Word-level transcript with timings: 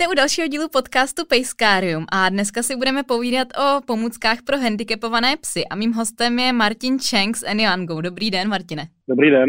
Vítejte 0.00 0.12
u 0.12 0.16
dalšího 0.16 0.48
dílu 0.48 0.68
podcastu 0.68 1.26
Pejskárium 1.26 2.04
a 2.12 2.28
dneska 2.28 2.62
si 2.62 2.76
budeme 2.76 3.02
povídat 3.02 3.48
o 3.48 3.80
pomůckách 3.86 4.42
pro 4.42 4.58
handicapované 4.58 5.36
psy 5.36 5.64
a 5.66 5.76
mým 5.76 5.92
hostem 5.92 6.38
je 6.38 6.52
Martin 6.52 6.98
Cheng 6.98 7.36
z 7.36 7.42
Anyangou. 7.42 8.00
Dobrý 8.00 8.30
den, 8.30 8.48
Martine. 8.48 8.82
Dobrý 9.08 9.30
den. 9.30 9.48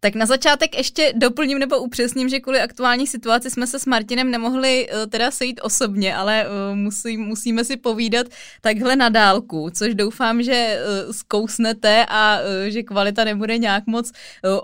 Tak 0.00 0.14
na 0.14 0.26
začátek 0.26 0.76
ještě 0.76 1.12
doplním 1.16 1.58
nebo 1.58 1.78
upřesním, 1.78 2.28
že 2.28 2.40
kvůli 2.40 2.60
aktuální 2.60 3.06
situaci 3.06 3.50
jsme 3.50 3.66
se 3.66 3.78
s 3.78 3.86
Martinem 3.86 4.30
nemohli 4.30 4.88
uh, 4.88 5.06
teda 5.06 5.30
sejít 5.30 5.60
osobně, 5.62 6.16
ale 6.16 6.46
uh, 6.46 6.76
musí, 6.76 7.16
musíme 7.16 7.64
si 7.64 7.76
povídat 7.76 8.26
takhle 8.60 8.96
na 8.96 9.08
dálku, 9.08 9.70
což 9.70 9.94
doufám, 9.94 10.42
že 10.42 10.80
uh, 11.06 11.12
zkousnete 11.12 12.06
a 12.08 12.38
že 12.68 12.82
kvalita 12.82 13.24
nebude 13.24 13.58
nějak 13.58 13.86
moc 13.86 14.12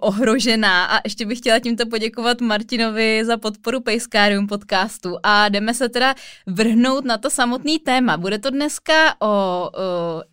ohrožená. 0.01 0.85
A 0.85 1.01
ještě 1.05 1.27
bych 1.27 1.39
chtěla 1.39 1.59
tímto 1.59 1.87
poděkovat 1.87 2.41
Martinovi 2.41 3.25
za 3.25 3.37
podporu 3.37 3.81
Pejskárium 3.81 4.47
podcastu 4.47 5.17
a 5.23 5.49
jdeme 5.49 5.75
se 5.75 5.89
teda 5.89 6.15
vrhnout 6.47 7.05
na 7.05 7.19
to 7.19 7.31
samotný 7.31 7.79
téma. 7.79 8.17
Bude 8.17 8.39
to 8.39 8.51
dneska 8.51 9.15
o 9.21 9.71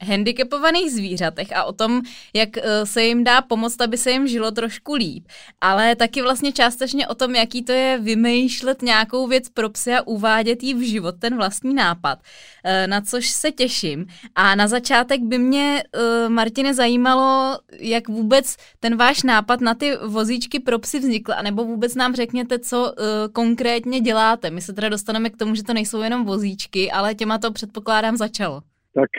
handicapovaných 0.03 0.91
zvířatech 0.91 1.47
a 1.55 1.63
o 1.63 1.73
tom, 1.73 2.01
jak 2.33 2.49
se 2.83 3.03
jim 3.03 3.23
dá 3.23 3.41
pomoct, 3.41 3.81
aby 3.81 3.97
se 3.97 4.11
jim 4.11 4.27
žilo 4.27 4.51
trošku 4.51 4.90
trošku 4.91 4.93
líp, 4.93 5.23
ale 5.61 5.95
taky 5.95 6.21
vlastně 6.21 6.51
částečně 6.51 7.07
o 7.07 7.15
tom, 7.15 7.35
jaký 7.35 7.65
to 7.65 7.71
je 7.71 7.99
vymýšlet 7.99 8.81
nějakou 8.81 9.27
věc 9.27 9.49
pro 9.49 9.69
psy 9.69 9.91
a 9.93 10.07
uvádět 10.07 10.63
jí 10.63 10.73
v 10.73 10.81
život, 10.81 11.15
ten 11.21 11.35
vlastní 11.37 11.73
nápad, 11.73 12.19
eh, 12.65 12.87
na 12.87 13.01
což 13.01 13.27
se 13.27 13.51
těším. 13.51 14.05
A 14.35 14.55
na 14.55 14.67
začátek 14.67 15.21
by 15.21 15.37
mě, 15.37 15.83
eh, 15.83 16.29
Martine, 16.29 16.73
zajímalo, 16.73 17.57
jak 17.79 18.09
vůbec 18.09 18.57
ten 18.79 18.97
váš 18.97 19.23
nápad 19.23 19.61
na 19.61 19.73
ty 19.73 19.91
vozíčky 20.07 20.59
pro 20.59 20.79
psy 20.79 20.99
vznikl, 20.99 21.31
anebo 21.37 21.63
vůbec 21.63 21.95
nám 21.95 22.13
řekněte, 22.15 22.59
co 22.59 22.77
eh, 22.91 23.29
konkrétně 23.33 23.99
děláte. 23.99 24.49
My 24.51 24.61
se 24.61 24.73
teda 24.73 24.89
dostaneme 24.89 25.29
k 25.29 25.37
tomu, 25.37 25.55
že 25.55 25.63
to 25.63 25.73
nejsou 25.73 26.01
jenom 26.01 26.25
vozíčky, 26.25 26.91
ale 26.91 27.15
těma 27.15 27.37
to 27.37 27.51
předpokládám 27.51 28.17
začalo. 28.17 28.61
Tak 28.93 29.09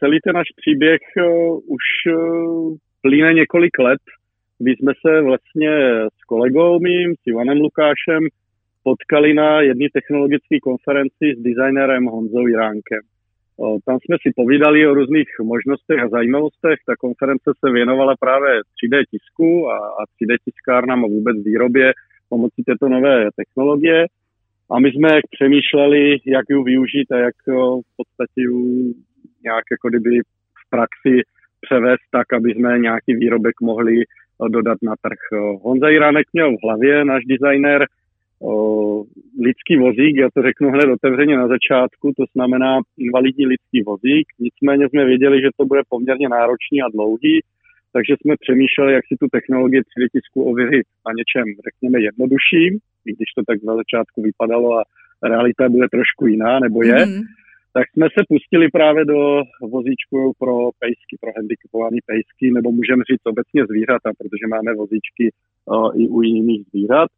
celý 0.00 0.18
ten 0.24 0.34
náš 0.34 0.48
příběh 0.60 1.00
už 1.66 1.84
plíne 3.02 3.34
několik 3.34 3.78
let 3.78 4.02
my 4.64 4.70
jsme 4.70 4.92
se 5.06 5.20
vlastně 5.20 5.70
s 6.20 6.24
kolegou 6.26 6.80
mým, 6.80 7.14
s 7.14 7.26
Ivanem 7.26 7.58
Lukášem, 7.58 8.22
potkali 8.84 9.34
na 9.34 9.60
jedné 9.60 9.86
technologické 9.92 10.60
konferenci 10.62 11.26
s 11.36 11.42
designérem 11.42 12.04
Honzou 12.04 12.46
Jiránkem. 12.46 13.00
Tam 13.86 13.98
jsme 14.00 14.16
si 14.22 14.32
povídali 14.36 14.86
o 14.86 14.94
různých 14.94 15.28
možnostech 15.42 15.98
a 16.00 16.08
zajímavostech. 16.08 16.78
Ta 16.86 16.94
konference 16.98 17.50
se 17.64 17.72
věnovala 17.72 18.14
právě 18.20 18.60
3D 18.60 19.02
tisku 19.10 19.70
a, 19.70 19.76
a 19.76 20.02
3D 20.04 20.36
tiskárnám 20.44 21.04
a 21.04 21.08
vůbec 21.08 21.36
výrobě 21.44 21.92
pomocí 22.28 22.62
této 22.64 22.88
nové 22.88 23.28
technologie. 23.36 24.06
A 24.70 24.80
my 24.80 24.88
jsme 24.90 25.20
přemýšleli, 25.30 26.18
jak 26.26 26.44
ji 26.50 26.62
využít 26.64 27.12
a 27.12 27.18
jak 27.18 27.34
v 27.46 27.96
podstatě 27.96 28.42
nějak 29.44 29.64
jako 29.70 29.88
kdyby 29.88 30.20
v 30.60 30.70
praxi 30.70 31.22
převést 31.66 32.06
tak, 32.10 32.32
aby 32.32 32.50
jsme 32.50 32.78
nějaký 32.78 33.14
výrobek 33.14 33.60
mohli 33.60 33.94
dodat 34.48 34.78
na 34.82 34.94
trh. 35.02 35.22
Honza 35.62 35.88
Iránek 35.88 36.26
měl 36.32 36.52
v 36.52 36.62
hlavě, 36.64 37.04
náš 37.04 37.22
designer, 37.24 37.86
lidský 39.46 39.76
vozík, 39.76 40.16
já 40.16 40.28
to 40.34 40.42
řeknu 40.42 40.70
hned 40.70 40.88
otevřeně 40.92 41.36
na 41.36 41.48
začátku, 41.48 42.12
to 42.16 42.24
znamená 42.34 42.80
invalidní 42.98 43.46
lidský 43.46 43.82
vozík, 43.82 44.26
nicméně 44.40 44.88
jsme 44.88 45.04
věděli, 45.04 45.36
že 45.40 45.50
to 45.56 45.64
bude 45.64 45.80
poměrně 45.88 46.28
náročný 46.28 46.82
a 46.82 46.92
dlouhý, 46.94 47.40
takže 47.92 48.12
jsme 48.16 48.34
přemýšleli, 48.44 48.92
jak 48.92 49.04
si 49.06 49.14
tu 49.20 49.26
technologii 49.32 49.80
3D 49.80 50.06
tisku 50.12 50.38
ověřit 50.50 50.86
na 51.06 51.12
něčem, 51.18 51.44
řekněme, 51.68 51.96
jednodušším, 52.08 52.72
i 53.06 53.10
když 53.16 53.28
to 53.36 53.42
tak 53.46 53.58
na 53.68 53.74
začátku 53.76 54.22
vypadalo 54.22 54.68
a 54.78 54.82
realita 55.32 55.68
bude 55.68 55.86
trošku 55.96 56.26
jiná, 56.26 56.60
nebo 56.60 56.82
je. 56.82 57.06
Mm 57.06 57.22
tak 57.74 57.86
jsme 57.90 58.06
se 58.14 58.20
pustili 58.28 58.68
právě 58.68 59.04
do 59.04 59.42
vozíčku 59.74 60.32
pro 60.38 60.54
pejsky, 60.82 61.14
pro 61.20 61.30
handicapované 61.36 61.98
pejsky, 62.06 62.46
nebo 62.56 62.72
můžeme 62.72 63.02
říct 63.10 63.26
obecně 63.32 63.60
zvířata, 63.70 64.08
protože 64.18 64.46
máme 64.54 64.74
vozíčky 64.74 65.24
uh, 65.32 66.02
i 66.02 66.08
u 66.08 66.22
jiných 66.22 66.62
zvířat. 66.70 67.08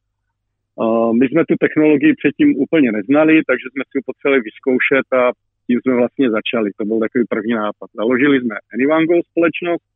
Uh, 0.77 1.13
my 1.19 1.25
jsme 1.29 1.43
tu 1.49 1.55
technologii 1.65 2.13
předtím 2.21 2.51
úplně 2.65 2.93
neznali, 2.93 3.35
takže 3.51 3.67
jsme 3.69 3.83
si 3.87 3.95
ji 3.99 4.07
potřebovali 4.09 4.41
vyzkoušet 4.49 5.07
a 5.21 5.23
tím 5.67 5.79
jsme 5.81 5.95
vlastně 6.03 6.27
začali. 6.39 6.69
To 6.79 6.85
byl 6.85 6.99
takový 7.01 7.25
první 7.35 7.55
nápad. 7.65 7.89
Založili 8.01 8.41
jsme 8.41 8.55
Anywango 8.75 9.15
společnost 9.31 9.87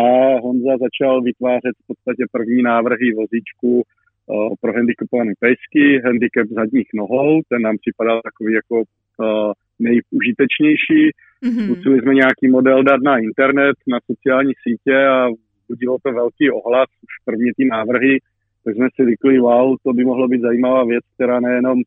a 0.00 0.04
Honza 0.44 0.74
začal 0.86 1.22
vytvářet 1.22 1.74
v 1.82 1.86
podstatě 1.86 2.22
první 2.32 2.62
návrhy 2.62 3.06
vozíčku 3.20 3.70
uh, 3.82 4.54
pro 4.60 4.72
handicapované 4.72 5.32
pejsky, 5.40 5.84
handicap 6.04 6.46
zadních 6.60 6.90
nohou, 6.94 7.42
ten 7.48 7.62
nám 7.62 7.76
připadal 7.82 8.20
takový 8.28 8.52
jako 8.54 8.76
uh, 8.78 9.52
nejužitečnější. 9.78 11.02
Mm-hmm. 11.44 11.68
Museli 11.68 12.00
jsme 12.00 12.14
nějaký 12.14 12.48
model 12.50 12.82
dát 12.82 13.02
na 13.02 13.18
internet, 13.18 13.76
na 13.86 13.98
sociální 14.10 14.52
sítě 14.62 14.96
a 15.06 15.28
budilo 15.68 15.96
to 16.02 16.12
velký 16.12 16.50
ohlas, 16.50 16.88
už 16.88 17.24
první 17.24 17.50
ty 17.56 17.64
návrhy, 17.64 18.18
tak 18.64 18.74
jsme 18.74 18.88
si 18.94 19.10
řekli, 19.10 19.38
wow, 19.38 19.76
to 19.82 19.92
by 19.92 20.04
mohlo 20.04 20.28
být 20.28 20.40
zajímavá 20.40 20.84
věc, 20.84 21.04
která 21.14 21.40
nejenom 21.40 21.78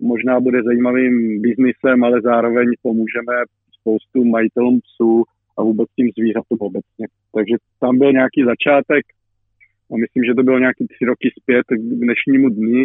možná 0.00 0.40
bude 0.40 0.62
zajímavým 0.62 1.42
biznisem, 1.42 2.04
ale 2.04 2.20
zároveň 2.20 2.68
pomůžeme 2.82 3.34
spoustu 3.80 4.24
majitelům 4.24 4.80
psů 4.80 5.24
a 5.58 5.62
vůbec 5.62 5.88
tím 5.96 6.08
zvířatům 6.18 6.58
obecně. 6.60 7.06
Takže 7.34 7.54
tam 7.80 7.98
byl 7.98 8.12
nějaký 8.12 8.44
začátek 8.44 9.04
a 9.92 9.96
myslím, 9.96 10.24
že 10.24 10.34
to 10.34 10.42
bylo 10.42 10.58
nějaký 10.58 10.86
tři 10.86 11.04
roky 11.04 11.30
zpět 11.40 11.66
k 11.70 11.80
dnešnímu 12.04 12.48
dni 12.48 12.84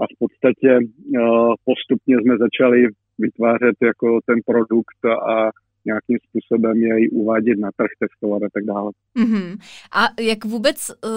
a 0.00 0.02
v 0.12 0.14
podstatě 0.18 0.70
uh, 0.78 1.54
postupně 1.64 2.16
jsme 2.16 2.34
začali 2.38 2.88
vytvářet 3.18 3.76
jako 3.82 4.20
ten 4.26 4.38
produkt 4.46 5.04
a 5.04 5.50
nějakým 5.84 6.18
způsobem 6.28 6.76
jej 6.76 7.08
uvádět 7.12 7.58
na 7.58 7.70
trh, 7.76 7.90
testovat 7.98 8.42
a 8.42 8.48
tak 8.52 8.64
dále. 8.64 8.90
Mm-hmm. 9.18 9.58
A 10.00 10.02
jak 10.20 10.44
vůbec 10.44 10.90
uh, 10.90 11.10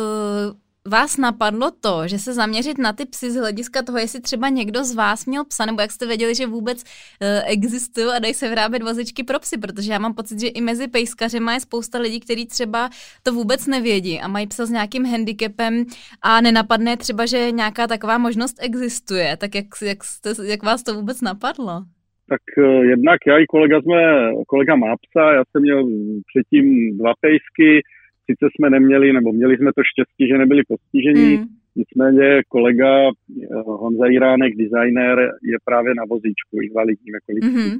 vás 0.88 1.18
napadlo 1.18 1.72
to, 1.81 2.08
že 2.08 2.19
se 2.19 2.34
zaměřit 2.34 2.78
na 2.78 2.94
ty 2.94 3.06
psy 3.06 3.31
z 3.31 3.36
hlediska 3.36 3.84
toho, 3.84 3.97
jestli 3.97 4.22
třeba 4.22 4.50
někdo 4.50 4.84
z 4.84 4.96
vás 4.96 5.25
měl 5.25 5.46
psa, 5.46 5.66
nebo 5.66 5.81
jak 5.81 5.92
jste 5.92 6.08
věděli, 6.08 6.36
že 6.36 6.47
vůbec 6.47 6.84
uh, 6.84 7.28
existují 7.46 8.08
a 8.08 8.19
dají 8.19 8.34
se 8.34 8.50
vyrábět 8.50 8.84
vozičky 8.84 9.24
pro 9.24 9.40
psy, 9.40 9.58
protože 9.58 9.91
já 9.91 10.00
mám 10.00 10.14
pocit, 10.14 10.40
že 10.40 10.47
i 10.47 10.62
mezi 10.62 10.88
pejskařema 10.88 11.53
je 11.53 11.59
spousta 11.59 12.00
lidí, 12.00 12.20
kteří 12.20 12.46
třeba 12.46 12.90
to 13.24 13.34
vůbec 13.34 13.68
nevědí 13.68 14.20
a 14.20 14.28
mají 14.28 14.47
psa 14.47 14.66
s 14.66 14.70
nějakým 14.70 15.06
handicapem 15.06 15.86
a 16.22 16.41
nenapadne 16.41 16.97
třeba, 16.97 17.25
že 17.25 17.52
nějaká 17.52 17.88
taková 17.88 18.18
možnost 18.18 18.58
existuje. 18.62 19.38
Tak 19.38 19.56
jak, 19.56 19.66
jak, 19.81 20.03
jste, 20.03 20.30
jak 20.46 20.64
vás 20.64 20.84
to 20.84 20.94
vůbec 20.94 21.22
napadlo? 21.22 21.74
Tak 22.30 22.41
uh, 22.58 22.84
jednak 22.84 23.20
já 23.28 23.38
i 23.38 23.46
kolega 23.46 23.81
jsme, 23.81 24.02
kolega 24.47 24.75
má 24.75 24.96
psa, 24.96 25.31
já 25.31 25.44
jsem 25.52 25.62
měl 25.62 25.84
předtím 26.31 26.97
dva 26.97 27.14
pejsky, 27.22 27.81
sice 28.31 28.46
jsme 28.50 28.69
neměli, 28.69 29.14
nebo 29.14 29.31
měli 29.31 29.58
jsme 29.58 29.72
to 29.78 29.81
štěstí, 29.92 30.24
že 30.28 30.38
nebyli 30.38 30.62
postižení, 30.74 31.38
mm. 31.38 31.46
nicméně 31.75 32.42
kolega 32.47 32.92
eh, 33.08 33.12
Honza 33.66 34.06
Jiránek, 34.06 34.52
designer, 34.56 35.18
je 35.52 35.58
právě 35.66 35.92
na 35.96 36.03
vozíčku, 36.09 36.53
invalidním 36.68 37.14
jako 37.16 37.30
mm-hmm. 37.31 37.80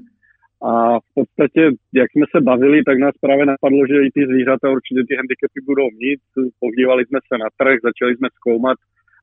A 0.70 1.00
v 1.00 1.10
podstatě, 1.20 1.62
jak 2.00 2.10
jsme 2.12 2.26
se 2.36 2.40
bavili, 2.42 2.84
tak 2.84 2.98
nás 3.00 3.16
právě 3.22 3.46
napadlo, 3.46 3.82
že 3.90 4.06
i 4.08 4.10
ty 4.16 4.22
zvířata 4.32 4.76
určitě 4.78 5.02
ty 5.08 5.14
handicapy 5.16 5.60
budou 5.72 5.88
mít. 6.02 6.22
Podívali 6.60 7.06
jsme 7.06 7.20
se 7.28 7.36
na 7.44 7.50
trh, 7.60 7.78
začali 7.88 8.12
jsme 8.16 8.28
zkoumat 8.38 8.78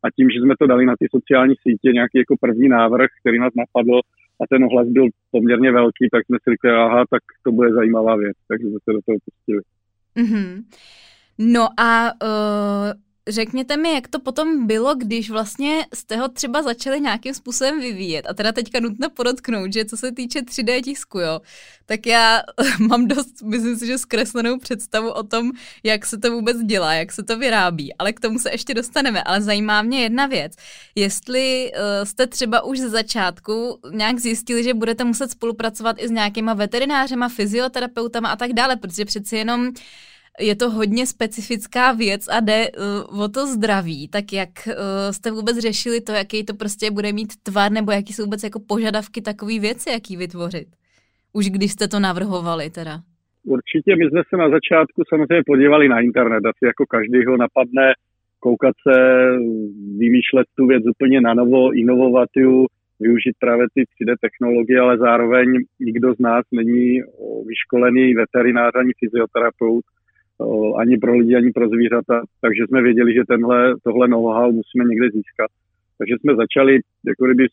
a 0.05 0.07
tím, 0.17 0.27
že 0.31 0.39
jsme 0.41 0.55
to 0.61 0.67
dali 0.67 0.87
na 0.87 0.95
ty 1.01 1.07
sociální 1.17 1.55
sítě, 1.65 1.89
nějaký 1.99 2.19
jako 2.19 2.35
první 2.41 2.69
návrh, 2.69 3.11
který 3.21 3.39
nás 3.39 3.53
napadl 3.63 3.99
a 4.41 4.43
ten 4.51 4.65
ohlas 4.65 4.89
byl 4.89 5.07
poměrně 5.31 5.71
velký, 5.73 6.05
tak 6.13 6.23
jsme 6.25 6.37
si 6.43 6.51
řekli, 6.51 6.71
aha, 6.71 7.05
tak 7.11 7.23
to 7.45 7.53
bude 7.53 7.71
zajímavá 7.73 8.17
věc, 8.17 8.37
takže 8.49 8.67
jsme 8.67 8.79
se 8.85 8.91
do 8.93 9.01
toho 9.07 9.19
pustili. 9.25 9.63
Mm-hmm. 10.17 10.63
No 11.39 11.69
a 11.81 12.13
uh, 12.23 13.01
řekněte 13.29 13.77
mi, 13.77 13.93
jak 13.93 14.09
to 14.09 14.21
potom 14.21 14.67
bylo, 14.67 14.95
když 14.95 15.31
vlastně 15.31 15.87
jste 15.95 16.17
ho 16.17 16.29
třeba 16.29 16.63
začali 16.63 17.01
nějakým 17.01 17.35
způsobem 17.35 17.81
vyvíjet. 17.81 18.27
A 18.29 18.35
teda 18.35 18.53
teďka 18.53 18.81
nutno 18.81 19.11
podotknout, 19.11 19.73
že 19.73 19.85
co 19.85 19.97
se 19.97 20.13
týče 20.13 20.41
3D 20.41 20.83
tisku, 20.83 21.19
jo, 21.19 21.41
tak 21.87 22.07
já 22.07 22.43
mám 22.79 23.09
dost, 23.09 23.43
myslím 23.43 23.77
si, 23.77 23.87
že 23.87 23.99
zkreslenou 23.99 24.59
představu 24.59 25.11
o 25.11 25.23
tom, 25.23 25.51
jak 25.83 26.07
se 26.07 26.19
to 26.19 26.31
vůbec 26.33 26.57
dělá, 26.59 26.95
jak 26.95 27.13
se 27.13 27.23
to 27.23 27.39
vyrábí, 27.39 27.95
ale 27.95 28.13
k 28.13 28.21
tomu 28.21 28.39
se 28.39 28.51
ještě 28.51 28.75
dostaneme. 28.75 29.23
Ale 29.23 29.43
zajímá 29.43 29.83
mě 29.83 30.03
jedna 30.03 30.27
věc, 30.27 30.53
jestli 30.95 31.73
uh, 31.73 32.05
jste 32.05 32.27
třeba 32.27 32.65
už 32.65 32.79
ze 32.79 32.89
začátku 32.89 33.79
nějak 33.91 34.19
zjistili, 34.19 34.65
že 34.65 34.75
budete 34.75 35.05
muset 35.05 35.31
spolupracovat 35.31 35.97
i 35.99 36.09
s 36.09 36.11
nějakýma 36.11 36.55
veterinářema, 36.55 37.29
fyzioterapeutama 37.29 38.29
a 38.29 38.37
tak 38.37 38.53
dále, 38.53 38.77
protože 38.77 39.05
přeci 39.05 39.37
jenom 39.37 39.73
je 40.41 40.57
to 40.57 40.71
hodně 40.71 41.07
specifická 41.07 41.93
věc 41.93 42.29
a 42.29 42.41
jde 42.41 42.67
uh, 43.11 43.23
o 43.25 43.29
to 43.29 43.47
zdraví, 43.47 44.09
tak 44.09 44.33
jak 44.33 44.49
uh, 44.67 44.75
jste 45.11 45.31
vůbec 45.31 45.59
řešili 45.59 46.01
to, 46.01 46.13
jaký 46.13 46.45
to 46.45 46.55
prostě 46.55 46.91
bude 46.91 47.13
mít 47.13 47.33
tvar, 47.43 47.73
nebo 47.73 47.93
jaký 47.93 48.13
jsou 48.13 48.25
vůbec 48.25 48.43
jako 48.43 48.61
požadavky 48.69 49.23
takové 49.23 49.59
věci, 49.59 49.91
jaký 49.91 50.17
vytvořit? 50.17 50.69
Už 51.33 51.51
když 51.51 51.73
jste 51.73 51.89
to 51.89 52.01
navrhovali 52.01 52.71
teda. 52.71 52.95
Určitě 53.45 53.97
my 53.97 54.05
jsme 54.05 54.23
se 54.29 54.37
na 54.37 54.49
začátku 54.57 55.03
samozřejmě 55.09 55.43
podívali 55.47 55.89
na 55.89 56.01
internet, 56.01 56.43
asi 56.47 56.65
jako 56.71 56.85
každý 56.87 57.25
ho 57.25 57.37
napadne 57.37 57.93
koukat 58.41 58.75
se, 58.89 58.97
vymýšlet 59.99 60.47
tu 60.57 60.67
věc 60.67 60.83
úplně 60.91 61.21
na 61.21 61.35
novo, 61.35 61.73
inovovat 61.73 62.29
ju, 62.37 62.67
využít 63.01 63.37
právě 63.41 63.67
ty 63.75 63.81
3D 63.83 64.15
technologie, 64.21 64.81
ale 64.81 64.99
zároveň 64.99 65.47
nikdo 65.81 66.15
z 66.15 66.19
nás 66.19 66.45
není 66.53 67.01
vyškolený 67.47 68.15
veterinář 68.15 68.73
ani 68.75 68.93
fyzioterapeut, 69.01 69.85
ani 70.77 70.99
pro 70.99 71.13
lidi, 71.19 71.37
ani 71.37 71.51
pro 71.53 71.69
zvířata, 71.69 72.23
takže 72.41 72.63
jsme 72.67 72.83
věděli, 72.83 73.15
že 73.15 73.23
tenhle, 73.29 73.75
tohle 73.85 74.09
know-how 74.09 74.53
musíme 74.53 74.85
někde 74.85 75.11
získat. 75.11 75.51
Takže 75.99 76.15
jsme 76.21 76.35
začali 76.37 76.81
jako 77.07 77.25
kdyby 77.25 77.47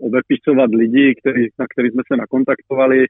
odepisovat 0.00 0.70
lidi, 0.74 1.14
který, 1.20 1.46
na 1.58 1.66
který 1.72 1.90
jsme 1.90 2.02
se 2.06 2.16
nakontaktovali, 2.16 3.06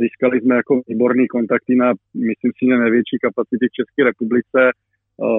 získali 0.00 0.40
jsme 0.40 0.54
jako 0.56 0.80
výborný 0.88 1.28
kontakty 1.28 1.74
na, 1.74 1.92
myslím 2.14 2.52
si, 2.58 2.66
největší 2.66 3.16
kapacity 3.22 3.66
v 3.68 3.76
České 3.78 4.04
republice. 4.04 4.60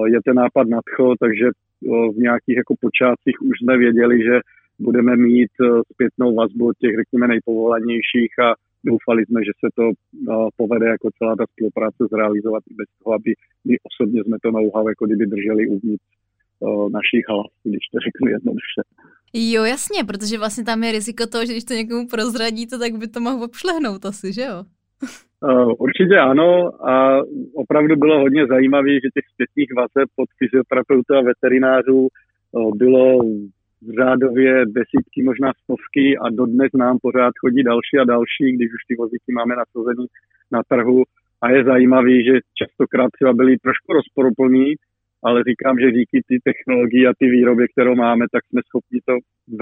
Je 0.05 0.19
ten 0.25 0.35
nápad 0.35 0.67
nadcho, 0.67 1.15
takže 1.19 1.45
v 2.15 2.17
nějakých 2.17 2.57
jako 2.57 2.73
počátcích 2.81 3.41
už 3.41 3.55
jsme 3.59 3.77
věděli, 3.77 4.23
že 4.23 4.39
budeme 4.79 5.15
mít 5.15 5.51
zpětnou 5.91 6.35
vazbu 6.35 6.67
od 6.67 6.77
těch, 6.77 6.95
řekněme, 6.95 7.27
nejpovolanějších 7.27 8.33
a 8.47 8.55
doufali 8.89 9.25
jsme, 9.25 9.39
že 9.47 9.53
se 9.61 9.67
to 9.77 9.85
povede 10.57 10.87
jako 10.95 11.07
celá 11.17 11.35
ta 11.35 11.45
spolupráce 11.53 12.01
zrealizovat 12.11 12.63
i 12.71 12.73
bez 12.81 12.89
toho, 12.99 13.11
aby 13.15 13.31
my 13.67 13.75
osobně 13.89 14.19
jsme 14.23 14.37
to 14.43 14.51
know-how 14.51 14.87
jako 14.87 15.05
kdyby 15.05 15.25
drželi 15.25 15.67
uvnitř 15.67 16.05
našich 16.97 17.23
hlav, 17.29 17.51
když 17.63 17.83
to 17.91 17.97
řeknu 18.07 18.25
jednoduše. 18.35 18.81
Jo, 19.53 19.63
jasně, 19.63 20.03
protože 20.03 20.37
vlastně 20.37 20.63
tam 20.63 20.83
je 20.83 20.91
riziko 20.91 21.27
toho, 21.27 21.45
že 21.45 21.53
když 21.53 21.63
to 21.69 21.73
někomu 21.73 22.07
prozradíte, 22.07 22.75
tak 22.79 22.91
by 23.01 23.07
to 23.07 23.19
mohl 23.19 23.43
obšlehnout 23.43 24.05
asi, 24.05 24.33
že 24.33 24.41
jo? 24.41 24.59
Určitě 25.79 26.17
ano 26.17 26.49
a 26.91 27.21
opravdu 27.55 27.95
bylo 27.95 28.19
hodně 28.19 28.47
zajímavé, 28.47 28.93
že 28.93 29.15
těch 29.15 29.27
zpětných 29.33 29.71
vazeb 29.77 30.09
pod 30.15 30.27
fyzioterapeutů 30.39 31.13
a 31.15 31.27
veterinářů 31.31 32.07
bylo 32.75 33.19
řádově 33.99 34.65
desítky, 34.65 35.23
možná 35.23 35.51
stovky 35.63 36.17
a 36.17 36.29
dodnes 36.29 36.71
nám 36.73 36.97
pořád 37.01 37.33
chodí 37.39 37.63
další 37.63 37.95
a 38.01 38.09
další, 38.15 38.45
když 38.55 38.69
už 38.77 38.83
ty 38.87 38.95
vozíky 38.95 39.29
máme 39.33 39.55
nasazený 39.55 40.05
na 40.51 40.61
trhu 40.71 41.03
a 41.41 41.51
je 41.51 41.63
zajímavý, 41.63 42.25
že 42.25 42.33
častokrát 42.59 43.09
třeba 43.11 43.33
byly 43.33 43.57
trošku 43.57 43.93
rozporuplní, 43.93 44.73
ale 45.23 45.43
říkám, 45.49 45.75
že 45.79 45.91
díky 45.99 46.17
ty 46.27 46.35
technologii 46.49 47.07
a 47.07 47.17
ty 47.19 47.25
výrobě, 47.35 47.67
kterou 47.67 47.95
máme, 47.95 48.25
tak 48.31 48.43
jsme 48.45 48.61
schopni 48.67 48.99
to 49.05 49.13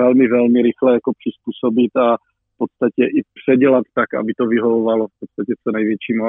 velmi, 0.01 0.27
velmi 0.27 0.61
rychle 0.61 0.93
jako 0.93 1.11
přizpůsobit 1.19 1.95
a 1.95 2.17
v 2.53 2.57
podstatě 2.61 3.03
i 3.17 3.19
předělat 3.39 3.85
tak, 3.93 4.13
aby 4.13 4.33
to 4.33 4.45
vyhovovalo 4.45 5.07
v 5.07 5.15
podstatě 5.19 5.53
co 5.63 5.71
největšímu 5.71 6.23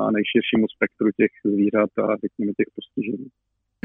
a 0.00 0.10
nejširšímu 0.16 0.66
spektru 0.74 1.08
těch 1.16 1.32
zvířat 1.44 1.90
a 2.04 2.16
řekněme 2.22 2.52
těch 2.52 2.70
postižení. 2.76 3.28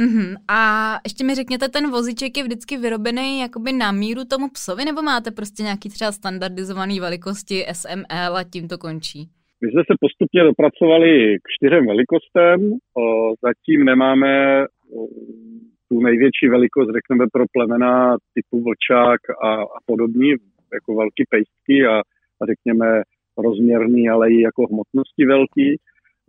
Mm-hmm. 0.01 0.36
A 0.47 0.59
ještě 1.03 1.24
mi 1.24 1.36
řekněte, 1.36 1.69
ten 1.69 1.92
vozíček 1.92 2.38
je 2.38 2.44
vždycky 2.44 2.77
vyrobený 2.77 3.39
jakoby 3.39 3.74
na 3.74 3.92
míru 3.92 4.21
tomu 4.25 4.50
psovi, 4.50 4.86
nebo 4.86 5.01
máte 5.01 5.31
prostě 5.31 5.63
nějaký 5.63 5.89
třeba 5.89 6.12
standardizovaný 6.12 7.00
velikosti 7.00 7.65
SML 7.71 8.38
a 8.38 8.44
tím 8.44 8.68
to 8.68 8.77
končí? 8.77 9.30
My 9.62 9.71
jsme 9.71 9.81
se 9.89 9.94
postupně 10.00 10.44
dopracovali 10.44 11.38
k 11.44 11.45
čtyřem 11.56 11.83
velikostem. 11.88 12.57
Zatím 13.45 13.86
nemáme 13.86 14.31
tu 15.89 16.00
největší 16.00 16.48
velikost, 16.50 16.89
řekneme, 16.98 17.25
pro 17.33 17.45
plemena 17.53 18.18
typu 18.33 18.63
vlčák 18.63 19.21
a, 19.44 19.50
a 19.77 19.80
podobní, 19.86 20.30
jako 20.74 20.95
velký 20.95 21.24
pejstky 21.30 21.86
a, 21.86 21.95
a 22.41 22.45
řekněme 22.51 23.01
rozměrný, 23.38 24.09
ale 24.09 24.31
i 24.31 24.41
jako 24.41 24.62
hmotnosti 24.71 25.25
velký. 25.25 25.68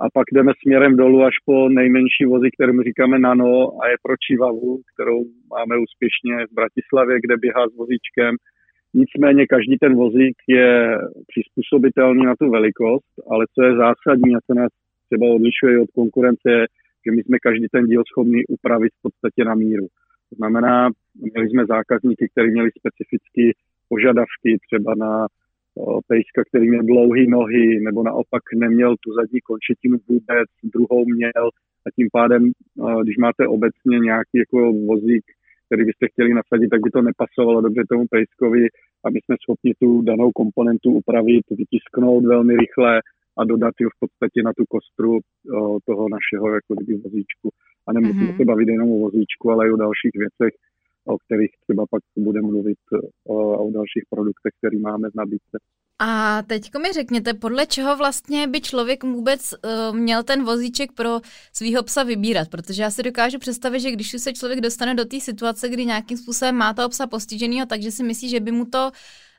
A 0.00 0.04
pak 0.14 0.26
jdeme 0.32 0.52
směrem 0.62 0.96
dolů 0.96 1.22
až 1.22 1.34
po 1.44 1.68
nejmenší 1.68 2.24
vozy, 2.24 2.48
kterým 2.50 2.82
říkáme 2.82 3.18
nano 3.18 3.52
a 3.82 3.88
je 3.88 3.96
pro 4.02 4.14
čivavu, 4.26 4.80
kterou 4.94 5.18
máme 5.50 5.74
úspěšně 5.84 6.46
v 6.46 6.54
Bratislavě, 6.58 7.16
kde 7.20 7.34
běhá 7.36 7.68
s 7.68 7.76
vozíčkem. 7.76 8.32
Nicméně 8.94 9.46
každý 9.46 9.76
ten 9.78 9.94
vozík 9.94 10.36
je 10.48 10.98
přizpůsobitelný 11.30 12.22
na 12.26 12.34
tu 12.40 12.50
velikost, 12.50 13.12
ale 13.30 13.46
co 13.54 13.60
je 13.62 13.76
zásadní 13.76 14.30
a 14.36 14.44
co 14.46 14.54
nás 14.54 14.72
třeba 15.06 15.26
odlišuje 15.34 15.80
od 15.80 15.90
konkurence, 16.00 16.46
je, 16.50 16.66
že 17.04 17.10
my 17.16 17.22
jsme 17.22 17.36
každý 17.38 17.66
ten 17.72 17.84
díl 17.86 18.02
schopni 18.06 18.40
upravit 18.48 18.92
v 18.98 19.02
podstatě 19.02 19.44
na 19.44 19.54
míru. 19.54 19.86
To 20.30 20.34
znamená, 20.36 20.90
měli 21.14 21.48
jsme 21.48 21.66
zákazníky, 21.66 22.28
kteří 22.32 22.50
měli 22.50 22.70
specifické 22.78 23.44
požadavky 23.88 24.50
třeba 24.66 24.94
na 25.04 25.26
pejska, 26.08 26.40
který 26.48 26.68
měl 26.68 26.82
dlouhé 26.82 27.22
nohy, 27.26 27.80
nebo 27.80 28.02
naopak 28.02 28.42
neměl 28.54 28.94
tu 29.02 29.08
zadní 29.18 29.40
končetinu 29.40 29.96
vůbec, 30.08 30.48
druhou 30.74 31.04
měl 31.16 31.44
a 31.86 31.88
tím 31.96 32.08
pádem, 32.12 32.42
když 33.02 33.16
máte 33.16 33.42
obecně 33.56 33.98
nějaký 33.98 34.36
jako 34.44 34.72
vozík, 34.72 35.24
který 35.66 35.84
byste 35.84 36.08
chtěli 36.08 36.34
nasadit, 36.34 36.68
tak 36.68 36.80
by 36.84 36.90
to 36.90 37.00
nepasovalo 37.02 37.60
dobře 37.60 37.82
tomu 37.90 38.04
pejskovi 38.10 38.64
a 39.04 39.06
my 39.10 39.18
jsme 39.20 39.36
schopni 39.42 39.72
tu 39.80 40.02
danou 40.02 40.30
komponentu 40.40 40.88
upravit, 41.00 41.44
vytisknout 41.50 42.24
velmi 42.24 42.56
rychle, 42.56 43.00
a 43.38 43.44
dodat 43.44 43.74
ji 43.80 43.86
v 43.86 43.98
podstatě 44.02 44.38
na 44.42 44.52
tu 44.58 44.64
kostru 44.74 45.18
toho 45.86 46.04
našeho 46.16 46.46
jako 46.56 46.72
vozíčku. 47.04 47.48
A 47.86 47.92
nemusíme 47.92 48.24
mm-hmm. 48.24 48.36
se 48.36 48.44
bavit 48.44 48.68
jenom 48.68 48.88
o 48.92 48.98
vozíčku, 48.98 49.50
ale 49.50 49.68
i 49.68 49.72
o 49.72 49.76
dalších 49.76 50.16
věcech, 50.22 50.52
o 51.06 51.18
kterých 51.18 51.50
třeba 51.64 51.84
pak 51.90 52.02
budeme 52.16 52.48
mluvit 52.48 52.78
o, 53.26 53.36
o 53.66 53.70
dalších 53.70 54.04
produktech, 54.10 54.52
které 54.60 54.78
máme 54.78 55.10
v 55.10 55.14
nabídce. 55.14 55.58
A 55.98 56.42
teď 56.42 56.70
mi 56.82 56.92
řekněte, 56.92 57.34
podle 57.34 57.66
čeho 57.66 57.96
vlastně 57.96 58.46
by 58.46 58.60
člověk 58.60 59.04
vůbec 59.04 59.52
uh, 59.52 59.96
měl 59.96 60.22
ten 60.22 60.44
vozíček 60.44 60.92
pro 60.92 61.20
svého 61.52 61.82
psa 61.82 62.02
vybírat? 62.02 62.48
Protože 62.48 62.82
já 62.82 62.90
si 62.90 63.02
dokážu 63.02 63.38
představit, 63.38 63.80
že 63.80 63.90
když 63.90 64.10
se 64.18 64.32
člověk 64.32 64.60
dostane 64.60 64.94
do 64.94 65.04
té 65.04 65.20
situace, 65.20 65.68
kdy 65.68 65.84
nějakým 65.84 66.16
způsobem 66.16 66.54
má 66.54 66.74
toho 66.74 66.88
psa 66.88 67.06
postiženého, 67.06 67.66
takže 67.66 67.90
si 67.90 68.02
myslí, 68.02 68.28
že 68.28 68.40
by 68.40 68.52
mu 68.52 68.64
to 68.64 68.90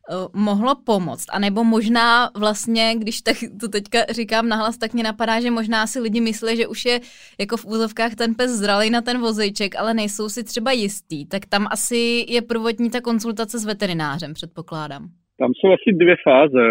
Eh, 0.09 0.27
mohlo 0.33 0.71
pomoct. 0.85 1.27
A 1.33 1.39
nebo 1.39 1.63
možná 1.63 2.29
vlastně, 2.39 2.85
když 3.01 3.21
tak 3.21 3.35
to 3.61 3.67
teďka 3.67 3.99
říkám 4.19 4.49
nahlas, 4.49 4.77
tak 4.77 4.93
mě 4.93 5.03
napadá, 5.03 5.39
že 5.39 5.51
možná 5.51 5.87
si 5.87 5.99
lidi 5.99 6.21
myslí, 6.21 6.57
že 6.57 6.67
už 6.67 6.85
je 6.85 6.99
jako 7.39 7.57
v 7.57 7.65
úzovkách 7.65 8.15
ten 8.15 8.31
pes 8.39 8.51
zralý 8.51 8.89
na 8.89 9.01
ten 9.01 9.17
vozejček, 9.19 9.71
ale 9.75 9.93
nejsou 9.93 10.29
si 10.29 10.43
třeba 10.43 10.71
jistý. 10.71 11.27
Tak 11.27 11.43
tam 11.53 11.63
asi 11.71 12.25
je 12.35 12.41
prvotní 12.41 12.89
ta 12.89 13.01
konzultace 13.01 13.59
s 13.59 13.65
veterinářem, 13.65 14.33
předpokládám. 14.33 15.03
Tam 15.41 15.51
jsou 15.53 15.67
asi 15.77 15.89
dvě 16.01 16.15
fáze. 16.27 16.63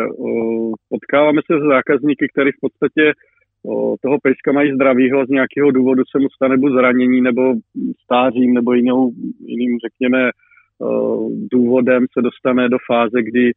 Potkáváme 0.95 1.41
se 1.47 1.55
s 1.59 1.65
zákazníky, 1.75 2.25
který 2.33 2.51
v 2.53 2.61
podstatě 2.61 3.05
toho 4.03 4.17
pejska 4.23 4.53
mají 4.53 4.75
zdravýho 4.75 5.27
z 5.27 5.29
nějakého 5.29 5.71
důvodu 5.71 6.03
se 6.11 6.19
mu 6.19 6.29
stane 6.29 6.57
buď 6.57 6.73
zranění 6.73 7.21
nebo 7.21 7.43
stářím 8.05 8.55
nebo 8.55 8.73
jinou, 8.73 9.11
jiným, 9.47 9.79
řekněme, 9.87 10.31
důvodem 11.53 12.07
se 12.13 12.23
dostane 12.23 12.69
do 12.69 12.79
fáze, 12.87 13.23
kdy 13.23 13.53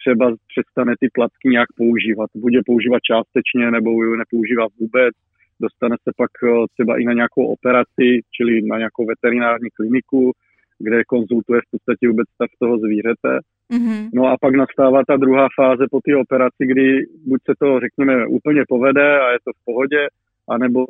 třeba 0.00 0.34
přestane 0.52 0.94
ty 1.00 1.08
platky 1.14 1.48
nějak 1.48 1.68
používat. 1.76 2.30
Bude 2.34 2.60
používat 2.66 3.02
částečně 3.10 3.70
nebo 3.70 3.90
ji 3.90 4.16
nepoužívá 4.16 4.66
vůbec. 4.80 5.14
Dostane 5.60 5.96
se 6.02 6.10
pak 6.16 6.30
třeba 6.74 7.00
i 7.00 7.04
na 7.04 7.12
nějakou 7.12 7.44
operaci, 7.46 8.08
čili 8.36 8.62
na 8.62 8.78
nějakou 8.78 9.04
veterinární 9.06 9.70
kliniku, 9.70 10.32
kde 10.78 11.04
konzultuje 11.04 11.60
v 11.60 11.70
podstatě 11.70 12.08
vůbec 12.08 12.28
stav 12.34 12.50
toho 12.58 12.78
zvířete. 12.78 13.32
Mm-hmm. 13.72 14.08
No 14.14 14.22
a 14.26 14.36
pak 14.40 14.54
nastává 14.54 15.02
ta 15.08 15.16
druhá 15.16 15.48
fáze 15.60 15.84
po 15.90 16.00
té 16.06 16.16
operaci, 16.16 16.62
kdy 16.66 16.86
buď 17.26 17.40
se 17.46 17.54
to, 17.58 17.80
řekněme, 17.80 18.26
úplně 18.26 18.62
povede 18.68 19.20
a 19.20 19.26
je 19.32 19.38
to 19.44 19.50
v 19.52 19.64
pohodě, 19.64 20.06
anebo 20.48 20.86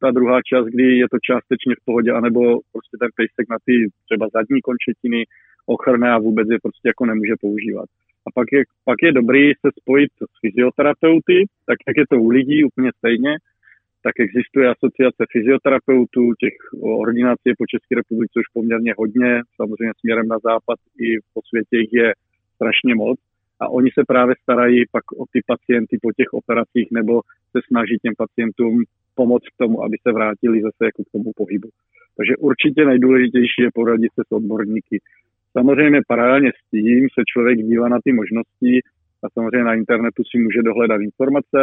ta 0.00 0.10
druhá 0.10 0.40
část, 0.42 0.66
kdy 0.66 0.98
je 0.98 1.06
to 1.08 1.18
částečně 1.28 1.74
v 1.74 1.84
pohodě, 1.84 2.12
anebo 2.12 2.40
prostě 2.72 2.96
ten 3.00 3.10
pejsek 3.16 3.46
na 3.50 3.58
ty 3.66 3.74
třeba 4.04 4.28
zadní 4.36 4.60
končetiny 4.68 5.24
ochrne 5.66 6.10
a 6.10 6.18
vůbec 6.18 6.48
je 6.50 6.58
prostě 6.62 6.88
jako 6.88 7.06
nemůže 7.06 7.34
používat. 7.40 7.88
A 8.26 8.28
pak 8.34 8.46
je, 8.52 8.62
pak 8.84 8.98
je 9.02 9.12
dobrý 9.12 9.52
se 9.52 9.68
spojit 9.80 10.12
s 10.32 10.34
fyzioterapeuty, 10.40 11.38
tak 11.66 11.78
jak 11.88 11.96
je 11.96 12.06
to 12.10 12.16
u 12.16 12.28
lidí 12.28 12.64
úplně 12.64 12.90
stejně, 12.98 13.32
tak 14.02 14.14
existuje 14.20 14.68
asociace 14.68 15.22
fyzioterapeutů, 15.32 16.22
těch 16.42 16.56
ordinací 16.80 17.48
po 17.58 17.64
České 17.66 17.94
republice 17.94 18.34
už 18.40 18.48
poměrně 18.52 18.94
hodně, 18.98 19.42
samozřejmě 19.56 19.92
směrem 20.00 20.28
na 20.28 20.38
západ 20.48 20.78
i 21.06 21.08
po 21.34 21.40
světě 21.48 21.76
jich 21.76 21.92
je 21.92 22.08
strašně 22.54 22.94
moc 22.94 23.18
a 23.64 23.68
oni 23.68 23.90
se 23.98 24.02
právě 24.08 24.34
starají 24.42 24.84
pak 24.92 25.12
o 25.12 25.24
ty 25.32 25.40
pacienty 25.46 25.98
po 26.02 26.12
těch 26.12 26.30
operacích 26.32 26.88
nebo 26.92 27.20
se 27.52 27.60
snaží 27.68 27.96
těm 28.02 28.14
pacientům 28.18 28.84
pomoct 29.14 29.48
k 29.48 29.58
tomu, 29.62 29.84
aby 29.84 29.96
se 30.02 30.12
vrátili 30.12 30.62
zase 30.62 30.82
jako 30.84 31.02
k 31.04 31.12
tomu 31.12 31.30
pohybu. 31.36 31.68
Takže 32.16 32.36
určitě 32.36 32.84
nejdůležitější 32.84 33.60
je 33.62 33.70
poradit 33.74 34.12
se 34.14 34.22
s 34.28 34.32
odborníky. 34.32 34.96
Samozřejmě 35.52 36.00
paralelně 36.08 36.50
s 36.50 36.70
tím 36.70 37.08
se 37.14 37.22
člověk 37.32 37.58
dívá 37.58 37.88
na 37.88 37.98
ty 38.04 38.12
možnosti 38.12 38.72
a 39.24 39.26
samozřejmě 39.34 39.64
na 39.64 39.74
internetu 39.74 40.22
si 40.24 40.38
může 40.38 40.62
dohledat 40.62 41.00
informace. 41.00 41.58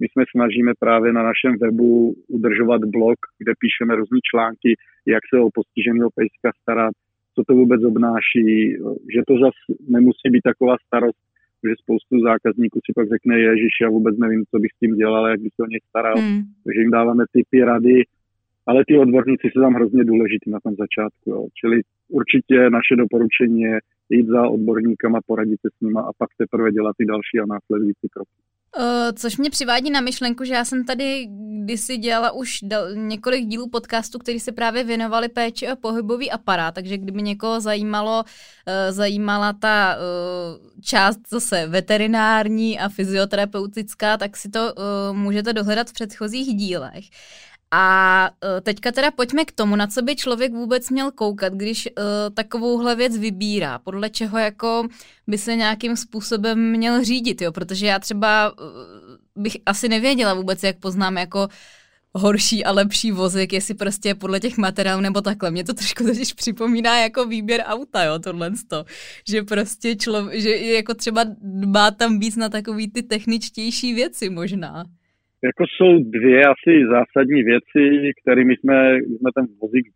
My 0.00 0.06
jsme 0.08 0.24
snažíme 0.30 0.72
právě 0.78 1.12
na 1.12 1.22
našem 1.22 1.52
webu 1.62 2.14
udržovat 2.28 2.84
blog, 2.84 3.18
kde 3.38 3.52
píšeme 3.62 3.96
různé 3.96 4.18
články, 4.30 4.70
jak 5.06 5.22
se 5.30 5.40
o 5.40 5.48
postiženého 5.54 6.10
pejska 6.14 6.50
starat, 6.62 6.94
co 7.34 7.42
to 7.48 7.54
vůbec 7.54 7.84
obnáší, 7.84 8.76
že 9.14 9.20
to 9.28 9.34
zase 9.44 9.60
nemusí 9.88 10.26
být 10.30 10.44
taková 10.50 10.76
starost, 10.86 11.25
že 11.68 11.82
spoustu 11.82 12.14
zákazníků 12.30 12.78
si 12.84 12.92
pak 12.98 13.08
řekne, 13.14 13.34
Ježíš, 13.40 13.74
já 13.82 13.88
vůbec 13.90 14.14
nevím, 14.18 14.42
co 14.50 14.56
bych 14.58 14.72
s 14.72 14.78
tím 14.80 14.92
dělal, 15.02 15.28
jak 15.28 15.40
bych 15.40 15.52
se 15.54 15.62
o 15.62 15.70
něj 15.72 15.80
staral. 15.88 16.16
Hmm. 16.18 16.42
Takže 16.64 16.80
jim 16.80 16.90
dáváme 16.90 17.24
typy, 17.32 17.64
rady, 17.64 17.96
ale 18.66 18.84
ty 18.88 18.98
odborníci 18.98 19.46
jsou 19.48 19.60
tam 19.60 19.74
hrozně 19.74 20.04
důležitý 20.04 20.50
na 20.50 20.60
tom 20.60 20.74
začátku. 20.84 21.30
Jo. 21.30 21.46
Čili 21.60 21.76
určitě 22.08 22.70
naše 22.70 22.94
doporučení 22.96 23.60
je 23.60 23.78
jít 24.10 24.26
za 24.26 24.48
odborníkama, 24.48 25.18
poradit 25.26 25.60
se 25.60 25.68
s 25.76 25.80
nima 25.80 26.00
a 26.00 26.10
pak 26.18 26.30
teprve 26.38 26.72
dělat 26.72 26.94
ty 26.98 27.04
další 27.04 27.36
a 27.42 27.50
následující 27.54 28.08
kroky. 28.08 28.36
Uh, 28.78 28.84
což 29.14 29.36
mě 29.36 29.50
přivádí 29.50 29.90
na 29.90 30.00
myšlenku, 30.00 30.44
že 30.44 30.54
já 30.54 30.64
jsem 30.64 30.84
tady 30.84 31.28
kdysi 31.64 31.96
dělala 31.96 32.30
už 32.30 32.58
dal, 32.62 32.94
několik 32.94 33.46
dílů 33.46 33.68
podcastu, 33.68 34.18
který 34.18 34.40
se 34.40 34.52
právě 34.52 34.84
věnovali 34.84 35.28
péči 35.28 35.68
a 35.68 35.76
pohybový 35.76 36.30
aparát, 36.30 36.74
takže 36.74 36.98
kdyby 36.98 37.22
někoho 37.22 37.60
zajímalo, 37.60 38.24
uh, 38.24 38.94
zajímala 38.94 39.52
ta 39.52 39.96
uh, 39.96 40.80
část 40.80 41.18
zase 41.30 41.66
veterinární 41.66 42.78
a 42.78 42.88
fyzioterapeutická, 42.88 44.16
tak 44.16 44.36
si 44.36 44.48
to 44.48 44.74
můžete 45.12 45.52
dohledat 45.52 45.90
v 45.90 45.92
předchozích 45.92 46.54
dílech. 46.54 47.04
A 47.70 48.30
uh, 48.30 48.60
teďka 48.60 48.92
teda 48.92 49.10
pojďme 49.10 49.44
k 49.44 49.52
tomu, 49.52 49.76
na 49.76 49.86
co 49.86 50.02
by 50.02 50.16
člověk 50.16 50.52
vůbec 50.52 50.90
měl 50.90 51.10
koukat, 51.10 51.52
když 51.52 51.88
uh, 51.98 52.04
takovouhle 52.34 52.96
věc 52.96 53.16
vybírá, 53.16 53.78
podle 53.78 54.10
čeho 54.10 54.38
jako 54.38 54.88
by 55.26 55.38
se 55.38 55.56
nějakým 55.56 55.96
způsobem 55.96 56.70
měl 56.70 57.04
řídit, 57.04 57.42
jo, 57.42 57.52
protože 57.52 57.86
já 57.86 57.98
třeba 57.98 58.50
uh, 58.50 58.66
bych 59.36 59.56
asi 59.66 59.88
nevěděla 59.88 60.34
vůbec, 60.34 60.62
jak 60.62 60.78
poznám 60.78 61.18
jako 61.18 61.48
horší 62.14 62.64
a 62.64 62.72
lepší 62.72 63.12
vozek, 63.12 63.52
jestli 63.52 63.74
prostě 63.74 64.14
podle 64.14 64.40
těch 64.40 64.56
materiálů 64.58 65.00
nebo 65.00 65.20
takhle. 65.20 65.50
Mě 65.50 65.64
to 65.64 65.74
trošku 65.74 66.04
totiž 66.04 66.32
připomíná 66.32 67.00
jako 67.00 67.24
výběr 67.24 67.64
auta, 67.66 68.04
jo, 68.04 68.18
tohle 68.18 68.50
to. 68.68 68.84
Že 69.28 69.42
prostě 69.42 69.96
člověk, 69.96 70.42
že 70.42 70.56
jako 70.56 70.94
třeba 70.94 71.24
má 71.66 71.90
tam 71.90 72.18
víc 72.18 72.36
na 72.36 72.48
takový 72.48 72.90
ty 72.90 73.02
techničtější 73.02 73.94
věci 73.94 74.30
možná. 74.30 74.84
Jako 75.44 75.64
jsou 75.66 75.98
dvě 75.98 76.44
asi 76.44 76.72
zásadní 76.90 77.42
věci, 77.42 78.12
kterými 78.22 78.56
jsme, 78.56 78.98
jsme 78.98 79.30
ten 79.34 79.46
vozík 79.62 79.86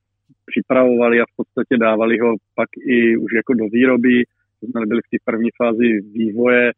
připravovali 0.47 1.21
a 1.21 1.25
v 1.25 1.37
podstatě 1.37 1.77
dávali 1.77 2.19
ho 2.19 2.35
pak 2.55 2.69
i 2.87 3.17
už 3.17 3.33
jako 3.35 3.55
do 3.55 3.65
výroby. 3.73 4.25
Jsme 4.63 4.87
byli 4.87 5.01
v 5.01 5.11
té 5.11 5.17
první 5.25 5.51
fázi 5.57 6.01
vývoje, 6.01 6.73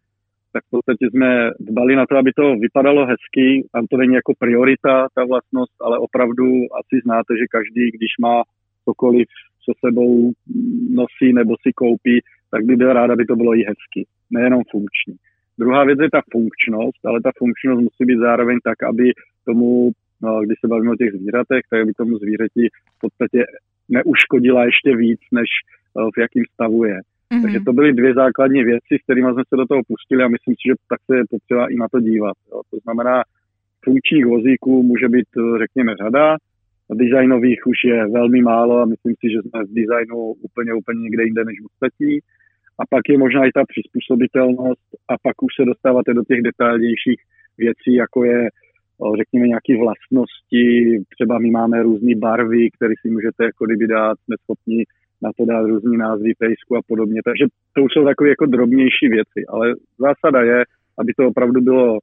tak 0.53 0.63
v 0.65 0.71
podstatě 0.71 1.11
jsme 1.11 1.51
dbali 1.61 1.97
na 1.97 2.07
to, 2.07 2.17
aby 2.17 2.33
to 2.33 2.57
vypadalo 2.57 3.07
hezky. 3.07 3.69
Tam 3.73 3.87
to 3.87 3.97
není 3.97 4.15
jako 4.15 4.33
priorita, 4.39 5.09
ta 5.15 5.25
vlastnost, 5.25 5.77
ale 5.81 5.99
opravdu 5.99 6.47
asi 6.81 6.95
znáte, 7.05 7.33
že 7.41 7.53
každý, 7.57 7.91
když 7.91 8.13
má 8.21 8.43
cokoliv, 8.85 9.29
co 9.65 9.73
sebou 9.85 10.33
nosí 10.91 11.33
nebo 11.33 11.55
si 11.63 11.73
koupí, 11.73 12.21
tak 12.51 12.65
by 12.65 12.77
byl 12.77 12.93
rád, 12.93 13.11
aby 13.11 13.25
to 13.25 13.37
bylo 13.37 13.55
i 13.55 13.63
hezky, 13.69 14.07
nejenom 14.31 14.63
funkční. 14.71 15.15
Druhá 15.63 15.85
věc 15.85 15.99
je 16.03 16.11
ta 16.11 16.23
funkčnost, 16.33 17.03
ale 17.05 17.21
ta 17.21 17.31
funkčnost 17.39 17.81
musí 17.83 18.03
být 18.09 18.19
zároveň 18.19 18.57
tak, 18.65 18.83
aby 18.83 19.07
tomu, 19.45 19.91
no, 20.23 20.41
když 20.45 20.57
se 20.61 20.69
bavíme 20.69 20.93
o 20.93 21.01
těch 21.01 21.13
zvířatech, 21.13 21.63
tak 21.71 21.81
aby 21.83 21.93
tomu 21.93 22.19
zvířeti 22.19 22.65
v 22.97 22.99
podstatě 23.01 23.41
neuškodila 23.89 24.65
ještě 24.65 24.97
víc, 24.97 25.21
než 25.33 25.49
uh, 25.95 26.11
v 26.15 26.19
jakém 26.25 26.45
stavu 26.55 26.85
je. 26.85 26.99
Mm-hmm. 26.99 27.43
Takže 27.43 27.59
to 27.67 27.73
byly 27.73 27.93
dvě 27.93 28.15
základní 28.15 28.65
věci, 28.65 28.93
s 29.01 29.05
kterými 29.05 29.29
jsme 29.33 29.43
se 29.49 29.57
do 29.57 29.67
toho 29.67 29.83
pustili 29.89 30.23
a 30.25 30.35
myslím 30.37 30.55
si, 30.55 30.65
že 30.69 30.75
tak 30.91 31.01
se 31.07 31.17
je 31.17 31.25
potřeba 31.31 31.65
i 31.73 31.77
na 31.77 31.87
to 31.93 32.01
dívat. 32.01 32.37
Jo. 32.51 32.61
To 32.71 32.77
znamená, 32.85 33.23
funkčních 33.85 34.27
vozíků 34.27 34.83
může 34.83 35.09
být, 35.09 35.31
eh, 35.39 35.59
řekněme, 35.59 35.93
řada, 36.03 36.37
designových 36.95 37.67
už 37.67 37.79
je 37.85 38.07
velmi 38.09 38.41
málo 38.43 38.75
a 38.79 38.91
myslím 38.95 39.15
si, 39.21 39.27
že 39.33 39.39
jsme 39.43 39.65
v 39.65 39.75
designu 39.81 40.19
úplně, 40.19 40.75
úplně 40.75 41.01
někde 41.01 41.25
jinde 41.25 41.45
než 41.45 41.57
ostatní. 41.69 42.19
A 42.83 42.87
pak 42.91 43.03
je 43.09 43.19
možná 43.19 43.41
i 43.47 43.53
ta 43.55 43.63
přizpůsobitelnost 43.73 44.89
a 45.09 45.15
pak 45.23 45.43
už 45.43 45.53
se 45.57 45.65
dostáváte 45.65 46.15
do 46.15 46.25
těch 46.25 46.43
detailnějších 46.43 47.21
věcí, 47.59 47.95
jako 47.95 48.25
je 48.25 48.49
řekněme 49.21 49.47
nějaké 49.49 49.73
vlastnosti, 49.85 50.65
třeba 51.15 51.39
my 51.39 51.51
máme 51.51 51.83
různé 51.83 52.13
barvy, 52.17 52.71
které 52.71 52.95
si 53.01 53.11
můžete 53.11 53.45
jako 53.45 53.67
kdyby 53.67 53.87
dát, 53.87 54.19
jsme 54.19 54.37
schopni 54.43 54.85
na 55.23 55.31
to 55.37 55.45
dát 55.45 55.63
různý 55.67 55.97
názvy 55.97 56.33
pejsku 56.39 56.77
a 56.77 56.81
podobně. 56.89 57.21
Takže 57.25 57.45
to 57.75 57.83
už 57.83 57.93
jsou 57.93 58.05
takové 58.05 58.29
jako 58.29 58.47
drobnější 58.47 59.07
věci, 59.17 59.41
ale 59.49 59.75
zásada 59.99 60.43
je, 60.43 60.65
aby 60.99 61.13
to 61.17 61.27
opravdu 61.27 61.61
bylo 61.61 61.99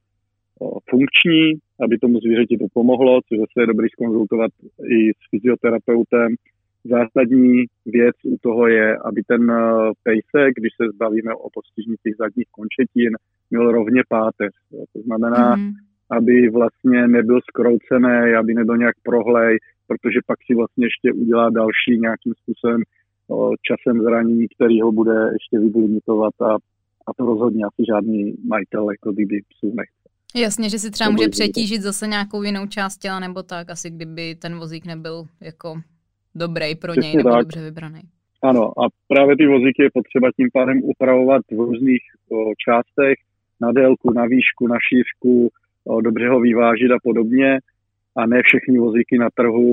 funkční, 0.90 1.44
aby 1.84 1.98
tomu 1.98 2.18
zvířeti 2.20 2.58
to 2.58 2.66
pomohlo, 2.74 3.20
což 3.28 3.38
zase 3.38 3.56
je 3.60 3.66
dobrý 3.66 3.88
skonzultovat 3.88 4.50
i 4.96 5.10
s 5.10 5.22
fyzioterapeutem, 5.30 6.28
zásadní 6.84 7.64
věc 7.86 8.16
u 8.24 8.36
toho 8.40 8.66
je, 8.66 8.96
aby 8.96 9.22
ten 9.22 9.50
eh, 9.50 9.90
pejsek, 10.02 10.54
když 10.56 10.72
se 10.82 10.88
zbavíme 10.94 11.34
o 11.34 11.48
postižení 11.54 11.96
těch 12.02 12.14
zadních 12.18 12.50
končetin, 12.50 13.12
měl 13.50 13.72
rovně 13.72 14.02
páteř. 14.08 14.52
To 14.92 15.00
znamená, 15.02 15.56
mm. 15.56 15.70
aby 16.10 16.50
vlastně 16.50 17.08
nebyl 17.08 17.40
skroucený, 17.48 18.34
aby 18.38 18.54
nebyl 18.54 18.76
nějak 18.76 18.96
prohlej, 19.02 19.58
protože 19.86 20.18
pak 20.26 20.38
si 20.46 20.54
vlastně 20.54 20.86
ještě 20.86 21.12
udělá 21.12 21.50
další 21.50 21.92
nějakým 22.00 22.34
způsobem 22.42 22.82
časem 23.68 24.02
zranění, 24.02 24.46
který 24.48 24.80
ho 24.80 24.92
bude 24.92 25.30
ještě 25.32 25.58
vyblimitovat 25.58 26.34
a, 26.42 26.54
a 27.06 27.10
to 27.16 27.26
rozhodně 27.26 27.64
asi 27.64 27.82
žádný 27.92 28.34
majitel 28.48 28.90
jako 28.90 29.12
kdyby 29.12 29.40
psů 29.48 29.72
nechce. 29.74 30.00
Jasně, 30.34 30.70
že 30.70 30.78
si 30.78 30.90
třeba 30.90 31.10
může 31.10 31.28
přetížit 31.28 31.82
zase 31.82 32.06
nějakou 32.06 32.42
jinou 32.42 32.66
část 32.66 32.98
těla 32.98 33.20
nebo 33.20 33.42
tak, 33.42 33.70
asi 33.70 33.90
kdyby 33.90 34.34
ten 34.34 34.58
vozík 34.58 34.86
nebyl 34.86 35.24
jako 35.40 35.80
dobrý 36.34 36.74
pro 36.74 36.94
něj 36.94 37.16
nebo 37.16 37.30
tak. 37.30 37.38
dobře 37.38 37.60
vybraný. 37.60 38.00
Ano, 38.42 38.80
a 38.80 38.88
právě 39.08 39.36
ty 39.36 39.46
vozíky 39.46 39.82
je 39.82 39.90
potřeba 39.94 40.28
tím 40.36 40.48
pádem 40.52 40.80
upravovat 40.82 41.42
v 41.50 41.60
různých 41.60 42.02
o, 42.30 42.52
částech, 42.64 43.18
na 43.60 43.72
délku, 43.72 44.12
na 44.12 44.24
výšku, 44.24 44.66
na 44.66 44.76
šířku, 44.88 45.48
o, 45.84 46.00
dobře 46.00 46.28
ho 46.28 46.40
vyvážit 46.40 46.90
a 46.90 46.98
podobně. 47.02 47.58
A 48.16 48.26
ne 48.26 48.40
všechny 48.44 48.78
vozíky 48.78 49.18
na 49.18 49.28
trhu 49.34 49.66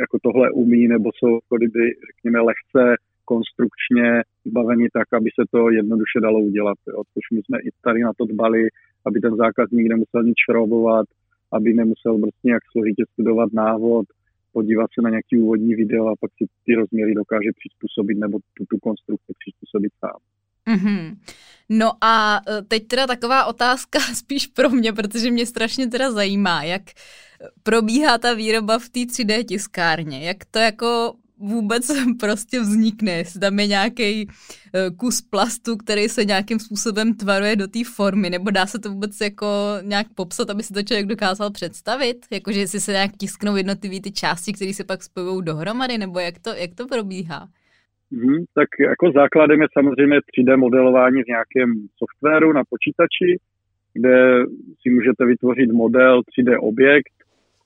jako 0.00 0.18
tohle 0.22 0.50
umí, 0.50 0.88
nebo 0.88 1.10
jsou, 1.14 1.34
jako 1.34 1.56
kdyby, 1.56 1.80
řekněme, 2.08 2.40
lehce 2.40 2.96
konstrukčně 3.24 4.22
zbaveni 4.44 4.88
tak, 4.92 5.08
aby 5.12 5.30
se 5.30 5.44
to 5.50 5.70
jednoduše 5.70 6.18
dalo 6.22 6.40
udělat. 6.40 6.78
Jo. 6.88 7.02
Což 7.14 7.24
my 7.32 7.40
jsme 7.42 7.58
i 7.58 7.68
tady 7.84 8.00
na 8.00 8.12
to 8.18 8.24
dbali, 8.24 8.68
aby 9.06 9.20
ten 9.20 9.36
zákazník 9.36 9.88
nemusel 9.88 10.22
nic 10.22 10.38
šroubovat, 10.44 11.06
aby 11.52 11.74
nemusel 11.74 12.18
prostě 12.18 12.44
nějak 12.44 12.62
složitě 12.72 13.02
studovat 13.12 13.52
návod, 13.52 14.06
podívat 14.52 14.90
se 14.94 15.02
na 15.02 15.10
nějaký 15.10 15.38
úvodní 15.38 15.74
video 15.74 16.06
a 16.06 16.16
pak 16.20 16.30
si 16.38 16.44
ty 16.64 16.74
rozměry 16.74 17.14
dokáže 17.14 17.50
přizpůsobit 17.58 18.18
nebo 18.18 18.38
tu, 18.38 18.64
tu 18.70 18.78
konstrukci 18.78 19.32
přizpůsobit 19.38 19.92
sám. 20.00 20.20
Mm-hmm. 20.68 21.16
No 21.68 21.92
a 22.00 22.40
e, 22.48 22.62
teď 22.62 22.86
teda 22.86 23.06
taková 23.06 23.44
otázka 23.44 23.98
spíš 24.14 24.46
pro 24.46 24.70
mě, 24.70 24.92
protože 24.92 25.30
mě 25.30 25.46
strašně 25.46 25.86
teda 25.86 26.12
zajímá, 26.12 26.62
jak 26.62 26.82
probíhá 27.62 28.18
ta 28.18 28.34
výroba 28.34 28.78
v 28.78 28.88
té 28.88 29.00
3D 29.00 29.44
tiskárně, 29.44 30.26
jak 30.26 30.44
to 30.44 30.58
jako 30.58 31.14
vůbec 31.40 31.90
prostě 32.20 32.60
vznikne, 32.60 33.12
jestli 33.12 33.40
tam 33.40 33.58
je 33.58 33.66
nějaký 33.66 34.28
eh, 34.28 34.90
kus 34.96 35.20
plastu, 35.20 35.76
který 35.76 36.08
se 36.08 36.24
nějakým 36.24 36.58
způsobem 36.58 37.14
tvaruje 37.14 37.56
do 37.56 37.66
té 37.66 37.78
formy, 37.96 38.30
nebo 38.30 38.50
dá 38.50 38.66
se 38.66 38.78
to 38.78 38.88
vůbec 38.88 39.20
jako 39.20 39.46
nějak 39.82 40.06
popsat, 40.16 40.50
aby 40.50 40.62
si 40.62 40.74
to 40.74 40.82
člověk 40.82 41.06
dokázal 41.06 41.50
představit, 41.50 42.16
jakože 42.32 42.60
jestli 42.60 42.80
se 42.80 42.92
nějak 42.92 43.10
tisknou 43.18 43.56
jednotlivé 43.56 44.00
ty 44.00 44.12
části, 44.12 44.52
které 44.52 44.72
se 44.74 44.84
pak 44.84 45.02
spojují 45.02 45.44
dohromady, 45.44 45.98
nebo 45.98 46.18
jak 46.18 46.34
to, 46.38 46.50
jak 46.50 46.74
to 46.74 46.86
probíhá? 46.86 47.48
Hmm, 48.12 48.44
tak 48.54 48.68
jako 48.80 49.12
základem 49.12 49.62
je 49.62 49.68
samozřejmě 49.72 50.18
3D 50.18 50.56
modelování 50.56 51.22
v 51.22 51.32
nějakém 51.34 51.68
softwaru 51.98 52.52
na 52.52 52.62
počítači, 52.70 53.30
kde 53.94 54.44
si 54.80 54.90
můžete 54.90 55.26
vytvořit 55.26 55.72
model 55.72 56.20
3D 56.20 56.58
objekt, 56.60 57.17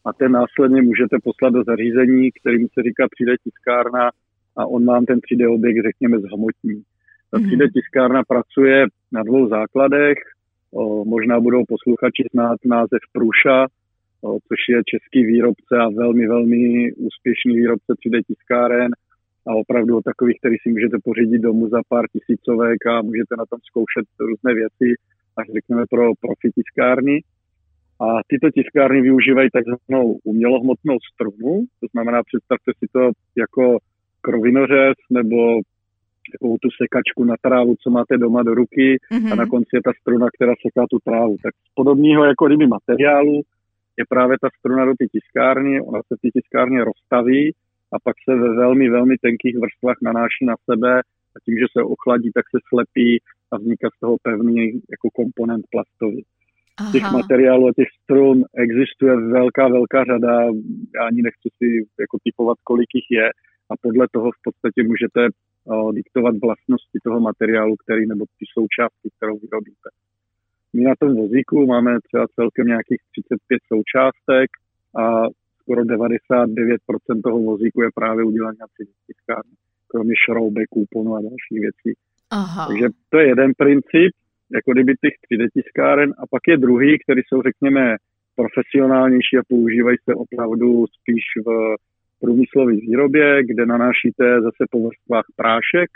a 0.04 0.12
ten 0.12 0.32
následně 0.32 0.82
můžete 0.82 1.16
poslat 1.24 1.52
do 1.52 1.64
zařízení, 1.64 2.30
kterým 2.40 2.68
se 2.74 2.82
říká 2.82 3.04
3D 3.06 3.36
tiskárna 3.44 4.10
a 4.56 4.66
on 4.66 4.86
vám 4.86 5.04
ten 5.04 5.18
3D 5.18 5.54
objekt, 5.54 5.82
řekněme, 5.86 6.18
zhmotní. 6.18 6.82
Ta 7.30 7.38
3D 7.38 7.62
mhm. 7.64 7.72
tiskárna 7.74 8.22
pracuje 8.28 8.86
na 9.12 9.22
dvou 9.22 9.48
základech, 9.48 10.18
o, 10.72 11.04
možná 11.04 11.40
budou 11.40 11.62
posluchači 11.68 12.22
znát 12.32 12.58
název 12.64 13.02
Pruša, 13.12 13.66
o, 14.22 14.38
což 14.48 14.60
je 14.68 14.82
český 14.92 15.24
výrobce 15.24 15.74
a 15.80 15.88
velmi, 15.88 16.28
velmi 16.28 16.92
úspěšný 16.92 17.56
výrobce 17.56 17.92
3D 17.92 18.20
tiskáren 18.26 18.90
a 19.46 19.50
opravdu 19.54 19.96
o 19.96 20.02
takových, 20.02 20.38
který 20.38 20.56
si 20.62 20.68
můžete 20.70 20.96
pořídit 21.04 21.38
domů 21.38 21.68
za 21.68 21.80
pár 21.88 22.04
tisícovek 22.12 22.86
a 22.86 23.02
můžete 23.02 23.32
na 23.38 23.46
tom 23.50 23.58
zkoušet 23.68 24.06
různé 24.20 24.54
věci, 24.54 24.86
až 25.36 25.46
řekněme 25.56 25.84
pro 25.90 26.04
profi 26.20 26.48
tiskárny. 26.54 27.20
A 28.00 28.06
tyto 28.26 28.50
tiskárny 28.50 29.00
využívají 29.00 29.48
takzvanou 29.52 30.18
umělohmotnou 30.24 30.96
strunu, 31.14 31.64
to 31.80 31.86
znamená, 31.92 32.22
představte 32.22 32.72
si 32.78 32.86
to 32.92 33.10
jako 33.36 33.78
krovinořez 34.20 34.96
nebo 35.10 35.60
takovou 36.32 36.56
tu 36.62 36.68
sekačku 36.82 37.24
na 37.24 37.34
trávu, 37.42 37.74
co 37.82 37.90
máte 37.90 38.18
doma 38.18 38.42
do 38.42 38.54
ruky 38.54 38.96
mm-hmm. 39.12 39.32
a 39.32 39.34
na 39.34 39.46
konci 39.46 39.70
je 39.74 39.82
ta 39.82 39.92
struna, 40.00 40.26
která 40.34 40.52
seká 40.66 40.86
tu 40.90 40.98
trávu. 41.04 41.36
Tak 41.42 41.54
z 41.54 41.74
podobného 41.74 42.24
jako 42.24 42.46
kdyby 42.46 42.66
materiálu 42.66 43.42
je 43.98 44.04
právě 44.08 44.36
ta 44.40 44.48
struna 44.58 44.84
do 44.84 44.94
ty 44.98 45.06
tiskárny, 45.08 45.80
ona 45.80 46.00
se 46.06 46.16
v 46.16 46.20
té 46.20 46.28
tiskárně 46.36 46.84
rozstaví 46.84 47.54
a 47.92 47.96
pak 48.04 48.16
se 48.24 48.34
ve 48.34 48.54
velmi, 48.54 48.90
velmi 48.90 49.16
tenkých 49.18 49.56
vrstvách 49.58 49.96
nanáší 50.02 50.42
na 50.46 50.56
sebe 50.70 51.00
a 51.34 51.36
tím, 51.44 51.54
že 51.58 51.66
se 51.72 51.82
ochladí, 51.82 52.30
tak 52.34 52.44
se 52.50 52.58
slepí 52.68 53.18
a 53.52 53.56
vzniká 53.56 53.88
z 53.96 54.00
toho 54.00 54.16
pevný 54.22 54.64
jako 54.94 55.08
komponent 55.14 55.64
plastový. 55.70 56.24
Aha. 56.82 56.92
Těch 56.92 57.12
materiálů 57.12 57.64
a 57.68 57.76
těch 57.78 57.90
strun 58.02 58.44
existuje 58.64 59.12
velká, 59.16 59.68
velká 59.68 60.04
řada. 60.04 60.32
Já 60.96 61.02
ani 61.06 61.22
nechci 61.22 61.48
si 61.58 61.66
jako 62.04 62.16
typovat, 62.24 62.58
kolik 62.64 62.90
jich 62.94 63.10
je. 63.10 63.28
A 63.70 63.72
podle 63.82 64.06
toho 64.12 64.30
v 64.30 64.40
podstatě 64.46 64.80
můžete 64.82 65.20
o, 65.64 65.92
diktovat 65.92 66.34
vlastnosti 66.46 66.98
toho 67.04 67.20
materiálu, 67.20 67.74
který 67.76 68.06
nebo 68.06 68.24
ty 68.38 68.44
součástky, 68.56 69.08
kterou 69.16 69.36
vyrobíte. 69.44 69.88
My 70.72 70.82
na 70.84 70.94
tom 71.00 71.10
vozíku 71.16 71.66
máme 71.66 71.90
třeba 72.06 72.26
celkem 72.38 72.66
nějakých 72.66 73.02
35 73.12 73.60
součástek 73.72 74.48
a 75.02 75.04
skoro 75.60 75.80
99% 75.82 77.22
toho 77.24 77.38
vozíku 77.38 77.82
je 77.82 77.90
právě 77.94 78.24
udělané 78.24 78.56
na 78.60 78.66
3D 78.66 78.90
tiskárně, 79.06 79.56
kromě 79.90 80.14
šroubek, 80.24 80.68
úponu 80.84 81.10
a 81.14 81.20
dalších 81.28 81.60
věcí. 81.66 81.90
Aha. 82.30 82.66
Takže 82.68 82.86
to 83.10 83.18
je 83.18 83.26
jeden 83.28 83.50
princip, 83.62 84.12
jako 84.54 84.72
kdyby 84.72 84.92
těch 84.94 85.14
3D 85.24 85.48
tiskáren. 85.54 86.14
A 86.18 86.26
pak 86.26 86.42
je 86.48 86.56
druhý, 86.56 86.98
který 86.98 87.20
jsou, 87.22 87.42
řekněme, 87.42 87.96
profesionálnější 88.36 89.38
a 89.38 89.48
používají 89.48 89.96
se 90.04 90.14
opravdu 90.14 90.86
spíš 90.86 91.24
v 91.46 91.76
průmyslové 92.20 92.72
výrobě, 92.72 93.44
kde 93.44 93.66
nanášíte 93.66 94.40
zase 94.40 94.62
po 94.70 94.88
vrstvách 94.88 95.24
prášek, 95.36 95.90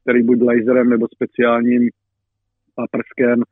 který 0.00 0.22
buď 0.22 0.38
laserem 0.42 0.90
nebo 0.90 1.06
speciálním 1.08 1.90
paprskem 2.74 3.42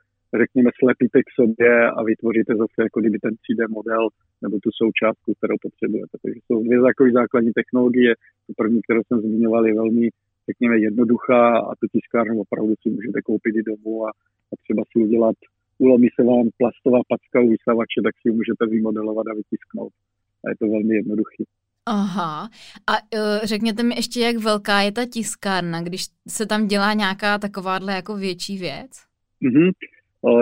řekněme, 0.40 0.70
slepíte 0.78 1.18
k 1.22 1.30
sobě 1.40 1.90
a 1.90 2.02
vytvoříte 2.02 2.52
zase 2.56 2.78
jako 2.82 3.00
kdyby 3.00 3.18
ten 3.18 3.34
3D 3.42 3.68
model 3.68 4.08
nebo 4.42 4.56
tu 4.62 4.70
součástku, 4.72 5.34
kterou 5.34 5.56
potřebujete. 5.62 6.18
Takže 6.22 6.40
jsou 6.44 6.62
dvě 6.62 6.78
základní 7.12 7.52
technologie. 7.52 8.14
První, 8.56 8.82
kterou 8.82 9.02
jsem 9.06 9.20
zmiňoval, 9.20 9.66
je 9.66 9.74
velmi, 9.74 10.08
řekněme, 10.50 10.78
jednoduchá 10.78 11.58
a 11.58 11.70
tu 11.80 11.86
tiskárnu 11.92 12.40
opravdu 12.40 12.74
si 12.82 12.90
můžete 12.90 13.18
koupit 13.22 13.54
i 13.56 13.62
domů 13.62 14.06
a, 14.06 14.10
a 14.52 14.54
třeba 14.62 14.82
si 14.90 14.98
udělat, 15.04 15.36
ulomí 15.78 16.08
se 16.14 16.22
vám 16.24 16.46
plastová 16.60 17.00
packa 17.08 17.40
u 17.40 17.48
vysavače, 17.54 17.98
tak 18.04 18.14
si 18.20 18.28
ji 18.28 18.32
můžete 18.38 18.62
vymodelovat 18.66 19.26
a 19.26 19.34
vytisknout. 19.40 19.92
A 20.44 20.44
je 20.50 20.56
to 20.60 20.66
velmi 20.74 20.94
jednoduchý. 20.94 21.44
Aha. 21.86 22.48
A 22.90 22.92
uh, 22.92 23.38
řekněte 23.44 23.82
mi 23.82 23.94
ještě, 23.94 24.20
jak 24.20 24.36
velká 24.36 24.80
je 24.80 24.92
ta 24.92 25.04
tiskárna, 25.06 25.82
když 25.82 26.02
se 26.28 26.46
tam 26.46 26.66
dělá 26.66 26.92
nějaká 26.92 27.38
takováhle 27.38 27.92
jako 27.94 28.16
větší 28.16 28.58
věc? 28.58 28.90
Mm-hmm. 29.44 29.70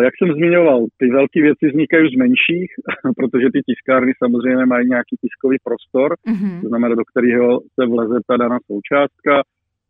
Jak 0.03 0.15
jsem 0.17 0.35
zmiňoval, 0.35 0.87
ty 0.99 1.07
velké 1.11 1.43
věci 1.43 1.65
vznikají 1.69 2.15
z 2.15 2.19
menších, 2.19 2.71
protože 3.19 3.47
ty 3.55 3.61
tiskárny 3.69 4.13
samozřejmě 4.19 4.67
mají 4.67 4.89
nějaký 4.89 5.17
tiskový 5.23 5.57
prostor, 5.65 6.09
mm-hmm. 6.29 6.61
to 6.63 6.69
znamená, 6.69 6.95
do 6.95 7.05
kterého 7.05 7.61
se 7.61 7.87
vleze 7.87 8.19
ta 8.27 8.37
daná 8.37 8.59
součástka 8.67 9.43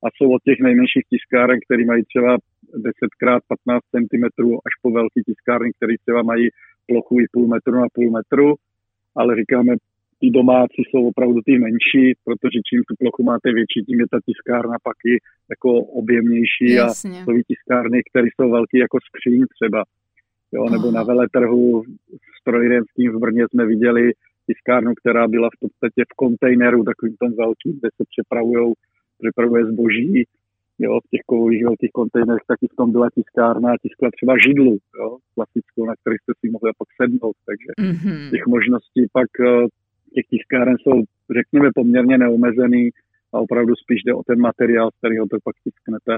a 0.04 0.06
jsou 0.10 0.32
od 0.34 0.42
těch 0.42 0.58
nejmenších 0.60 1.04
tiskáren, 1.12 1.58
které 1.66 1.84
mají 1.84 2.02
třeba 2.04 2.36
10x15 2.86 3.80
cm 3.92 4.24
až 4.66 4.72
po 4.82 4.90
velký 4.90 5.20
tiskárny, 5.26 5.72
které 5.76 5.94
třeba 6.02 6.22
mají 6.22 6.48
plochu 6.88 7.20
i 7.20 7.24
půl 7.32 7.46
metru 7.48 7.74
na 7.74 7.86
půl 7.94 8.10
metru, 8.10 8.54
ale 9.16 9.36
říkáme, 9.36 9.72
ty 10.20 10.30
domácí 10.30 10.82
jsou 10.84 11.08
opravdu 11.08 11.40
ty 11.46 11.58
menší, 11.58 12.04
protože 12.24 12.58
čím 12.68 12.80
tu 12.88 12.94
plochu 13.00 13.22
máte 13.22 13.48
větší, 13.58 13.78
tím 13.86 14.00
je 14.00 14.06
ta 14.10 14.18
tiskárna 14.26 14.76
pak 14.82 14.96
i 15.12 15.14
jako 15.52 15.70
objemnější 16.00 16.70
Jasně. 16.72 17.20
a 17.20 17.24
jsou 17.24 17.32
tiskárny, 17.50 17.98
které 18.08 18.28
jsou 18.30 18.50
velké 18.50 18.78
jako 18.78 18.98
skříň 19.08 19.44
třeba. 19.56 19.84
Jo, 20.52 20.62
nebo 20.70 20.86
Aha. 20.88 20.96
na 20.98 21.02
veletrhu 21.02 21.82
strojírenským 22.40 23.12
v 23.12 23.18
Brně 23.18 23.44
jsme 23.48 23.66
viděli 23.66 24.12
tiskárnu, 24.46 24.92
která 24.94 25.28
byla 25.28 25.48
v 25.54 25.60
podstatě 25.60 26.00
v 26.12 26.16
kontejneru, 26.16 26.84
takovým 26.84 27.16
tom 27.16 27.32
velkým, 27.44 27.72
kde 27.78 27.88
se 27.96 28.04
přepravujou, 28.12 28.74
přepravuje 29.20 29.62
zboží, 29.72 30.24
jo, 30.84 30.92
v 31.04 31.10
těch 31.12 31.24
kovových 31.26 31.64
velkých 31.64 31.92
kontejnerech 31.98 32.44
taky 32.52 32.66
v 32.72 32.76
tom 32.76 32.92
byla 32.92 33.08
tiskárna 33.16 33.68
a 33.72 33.80
tiskla 33.82 34.08
třeba 34.16 34.34
židlu, 34.46 34.74
jo, 34.98 35.08
klasickou, 35.34 35.82
na 35.86 35.94
který 36.00 36.16
jste 36.18 36.32
si 36.40 36.46
mohli 36.54 36.70
pak 36.80 36.88
sednout, 37.00 37.36
takže 37.48 37.70
mm-hmm. 37.78 38.30
těch 38.32 38.46
možností 38.46 39.00
pak 39.18 39.30
eh, 39.40 39.66
těch 40.14 40.26
tiskáren 40.32 40.76
jsou, 40.78 40.96
řekněme, 41.38 41.68
poměrně 41.74 42.18
neomezený 42.18 42.84
a 43.32 43.36
opravdu 43.38 43.72
spíš 43.82 44.00
jde 44.02 44.14
o 44.14 44.22
ten 44.22 44.38
materiál, 44.40 44.90
z 44.90 44.98
kterého 44.98 45.26
to 45.26 45.36
pak 45.44 45.56
tisknete, 45.64 46.14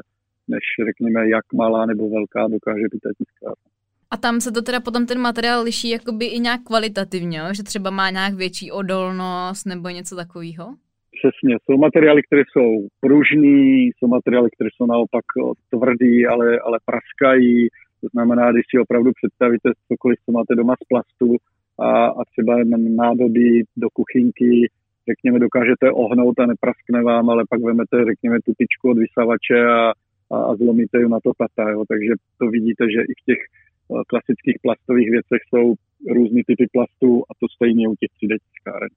než 0.48 0.64
řekněme, 0.88 1.28
jak 1.28 1.46
malá 1.52 1.86
nebo 1.86 2.10
velká 2.10 2.48
dokáže 2.48 2.86
být 2.92 3.02
ta 3.06 3.10
tiskárna. 3.18 3.66
A 4.10 4.16
tam 4.16 4.40
se 4.40 4.52
to 4.52 4.62
teda 4.62 4.80
potom 4.80 5.06
ten 5.06 5.18
materiál 5.18 5.62
liší 5.62 5.88
jakoby 5.90 6.26
i 6.26 6.40
nějak 6.40 6.62
kvalitativně, 6.62 7.40
že 7.52 7.62
třeba 7.62 7.90
má 7.90 8.10
nějak 8.10 8.34
větší 8.34 8.70
odolnost 8.70 9.66
nebo 9.66 9.88
něco 9.88 10.16
takového? 10.16 10.74
Přesně, 11.22 11.56
jsou 11.64 11.78
materiály, 11.78 12.22
které 12.22 12.42
jsou 12.52 12.86
pružný, 13.00 13.86
jsou 13.86 14.06
materiály, 14.06 14.48
které 14.50 14.70
jsou 14.76 14.86
naopak 14.86 15.24
tvrdý, 15.70 16.26
ale, 16.26 16.58
ale 16.58 16.78
praskají. 16.84 17.68
To 18.00 18.06
znamená, 18.12 18.52
když 18.52 18.64
si 18.70 18.78
opravdu 18.78 19.10
představíte 19.12 19.70
cokoliv, 19.88 20.18
co 20.24 20.32
máte 20.32 20.54
doma 20.54 20.74
z 20.82 20.84
plastu, 20.88 21.36
a, 21.78 22.06
a 22.06 22.24
třeba 22.24 22.56
nádoby 23.04 23.64
do 23.76 23.88
kuchynky, 23.92 24.70
řekněme, 25.10 25.38
dokážete 25.38 25.90
ohnout 25.90 26.38
a 26.38 26.46
nepraskne 26.46 27.02
vám, 27.02 27.30
ale 27.30 27.44
pak 27.50 27.60
vemete, 27.62 28.04
řekněme, 28.10 28.36
tu 28.40 28.52
tyčku 28.58 28.90
od 28.90 28.98
vysavače 28.98 29.66
a, 29.66 29.92
a, 30.34 30.36
a 30.48 30.56
zlomíte 30.56 31.00
ju 31.00 31.08
na 31.08 31.18
to 31.24 31.32
tata. 31.38 31.70
Jo. 31.70 31.84
Takže 31.88 32.12
to 32.38 32.46
vidíte, 32.46 32.84
že 32.94 33.00
i 33.00 33.12
v 33.20 33.24
těch 33.28 33.40
uh, 33.88 34.02
klasických 34.06 34.58
plastových 34.62 35.10
věcech 35.10 35.42
jsou 35.48 35.74
různý 36.16 36.42
typy 36.46 36.66
plastů 36.72 37.22
a 37.30 37.32
to 37.40 37.46
stejně 37.56 37.88
u 37.88 37.94
těch 38.00 38.10
3D 38.18 38.36
tiskáren. 38.46 38.92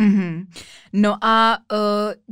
Mm-hmm. 0.00 0.46
No 0.92 1.24
a 1.24 1.58
uh, 1.72 1.78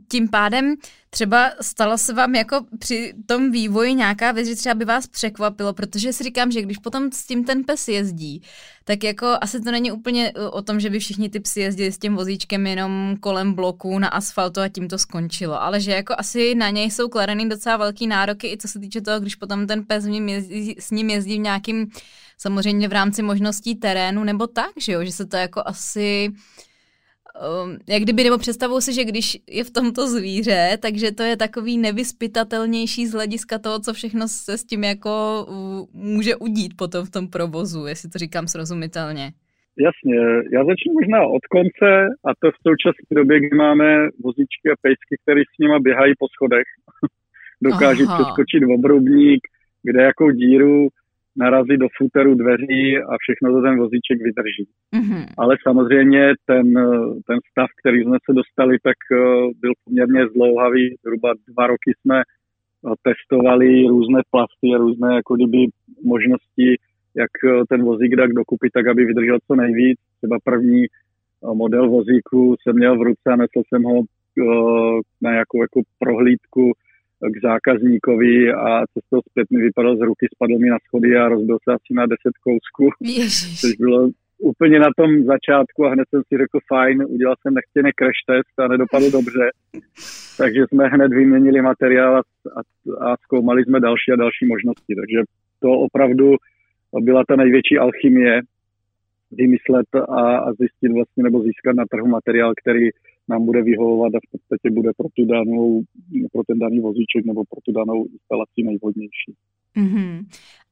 tím 0.09 0.29
pádem 0.29 0.75
třeba 1.11 1.51
stalo 1.61 1.99
se 1.99 2.15
vám 2.15 2.35
jako 2.35 2.67
při 2.79 3.15
tom 3.27 3.51
vývoji 3.51 3.95
nějaká 3.95 4.33
věc, 4.33 4.49
že 4.49 4.57
třeba 4.57 4.75
by 4.75 4.85
vás 4.85 5.07
překvapilo, 5.07 5.73
protože 5.73 6.13
si 6.13 6.25
říkám, 6.25 6.51
že 6.51 6.63
když 6.63 6.79
potom 6.79 7.13
s 7.13 7.27
tím 7.27 7.45
ten 7.45 7.65
pes 7.65 7.89
jezdí, 7.89 8.43
tak 8.85 9.05
jako 9.05 9.27
asi 9.41 9.61
to 9.61 9.71
není 9.71 9.93
úplně 9.93 10.33
uh, 10.33 10.49
o 10.53 10.63
tom, 10.63 10.81
že 10.81 10.91
by 10.91 10.99
všichni 10.99 11.31
ty 11.31 11.41
psy 11.41 11.61
jezdili 11.61 11.93
s 11.93 11.99
tím 11.99 12.17
vozíčkem 12.17 12.67
jenom 12.67 13.17
kolem 13.21 13.55
bloku 13.55 13.99
na 13.99 14.09
asfaltu 14.09 14.61
a 14.61 14.69
tím 14.69 14.89
to 14.89 14.99
skončilo, 14.99 15.63
ale 15.63 15.81
že 15.81 15.93
jako 15.93 16.15
asi 16.19 16.55
na 16.55 16.71
něj 16.71 16.91
jsou 16.91 17.09
kladeny 17.09 17.49
docela 17.49 17.77
velký 17.77 18.07
nároky 18.07 18.53
i 18.53 18.59
co 18.59 18.69
se 18.69 18.79
týče 18.79 19.01
toho, 19.01 19.21
když 19.21 19.35
potom 19.35 19.67
ten 19.67 19.85
pes 19.85 20.05
s 20.05 20.07
ním 20.07 20.29
jezdí, 20.29 20.77
s 20.79 20.91
ním 20.91 21.11
jezdí 21.11 21.37
v 21.37 21.41
nějakým 21.41 21.91
samozřejmě 22.39 22.89
v 22.89 22.93
rámci 22.93 23.23
možností 23.23 23.75
terénu 23.75 24.25
nebo 24.25 24.47
tak, 24.47 24.71
že 24.77 24.93
jo, 24.93 25.05
že 25.05 25.13
se 25.13 25.27
to 25.27 25.37
jako 25.37 25.63
asi 25.67 26.33
um, 27.65 27.79
jak 27.89 28.03
kdyby, 28.03 28.25
nebo 28.25 28.39
představuju 28.39 28.81
si, 28.81 28.93
že 28.93 29.05
když 29.05 29.39
je 29.51 29.65
v 29.65 29.71
tomto 29.71 30.07
zvíře, 30.07 30.79
takže 30.83 31.13
to 31.13 31.23
je 31.23 31.37
takový 31.37 31.79
nevyspytatelnější 31.79 33.07
z 33.07 33.13
hlediska 33.13 33.59
toho, 33.59 33.81
co 33.81 33.93
všechno 33.93 34.29
se 34.29 34.59
s 34.59 34.65
tím 34.65 34.85
jako 34.85 35.47
může 35.93 36.37
udít 36.37 36.77
potom 36.77 37.07
v 37.07 37.11
tom 37.11 37.29
provozu, 37.29 37.87
jestli 37.87 38.11
to 38.11 38.19
říkám 38.19 38.49
srozumitelně. 38.49 39.33
Jasně, 39.87 40.19
já 40.53 40.61
začnu 40.65 40.93
možná 41.01 41.27
od 41.27 41.45
konce 41.51 41.91
a 42.25 42.31
to 42.41 42.51
v 42.51 42.63
současné 42.69 43.13
době, 43.21 43.41
kdy 43.41 43.57
máme 43.57 44.09
vozíčky 44.25 44.67
a 44.73 44.81
pejsky, 44.83 45.15
které 45.23 45.41
s 45.41 45.59
nima 45.61 45.79
běhají 45.81 46.13
po 46.19 46.27
schodech. 46.29 46.69
Dokáží 47.63 48.03
Aha. 48.03 48.15
přeskočit 48.15 48.63
obrubník, 48.75 49.41
kde 49.83 50.03
jakou 50.03 50.31
díru 50.31 50.89
narazí 51.37 51.77
do 51.77 51.89
futeru 51.99 52.35
dveří 52.35 52.99
a 52.99 53.13
všechno 53.23 53.53
to 53.53 53.63
ten 53.63 53.79
vozíček 53.79 54.19
vydrží. 54.23 54.65
Mm-hmm. 54.97 55.25
Ale 55.39 55.57
samozřejmě 55.63 56.33
ten, 56.47 56.67
ten 57.27 57.39
stav, 57.51 57.69
který 57.81 58.03
jsme 58.03 58.19
se 58.27 58.33
dostali, 58.33 58.79
tak 58.83 58.99
eh, 59.13 59.17
byl 59.61 59.73
poměrně 59.85 60.29
zdlouhavý. 60.29 60.95
Zhruba 61.05 61.33
dva 61.49 61.67
roky 61.67 61.91
jsme 62.01 62.19
eh, 62.21 62.95
testovali 63.03 63.87
různé 63.87 64.21
plasty 64.31 64.67
a 64.75 64.79
různé 64.79 65.15
jako 65.15 65.35
kdyby 65.35 65.59
možnosti, 66.05 66.69
jak 67.15 67.33
eh, 67.45 67.63
ten 67.69 67.83
vozík 67.83 68.17
dát 68.17 68.31
dokupy, 68.31 68.69
tak 68.75 68.87
aby 68.87 69.05
vydržel 69.05 69.39
co 69.47 69.55
nejvíc. 69.55 69.99
Třeba 70.19 70.37
první 70.45 70.87
model 71.55 71.91
vozíku 71.91 72.57
jsem 72.63 72.77
měl 72.77 72.99
v 72.99 73.03
ruce 73.03 73.27
a 73.33 73.37
nesl 73.37 73.63
jsem 73.69 73.83
ho 73.83 74.03
na 75.23 75.31
nějakou 75.31 75.63
jako 75.63 75.81
prohlídku 75.99 76.73
k 77.35 77.43
zákazníkovi 77.43 78.53
a 78.53 78.87
cestou 78.93 79.21
zpět 79.31 79.51
mi 79.51 79.63
vypadal 79.63 79.97
z 79.97 80.01
ruky, 80.01 80.27
spadl 80.35 80.59
mi 80.59 80.69
na 80.71 80.79
schody 80.87 81.17
a 81.17 81.29
rozbil 81.29 81.59
se 81.65 81.75
asi 81.75 81.91
na 81.95 82.07
deset 82.07 82.37
kousků, 82.47 82.87
což 83.61 83.73
bylo 83.73 84.09
úplně 84.39 84.79
na 84.79 84.91
tom 84.97 85.11
začátku 85.25 85.87
a 85.87 85.91
hned 85.91 86.09
jsem 86.09 86.23
si 86.29 86.39
řekl 86.43 86.59
fajn, 86.69 87.05
udělal 87.09 87.37
jsem 87.41 87.55
nechtěně 87.55 87.93
crash 87.99 88.23
test 88.31 88.55
a 88.59 88.69
nedopadl 88.69 89.11
dobře, 89.11 89.45
takže 90.39 90.61
jsme 90.67 90.85
hned 90.89 91.11
vyměnili 91.13 91.63
materiál 91.63 92.17
a, 92.17 92.23
a, 92.59 92.61
a 93.07 93.17
zkoumali 93.25 93.65
jsme 93.65 93.81
další 93.81 94.13
a 94.13 94.17
další 94.17 94.47
možnosti, 94.47 94.93
takže 95.01 95.19
to 95.61 95.69
opravdu 95.71 96.37
byla 97.01 97.23
ta 97.29 97.37
největší 97.37 97.79
alchymie, 97.79 98.41
vymyslet 99.33 99.87
a, 99.95 100.39
a 100.39 100.53
zjistit 100.53 100.93
vlastně 100.93 101.23
nebo 101.23 101.43
získat 101.43 101.77
na 101.77 101.85
trhu 101.91 102.07
materiál, 102.07 102.53
který 102.63 102.89
nám 103.29 103.47
bude 103.47 103.63
vyhovovat 103.63 104.15
a 104.15 104.19
v 104.27 104.31
podstatě 104.33 104.71
bude 104.71 104.91
pro, 104.97 105.09
tu 105.17 105.25
danou, 105.25 105.83
pro 106.33 106.43
ten 106.47 106.59
daný 106.59 106.81
vozíček 106.81 107.25
nebo 107.27 107.43
pro 107.51 107.61
tu 107.65 107.73
danou 107.73 108.07
instalaci 108.07 108.63
nejvhodnější. 108.65 109.33
Mm-hmm. 109.77 110.25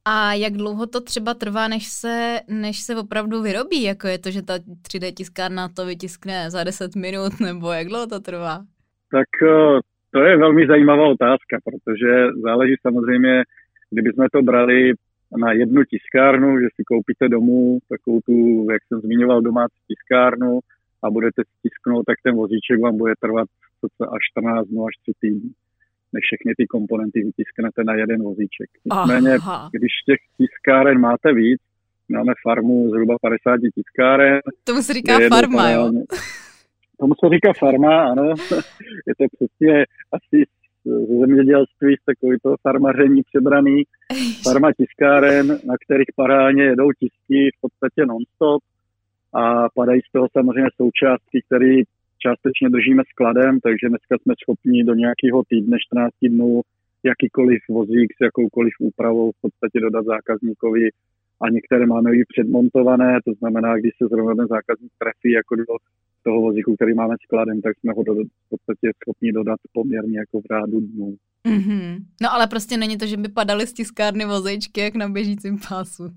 A 0.05 0.35
jak 0.35 0.53
dlouho 0.53 0.87
to 0.87 1.01
třeba 1.01 1.35
trvá, 1.35 1.69
než 1.69 1.87
se, 1.87 2.41
než 2.49 2.81
se 2.81 2.97
opravdu 2.97 3.43
vyrobí? 3.43 3.83
Jako 3.83 4.07
je 4.09 4.19
to, 4.19 4.31
že 4.31 4.43
ta 4.43 4.55
3D 4.89 5.15
tiskárna 5.15 5.69
to 5.69 5.87
vytiskne 5.87 6.51
za 6.51 6.65
10 6.65 6.97
minut, 6.97 7.33
nebo 7.41 7.73
jak 7.73 7.89
dlouho 7.89 8.07
to 8.07 8.21
trvá? 8.21 8.59
Tak 9.11 9.29
eh, 9.43 9.81
to 10.11 10.19
je 10.23 10.37
velmi 10.37 10.67
zajímavá 10.67 11.09
otázka, 11.09 11.55
protože 11.65 12.41
záleží 12.43 12.75
samozřejmě, 12.83 13.43
kdybychom 13.91 14.27
to 14.33 14.43
brali 14.43 14.93
na 15.37 15.53
jednu 15.53 15.85
tiskárnu, 15.85 16.61
že 16.61 16.67
si 16.77 16.85
koupíte 16.85 17.29
domů 17.29 17.79
takovou 17.89 18.21
tu, 18.21 18.67
jak 18.73 18.83
jsem 18.89 19.01
zmiňoval, 19.01 19.41
domácí 19.41 19.79
tiskárnu, 19.89 20.61
a 21.03 21.11
budete 21.11 21.43
stisknout, 21.59 22.07
tak 22.07 22.17
ten 22.23 22.35
vozíček 22.35 22.81
vám 22.83 22.97
bude 22.97 23.15
trvat 23.21 23.49
až 24.15 24.23
14 24.31 24.69
dnů 24.69 24.87
až 24.87 24.95
3 25.03 25.13
týdny. 25.21 25.51
než 26.13 26.23
všechny 26.29 26.55
ty 26.57 26.67
komponenty 26.67 27.19
vytisknete 27.25 27.85
na 27.85 27.95
jeden 27.95 28.23
vozíček. 28.23 28.69
Nicméně, 28.85 29.33
když 29.73 29.93
těch 30.07 30.21
tiskáren 30.39 30.99
máte 31.01 31.33
víc, 31.35 31.61
máme 32.09 32.33
farmu 32.43 32.91
zhruba 32.91 33.17
50 33.23 33.61
tiskáren. 33.75 34.41
Tomu 34.65 34.83
se 34.83 34.93
říká 34.93 35.19
farma, 35.29 35.71
jo? 35.71 35.93
Tomu 37.01 37.15
se 37.21 37.35
říká 37.35 37.53
farma, 37.59 38.11
ano. 38.11 38.35
Je 39.09 39.15
to 39.19 39.25
přesně 39.37 39.85
asi 40.13 40.45
ze 40.85 41.19
zemědělství, 41.21 41.97
z 41.97 42.05
takový 42.05 42.37
to 42.43 42.55
farmaření 42.63 43.23
přebraný. 43.23 43.83
Farma 44.43 44.73
tiskáren, 44.73 45.47
na 45.49 45.75
kterých 45.85 46.11
parálně 46.17 46.63
jedou 46.63 46.93
tisky 46.93 47.51
v 47.57 47.61
podstatě 47.61 48.07
non-stop 48.07 48.63
a 49.35 49.69
padají 49.75 50.01
z 50.09 50.13
toho 50.13 50.27
samozřejmě 50.33 50.71
součástky, 50.77 51.43
které 51.47 51.75
částečně 52.25 52.69
držíme 52.71 53.03
skladem, 53.13 53.61
takže 53.61 53.89
dneska 53.89 54.15
jsme 54.19 54.35
schopni 54.43 54.85
do 54.85 54.95
nějakého 54.95 55.43
týdne, 55.49 55.77
14 55.81 56.15
dnů, 56.23 56.61
jakýkoliv 57.05 57.61
vozík 57.71 58.09
s 58.17 58.21
jakoukoliv 58.21 58.75
úpravou 58.81 59.33
v 59.33 59.41
podstatě 59.41 59.81
dodat 59.81 60.05
zákazníkovi 60.05 60.89
a 61.43 61.49
některé 61.49 61.87
máme 61.87 62.11
i 62.17 62.23
předmontované, 62.33 63.19
to 63.25 63.33
znamená, 63.39 63.77
když 63.77 63.93
se 63.99 64.09
zrovna 64.09 64.35
ten 64.35 64.47
zákazník 64.47 64.93
trefí 64.99 65.31
jako 65.31 65.57
do 65.57 65.65
toho 66.23 66.41
vozíku, 66.41 66.75
který 66.75 66.95
máme 66.95 67.15
skladem, 67.25 67.61
tak 67.61 67.79
jsme 67.79 67.93
ho 67.93 68.03
do, 68.03 68.15
v 68.15 68.49
podstatě 68.49 68.91
schopni 69.03 69.33
dodat 69.33 69.61
poměrně 69.73 70.19
jako 70.19 70.41
v 70.41 70.45
řádu 70.53 70.81
dnů. 70.81 71.17
Mm-hmm. 71.49 71.99
No 72.23 72.33
ale 72.33 72.47
prostě 72.47 72.77
není 72.77 72.99
to, 72.99 73.07
že 73.07 73.17
by 73.17 73.29
padaly 73.29 73.67
z 73.67 73.73
tiskárny 73.73 74.25
vozejčky 74.25 74.81
jak 74.81 74.95
na 74.95 75.09
běžícím 75.09 75.59
pásu. 75.69 76.05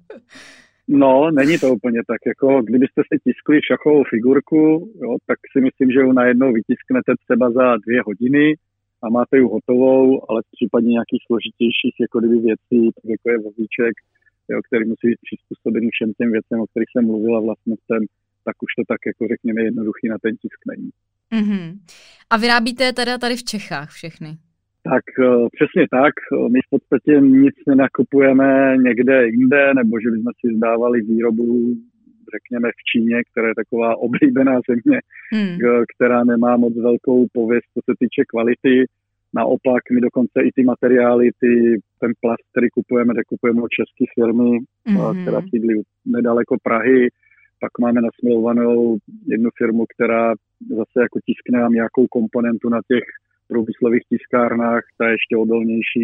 No, 0.88 1.32
není 1.32 1.58
to 1.60 1.74
úplně 1.74 2.02
tak. 2.08 2.22
Jako 2.28 2.62
kdybyste 2.62 3.02
si 3.02 3.20
tiskli 3.24 3.60
šachovou 3.62 4.04
figurku, 4.04 4.92
jo, 5.04 5.18
tak 5.28 5.40
si 5.52 5.62
myslím, 5.62 5.92
že 5.92 6.00
ji 6.00 6.14
najednou 6.14 6.54
vytisknete 6.54 7.12
třeba 7.26 7.52
za 7.52 7.78
dvě 7.78 8.02
hodiny 8.06 8.56
a 9.04 9.10
máte 9.10 9.38
ji 9.38 9.44
hotovou, 9.44 10.30
ale 10.30 10.42
v 10.42 10.52
případě 10.56 10.88
nějakých 10.88 11.24
složitějších 11.28 11.96
jako 12.06 12.20
kdyby 12.20 12.38
věcí, 12.50 12.80
tak 12.96 13.06
jako 13.16 13.28
je 13.30 13.38
vozíček, 13.38 13.94
jo, 14.50 14.58
který 14.68 14.84
musí 14.92 15.06
být 15.10 15.26
přizpůsobený 15.28 15.88
všem 15.92 16.10
těm 16.18 16.32
věcem, 16.32 16.60
o 16.60 16.68
kterých 16.68 16.92
jsem 16.92 17.06
mluvila 17.06 17.40
vlastnostem, 17.48 18.02
tak 18.48 18.56
už 18.66 18.72
to 18.78 18.84
tak 18.88 19.02
jako 19.06 19.28
řekněme 19.34 19.60
jednoduchý 19.64 20.06
na 20.10 20.18
ten 20.24 20.34
tisk 20.42 20.60
není. 20.72 20.90
Mm-hmm. 21.36 21.68
A 22.30 22.38
vyrábíte 22.38 22.94
teda 22.94 23.18
tady 23.18 23.36
v 23.36 23.44
Čechách 23.44 23.90
všechny? 23.92 24.30
Tak 24.92 25.06
eh, 25.20 25.48
přesně 25.56 25.86
tak. 26.00 26.14
My 26.54 26.60
v 26.66 26.70
podstatě 26.74 27.12
nic 27.22 27.56
nenakupujeme 27.68 28.78
někde 28.88 29.28
jinde, 29.28 29.74
nebo 29.74 29.94
že 30.00 30.12
bychom 30.12 30.32
si 30.40 30.56
zdávali 30.58 31.02
výrobu, 31.02 31.76
řekněme, 32.36 32.70
v 32.80 32.84
Číně, 32.90 33.18
která 33.32 33.48
je 33.48 33.56
taková 33.56 33.90
oblíbená 33.98 34.56
země, 34.70 34.98
hmm. 35.34 35.58
která 35.94 36.24
nemá 36.24 36.58
moc 36.58 36.74
velkou 36.78 37.26
pověst, 37.34 37.68
co 37.74 37.80
se 37.86 37.94
týče 38.00 38.22
kvality. 38.32 38.76
Naopak, 39.36 39.82
my 39.92 40.02
dokonce 40.02 40.38
i 40.44 40.50
ty 40.56 40.64
materiály, 40.64 41.30
ty, 41.40 41.82
ten 42.02 42.12
plast, 42.22 42.44
který 42.52 42.70
kupujeme, 42.70 43.14
tak 43.16 43.26
kupujeme 43.26 43.62
od 43.62 43.72
české 43.80 44.04
firmy, 44.16 44.52
mm-hmm. 44.60 45.22
která 45.22 45.42
sídlí 45.42 45.82
nedaleko 46.06 46.56
Prahy. 46.64 47.08
Pak 47.64 47.80
máme 47.80 48.02
nasmlouvanou 48.02 48.98
jednu 49.28 49.50
firmu, 49.58 49.86
která 49.94 50.34
zase 50.70 50.98
jako 51.06 51.20
tiskne 51.28 51.60
nám 51.60 51.74
nějakou 51.74 52.08
komponentu 52.08 52.70
na 52.70 52.80
těch 52.92 53.04
průmyslových 53.48 54.06
tiskárnách, 54.10 54.84
ta 54.98 55.06
je 55.08 55.14
ještě 55.14 55.38
odolnější, 55.38 56.04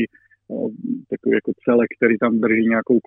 takový 1.09 1.33
jako 1.35 1.51
celek, 1.65 1.89
který 1.97 2.17
tam 2.17 2.39
drží 2.39 2.65
nějakou 2.75 2.97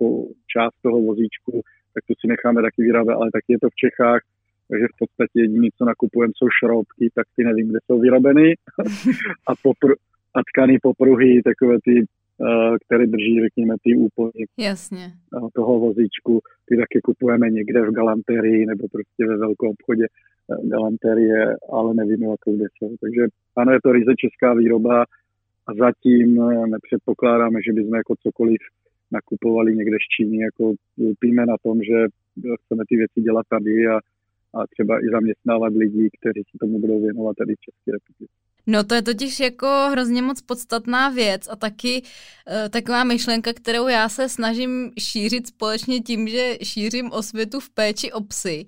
část 0.53 0.75
toho 0.83 0.99
vozíčku, 1.03 1.53
tak 1.95 2.03
to 2.09 2.15
si 2.21 2.27
necháme 2.29 2.63
taky 2.63 2.83
vyrábět, 2.83 3.15
ale 3.15 3.29
taky 3.33 3.51
je 3.53 3.61
to 3.63 3.69
v 3.71 3.81
Čechách, 3.83 4.21
takže 4.69 4.87
v 4.95 4.99
podstatě 4.99 5.37
jediné, 5.41 5.69
co 5.77 5.85
nakupujeme, 5.85 6.33
jsou 6.37 6.49
šroubky, 6.59 7.05
tak 7.15 7.27
ty 7.37 7.45
nevím, 7.45 7.69
kde 7.69 7.79
jsou 7.85 8.01
vyrobeny. 8.01 8.49
A, 9.51 9.53
popr- 9.67 10.01
a 10.35 10.41
tkany 10.51 10.79
popruhy, 10.83 11.43
takové 11.51 11.77
ty, 11.85 11.95
uh, 12.43 12.77
které 12.87 13.07
drží, 13.07 13.41
řekněme, 13.41 13.75
ty 13.85 13.97
úpony 13.97 14.45
Jasně. 14.59 15.13
Toho 15.55 15.79
vozíčku, 15.81 16.41
ty 16.67 16.77
taky 16.77 17.01
kupujeme 17.05 17.51
někde 17.51 17.83
v 17.83 17.93
galanterii 17.93 18.67
nebo 18.67 18.89
prostě 18.89 19.27
ve 19.27 19.37
velkou 19.37 19.71
obchodě 19.71 20.07
galanterie, 20.63 21.57
ale 21.73 21.95
nevíme, 21.95 22.27
jakou 22.27 22.57
kde 22.57 22.65
jsou. 22.65 22.97
Takže 23.01 23.23
ano, 23.57 23.73
je 23.73 23.79
to 23.85 23.93
ryze 23.93 24.13
česká 24.19 24.55
výroba 24.55 25.05
a 25.67 25.75
zatím 25.75 26.43
eh, 26.43 26.67
nepředpokládáme, 26.67 27.59
že 27.67 27.73
bychom 27.73 27.95
jako 27.95 28.15
cokoliv 28.23 28.59
nakupovali 29.13 29.77
někde 29.77 29.97
z 29.97 30.07
Číny, 30.17 30.39
jako 30.39 30.75
lpíme 31.11 31.47
na 31.47 31.57
tom, 31.63 31.83
že 31.83 31.97
chceme 32.65 32.83
ty 32.89 32.97
věci 32.97 33.21
dělat 33.21 33.47
tady 33.49 33.87
a, 33.87 33.97
a 34.55 34.67
třeba 34.67 35.05
i 35.05 35.07
zaměstnávat 35.13 35.73
lidi, 35.73 36.09
kteří 36.19 36.43
se 36.51 36.59
tomu 36.61 36.81
budou 36.81 37.01
věnovat 37.01 37.37
tady 37.37 37.55
v 37.55 37.65
České 37.67 37.89
republice. 37.93 38.35
No 38.67 38.85
to 38.85 38.95
je 38.95 39.03
totiž 39.03 39.41
jako 39.41 39.89
hrozně 39.91 40.23
moc 40.23 40.41
podstatná 40.41 41.09
věc 41.09 41.49
a 41.51 41.57
taky 41.57 42.03
e, 42.49 42.69
taková 42.69 43.05
myšlenka, 43.05 43.53
kterou 43.53 43.89
já 43.89 44.09
se 44.09 44.29
snažím 44.29 44.91
šířit 44.99 45.47
společně 45.47 46.01
tím, 46.01 46.29
že 46.29 46.59
šířím 46.63 47.13
osvětu 47.13 47.61
v 47.61 47.71
péči 47.71 48.13
o 48.13 48.21
psy 48.21 48.67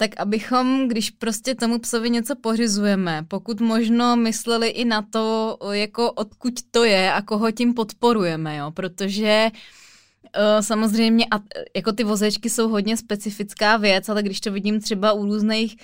tak 0.00 0.20
abychom, 0.20 0.88
když 0.88 1.10
prostě 1.10 1.54
tomu 1.54 1.78
psovi 1.78 2.10
něco 2.10 2.36
pořizujeme, 2.36 3.24
pokud 3.28 3.60
možno 3.60 4.16
mysleli 4.16 4.68
i 4.68 4.84
na 4.84 5.02
to, 5.02 5.58
jako 5.70 6.12
odkud 6.12 6.54
to 6.70 6.84
je 6.84 7.12
a 7.12 7.22
koho 7.22 7.50
tím 7.50 7.74
podporujeme, 7.74 8.56
jo, 8.56 8.70
protože 8.70 9.50
uh, 9.52 10.60
samozřejmě 10.60 11.26
a, 11.30 11.40
jako 11.76 11.92
ty 11.92 12.04
vozečky 12.04 12.50
jsou 12.50 12.68
hodně 12.68 12.96
specifická 12.96 13.76
věc, 13.76 14.08
ale 14.08 14.22
když 14.22 14.40
to 14.40 14.52
vidím 14.52 14.80
třeba 14.80 15.12
u 15.12 15.24
různých 15.24 15.76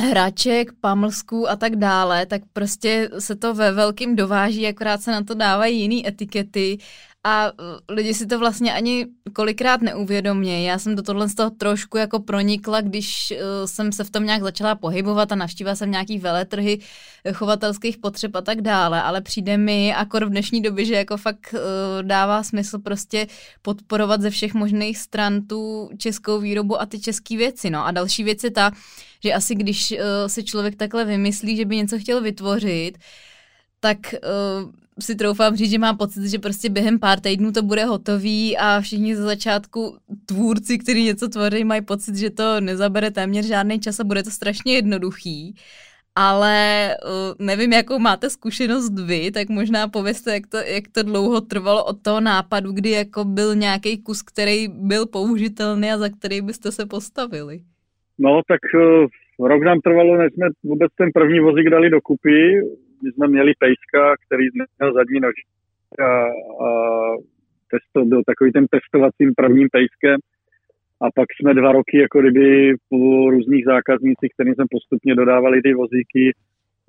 hráček, 0.00 0.72
pamlsků 0.80 1.50
a 1.50 1.56
tak 1.56 1.76
dále, 1.76 2.26
tak 2.26 2.42
prostě 2.52 3.10
se 3.18 3.36
to 3.36 3.54
ve 3.54 3.72
velkým 3.72 4.16
dováží, 4.16 4.66
akorát 4.66 5.02
se 5.02 5.10
na 5.10 5.22
to 5.22 5.34
dávají 5.34 5.80
jiné 5.80 6.08
etikety 6.08 6.78
a 7.24 7.52
uh, 7.52 7.58
lidi 7.88 8.14
si 8.14 8.26
to 8.26 8.38
vlastně 8.38 8.74
ani 8.74 9.06
kolikrát 9.32 9.82
neuvědomě. 9.82 10.68
Já 10.68 10.78
jsem 10.78 10.96
do 10.96 11.02
tohle 11.02 11.28
z 11.28 11.34
toho 11.34 11.50
trošku 11.50 11.98
jako 11.98 12.20
pronikla, 12.20 12.80
když 12.80 13.32
uh, 13.32 13.66
jsem 13.66 13.92
se 13.92 14.04
v 14.04 14.10
tom 14.10 14.24
nějak 14.24 14.42
začala 14.42 14.74
pohybovat 14.74 15.32
a 15.32 15.34
navštívila 15.34 15.76
jsem 15.76 15.90
nějaký 15.90 16.18
veletrhy 16.18 16.78
chovatelských 17.32 17.98
potřeb 17.98 18.36
a 18.36 18.40
tak 18.40 18.60
dále, 18.60 19.02
ale 19.02 19.20
přijde 19.20 19.56
mi 19.56 19.94
akor 19.94 20.24
v 20.24 20.30
dnešní 20.30 20.62
době, 20.62 20.84
že 20.84 20.94
jako 20.94 21.16
fakt 21.16 21.54
dává 22.02 22.42
smysl 22.42 22.78
prostě 22.78 23.26
podporovat 23.62 24.20
ze 24.20 24.30
všech 24.30 24.54
možných 24.54 24.98
stran 24.98 25.46
tu 25.46 25.90
českou 25.98 26.40
výrobu 26.40 26.80
a 26.80 26.86
ty 26.86 27.00
české 27.00 27.36
věci. 27.36 27.70
No 27.70 27.86
a 27.86 27.90
další 27.90 28.24
věc 28.24 28.44
je 28.44 28.50
ta, 28.50 28.70
že 29.24 29.34
asi 29.34 29.54
když 29.54 29.94
si 30.26 30.44
člověk 30.44 30.76
takhle 30.76 31.04
vymyslí, 31.04 31.56
že 31.56 31.64
by 31.64 31.76
něco 31.76 31.98
chtěl 31.98 32.20
vytvořit, 32.20 32.98
tak 33.80 33.98
uh, 34.64 34.72
si 35.00 35.14
troufám 35.14 35.56
říct, 35.56 35.70
že 35.70 35.78
mám 35.78 35.96
pocit, 35.96 36.28
že 36.28 36.38
prostě 36.38 36.70
během 36.70 36.98
pár 36.98 37.20
týdnů 37.20 37.52
to 37.52 37.62
bude 37.62 37.84
hotový 37.84 38.56
a 38.56 38.80
všichni 38.80 39.16
ze 39.16 39.22
začátku 39.22 39.96
tvůrci, 40.26 40.78
kteří 40.78 41.04
něco 41.04 41.28
tvoří, 41.28 41.64
mají 41.64 41.82
pocit, 41.82 42.16
že 42.16 42.30
to 42.30 42.60
nezabere 42.60 43.10
téměř 43.10 43.46
žádný 43.46 43.80
čas 43.80 44.00
a 44.00 44.04
bude 44.04 44.22
to 44.22 44.30
strašně 44.30 44.74
jednoduchý. 44.74 45.54
Ale 46.14 46.88
uh, 47.04 47.46
nevím, 47.46 47.72
jakou 47.72 47.98
máte 47.98 48.30
zkušenost 48.30 48.98
vy, 49.06 49.30
tak 49.30 49.48
možná 49.48 49.88
pověste, 49.88 50.34
jak 50.34 50.46
to, 50.46 50.56
jak 50.56 50.84
to 50.92 51.02
dlouho 51.02 51.40
trvalo 51.40 51.84
od 51.84 52.02
toho 52.02 52.20
nápadu, 52.20 52.72
kdy 52.72 52.90
jako 52.90 53.24
byl 53.24 53.54
nějaký 53.54 54.02
kus, 54.02 54.22
který 54.22 54.68
byl 54.68 55.06
použitelný 55.06 55.90
a 55.90 55.98
za 55.98 56.08
který 56.08 56.40
byste 56.40 56.72
se 56.72 56.86
postavili. 56.86 57.60
No, 58.18 58.40
tak 58.48 58.60
uh, 58.74 59.48
rok 59.48 59.62
nám 59.62 59.80
trvalo, 59.80 60.16
než 60.16 60.32
jsme 60.32 60.46
vůbec 60.62 60.92
ten 60.98 61.08
první 61.14 61.40
vozík 61.40 61.70
dali 61.70 61.90
dokupy 61.90 62.60
my 63.02 63.12
jsme 63.12 63.28
měli 63.28 63.52
pejska, 63.58 64.14
který 64.26 64.44
měl 64.54 64.92
zadní 64.92 65.20
nož 65.20 65.34
a, 65.98 66.26
a 66.66 66.68
testo, 67.70 68.04
byl 68.04 68.22
takový 68.26 68.52
ten 68.52 68.66
testovacím 68.66 69.32
prvním 69.36 69.68
pejskem. 69.72 70.18
A 71.04 71.06
pak 71.14 71.28
jsme 71.32 71.54
dva 71.54 71.72
roky 71.72 71.98
jako 71.98 72.20
kdyby 72.20 72.74
po 72.88 73.30
různých 73.30 73.64
zákaznících, 73.64 74.32
kterým 74.34 74.54
jsme 74.54 74.64
postupně 74.70 75.14
dodávali 75.14 75.62
ty 75.62 75.74
vozíky 75.74 76.24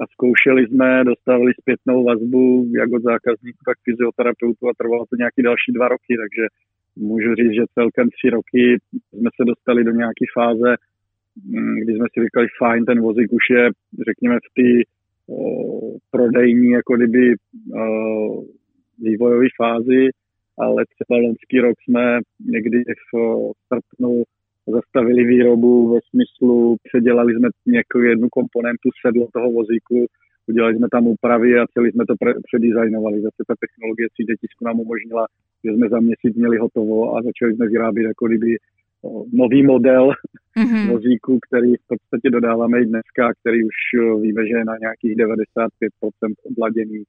a 0.01 0.03
zkoušeli 0.13 0.67
jsme, 0.67 1.03
dostávali 1.03 1.51
zpětnou 1.61 2.03
vazbu 2.03 2.71
jak 2.79 2.89
od 2.93 3.03
zákazníků, 3.03 3.61
tak 3.65 3.77
fyzioterapeutu 3.85 4.63
a 4.69 4.77
trvalo 4.77 5.05
to 5.05 5.15
nějaký 5.15 5.41
další 5.41 5.71
dva 5.71 5.87
roky, 5.87 6.13
takže 6.21 6.43
můžu 6.95 7.35
říct, 7.35 7.55
že 7.59 7.73
celkem 7.79 8.07
tři 8.09 8.29
roky 8.29 8.63
jsme 9.09 9.29
se 9.37 9.43
dostali 9.51 9.83
do 9.83 9.91
nějaké 9.91 10.25
fáze, 10.33 10.69
mm, 11.45 11.75
kdy 11.81 11.91
jsme 11.93 12.07
si 12.13 12.17
říkali, 12.25 12.47
fajn, 12.59 12.85
ten 12.85 13.01
vozík 13.01 13.29
už 13.39 13.45
je, 13.57 13.63
řekněme, 14.09 14.35
v 14.37 14.49
té 14.57 14.69
prodejní 16.11 16.69
jako 16.69 16.95
kdyby 16.97 17.35
vývojové 18.99 19.47
fázi, 19.57 20.09
ale 20.57 20.85
třeba 20.85 21.19
loňský 21.19 21.59
rok 21.59 21.75
jsme 21.83 22.19
někdy 22.45 22.83
v 23.13 23.17
srpnu 23.67 24.23
zastavili 24.67 25.23
výrobu 25.23 25.93
ve 25.93 25.99
smyslu, 26.09 26.75
předělali 26.83 27.33
jsme 27.33 27.49
nějakou 27.65 27.99
jednu 27.99 28.27
komponentu 28.29 28.89
sedlo 29.05 29.27
toho 29.33 29.51
vozíku, 29.51 30.05
udělali 30.47 30.75
jsme 30.75 30.87
tam 30.91 31.07
úpravy 31.07 31.59
a 31.59 31.67
celý 31.73 31.91
jsme 31.91 32.05
to 32.05 32.15
předizajnovali. 32.47 33.21
Zase 33.21 33.41
ta 33.47 33.55
technologie 33.63 34.07
3D 34.07 34.31
tisku 34.41 34.65
nám 34.65 34.79
umožnila, 34.79 35.27
že 35.63 35.71
jsme 35.71 35.89
za 35.89 35.99
měsíc 35.99 36.33
měli 36.35 36.57
hotovo 36.57 37.15
a 37.15 37.21
začali 37.21 37.55
jsme 37.55 37.67
vyrábět 37.67 38.03
jako 38.03 38.27
kdyby 38.27 38.57
nový 39.33 39.63
model 39.63 40.11
mm-hmm. 40.57 40.91
vozíku, 40.91 41.39
který 41.47 41.75
v 41.75 41.87
podstatě 41.87 42.29
dodáváme 42.29 42.81
i 42.81 42.85
dneska, 42.85 43.33
který 43.39 43.63
už 43.63 43.77
víme, 44.21 44.47
že 44.47 44.57
je 44.57 44.65
na 44.65 44.77
nějakých 44.77 45.15
95% 45.15 45.67
odladěný 46.51 47.03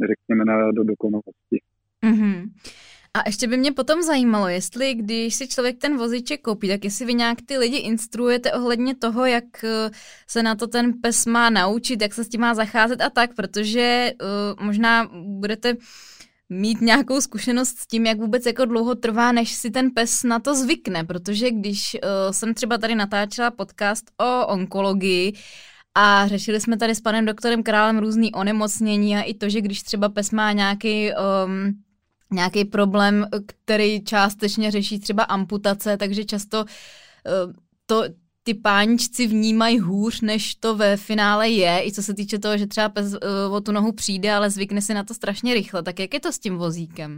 řekněme, 0.00 0.44
na, 0.44 0.72
do 0.72 0.84
dokonalosti. 0.84 1.58
Mm-hmm. 2.04 2.50
A 3.14 3.22
ještě 3.26 3.46
by 3.48 3.56
mě 3.56 3.72
potom 3.72 4.02
zajímalo, 4.02 4.48
jestli 4.48 4.94
když 4.94 5.34
si 5.34 5.48
člověk 5.48 5.78
ten 5.78 5.96
vozíček 5.96 6.40
koupí, 6.40 6.68
tak 6.68 6.84
jestli 6.84 7.06
vy 7.06 7.14
nějak 7.14 7.38
ty 7.46 7.58
lidi 7.58 7.76
instruujete 7.76 8.52
ohledně 8.52 8.94
toho, 8.94 9.26
jak 9.26 9.64
eh, 9.64 9.90
se 10.26 10.42
na 10.42 10.54
to 10.54 10.66
ten 10.66 10.92
pes 11.02 11.26
má 11.26 11.50
naučit, 11.50 12.02
jak 12.02 12.14
se 12.14 12.24
s 12.24 12.28
tím 12.28 12.40
má 12.40 12.54
zacházet 12.54 13.00
a 13.00 13.10
tak, 13.10 13.34
protože 13.34 14.12
uh, 14.22 14.66
možná 14.66 15.10
budete 15.12 15.74
mít 16.48 16.80
nějakou 16.80 17.20
zkušenost 17.20 17.78
s 17.78 17.86
tím, 17.86 18.06
jak 18.06 18.18
vůbec 18.18 18.46
jako 18.46 18.64
dlouho 18.64 18.94
trvá, 18.94 19.32
než 19.32 19.52
si 19.52 19.70
ten 19.70 19.90
pes 19.90 20.22
na 20.22 20.38
to 20.38 20.54
zvykne, 20.54 21.04
protože 21.04 21.50
když 21.50 21.94
uh, 21.94 22.32
jsem 22.32 22.54
třeba 22.54 22.78
tady 22.78 22.94
natáčela 22.94 23.50
podcast 23.50 24.10
o 24.20 24.46
onkologii 24.46 25.32
a 25.94 26.28
řešili 26.28 26.60
jsme 26.60 26.76
tady 26.76 26.94
s 26.94 27.00
panem 27.00 27.24
doktorem 27.24 27.62
Králem 27.62 27.98
různý 27.98 28.32
onemocnění 28.32 29.16
a 29.16 29.22
i 29.22 29.34
to, 29.34 29.48
že 29.48 29.60
když 29.60 29.82
třeba 29.82 30.08
pes 30.08 30.30
má 30.30 30.52
nějaký 30.52 31.10
um, 31.46 31.82
nějaký 32.32 32.64
problém, 32.64 33.26
který 33.46 34.04
částečně 34.04 34.70
řeší 34.70 35.00
třeba 35.00 35.22
amputace, 35.22 35.96
takže 35.96 36.24
často 36.24 36.64
uh, 36.64 37.52
to, 37.86 38.04
ty 38.46 38.54
páničci 38.54 39.26
vnímají 39.26 39.78
hůř, 39.78 40.20
než 40.20 40.54
to 40.54 40.76
ve 40.76 40.96
finále 40.96 41.48
je, 41.48 41.74
i 41.86 41.92
co 41.92 42.02
se 42.02 42.14
týče 42.14 42.38
toho, 42.38 42.56
že 42.58 42.66
třeba 42.66 42.88
pes 42.88 43.06
uh, 43.14 43.56
o 43.56 43.60
tu 43.60 43.72
nohu 43.72 43.92
přijde, 43.92 44.28
ale 44.32 44.50
zvykne 44.50 44.80
si 44.80 44.94
na 44.94 45.04
to 45.04 45.14
strašně 45.14 45.54
rychle. 45.54 45.82
Tak 45.82 45.96
jak 46.00 46.14
je 46.14 46.20
to 46.20 46.32
s 46.32 46.38
tím 46.38 46.54
vozíkem? 46.56 47.10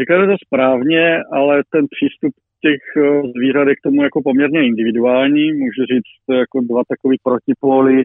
Říkáte 0.00 0.26
to 0.26 0.36
správně, 0.46 1.04
ale 1.38 1.62
ten 1.74 1.84
přístup 1.94 2.32
těch 2.66 2.82
eh, 2.96 3.22
zvířat 3.36 3.68
je 3.68 3.76
k 3.76 3.84
tomu 3.86 4.02
jako 4.02 4.22
poměrně 4.22 4.66
individuální. 4.66 5.52
Můžu 5.52 5.82
říct 5.92 6.36
jako 6.42 6.60
dva 6.60 6.82
takové 6.88 7.14
protipóly, 7.22 8.02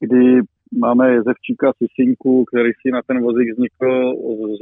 kdy 0.00 0.40
máme 0.84 1.04
jezevčíka 1.12 1.72
Sisinku, 1.78 2.44
který 2.44 2.70
si 2.72 2.90
na 2.90 3.00
ten 3.06 3.22
vozík 3.22 3.48
vznikl, 3.52 3.88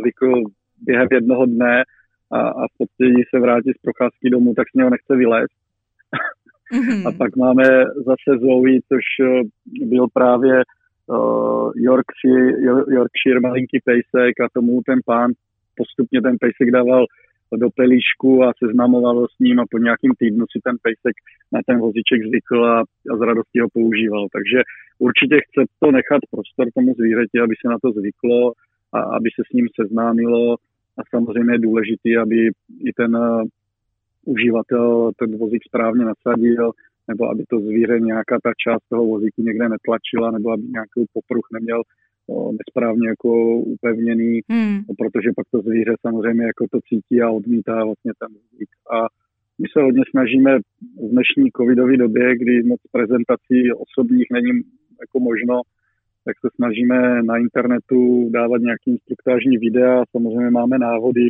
zvykl 0.00 0.42
během 0.86 1.08
jednoho 1.12 1.46
dne 1.46 1.82
a, 2.30 2.38
a 2.48 2.62
v 2.68 2.74
podstatě, 2.78 3.22
se 3.30 3.40
vrátí 3.40 3.70
z 3.72 3.82
procházky 3.82 4.30
domů, 4.30 4.54
tak 4.54 4.66
z 4.70 4.76
něho 4.76 4.90
nechce 4.90 5.16
vylézt. 5.16 5.58
Mm-hmm. 6.72 7.08
A 7.08 7.12
pak 7.12 7.36
máme 7.36 7.64
zase 7.96 8.38
Zoe, 8.40 8.78
což 8.88 9.04
eh, 9.20 9.42
byl 9.86 10.06
právě 10.12 10.62
uh, 11.06 11.72
Yorkshire, 11.76 12.52
Yorkshire 12.88 13.40
malinký 13.40 13.78
pejsek 13.84 14.40
a 14.40 14.48
tomu 14.52 14.82
ten 14.86 14.98
pán 15.06 15.30
postupně 15.76 16.22
ten 16.22 16.36
pejsek 16.40 16.70
dával 16.70 17.06
do 17.56 17.70
pelíšku 17.70 18.44
a 18.44 18.52
seznamoval 18.58 19.26
s 19.26 19.38
ním 19.40 19.60
a 19.60 19.64
po 19.70 19.78
nějakým 19.78 20.12
týdnu 20.18 20.44
si 20.52 20.58
ten 20.64 20.76
pejsek 20.82 21.14
na 21.52 21.60
ten 21.66 21.78
vozíček 21.78 22.20
zvykl 22.28 22.64
a, 22.64 22.80
a 23.10 23.16
z 23.16 23.20
radosti 23.20 23.60
ho 23.60 23.68
používal. 23.72 24.26
Takže 24.32 24.58
určitě 24.98 25.36
chce 25.46 25.60
to 25.80 25.90
nechat 25.90 26.20
prostor 26.30 26.66
tomu 26.74 26.94
zvířeti, 26.98 27.38
aby 27.40 27.54
se 27.60 27.68
na 27.68 27.78
to 27.82 27.92
zvyklo 27.92 28.52
a 28.92 28.98
aby 29.16 29.28
se 29.36 29.42
s 29.48 29.52
ním 29.52 29.68
seznámilo 29.80 30.54
a 30.98 31.00
samozřejmě 31.10 31.52
je 31.54 31.66
důležité, 31.68 32.10
aby 32.22 32.38
i 32.88 32.92
ten 32.96 33.16
uh, 33.16 33.42
uživatel 34.24 35.10
ten 35.18 35.38
vozík 35.38 35.62
správně 35.68 36.04
nasadil, 36.04 36.70
nebo 37.08 37.30
aby 37.30 37.44
to 37.48 37.60
zvíře 37.60 38.00
nějaká 38.00 38.38
ta 38.44 38.50
část 38.64 38.82
toho 38.88 39.04
vozíku 39.06 39.42
někde 39.42 39.68
netlačila, 39.68 40.30
nebo 40.30 40.50
aby 40.50 40.62
nějaký 40.62 41.00
popruh 41.12 41.46
neměl 41.52 41.82
o, 42.28 42.52
nesprávně 42.52 43.08
jako 43.08 43.30
upevněný, 43.58 44.40
hmm. 44.48 44.80
protože 44.98 45.30
pak 45.36 45.46
to 45.50 45.58
zvíře 45.60 45.94
samozřejmě 46.00 46.44
jako 46.44 46.66
to 46.70 46.78
cítí 46.88 47.22
a 47.22 47.30
odmítá 47.30 47.84
vlastně 47.84 48.12
ten 48.18 48.28
vozík. 48.32 48.70
A 48.96 48.98
my 49.58 49.66
se 49.72 49.82
hodně 49.82 50.02
snažíme 50.10 50.58
v 51.04 51.08
dnešní 51.10 51.50
covidové 51.56 51.96
době, 51.96 52.38
kdy 52.38 52.62
moc 52.62 52.80
prezentací 52.92 53.72
osobních 53.72 54.26
není 54.32 54.52
jako 55.00 55.20
možno, 55.20 55.60
tak 56.24 56.34
se 56.40 56.48
snažíme 56.54 57.22
na 57.22 57.36
internetu 57.36 58.30
dávat 58.30 58.60
nějaký 58.60 58.90
instruktážní 58.90 59.56
videa. 59.58 60.02
Samozřejmě 60.10 60.50
máme 60.50 60.78
návody, 60.78 61.28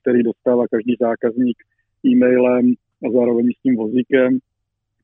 který 0.00 0.22
dostává 0.22 0.64
každý 0.70 0.94
zákazník 1.00 1.56
e-mailem 2.06 2.74
a 3.04 3.10
zároveň 3.10 3.46
s 3.52 3.62
tím 3.62 3.76
vozíkem. 3.76 4.38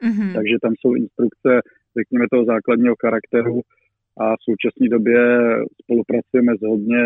Mm-hmm. 0.02 0.34
Takže 0.34 0.56
tam 0.62 0.74
jsou 0.80 0.94
instrukce, 0.94 1.50
řekněme, 1.98 2.24
toho 2.30 2.44
základního 2.44 2.94
charakteru 3.00 3.60
a 4.18 4.36
v 4.36 4.42
současné 4.48 4.88
době 4.88 5.20
spolupracujeme 5.82 6.52
s 6.56 6.62
hodně 6.62 7.04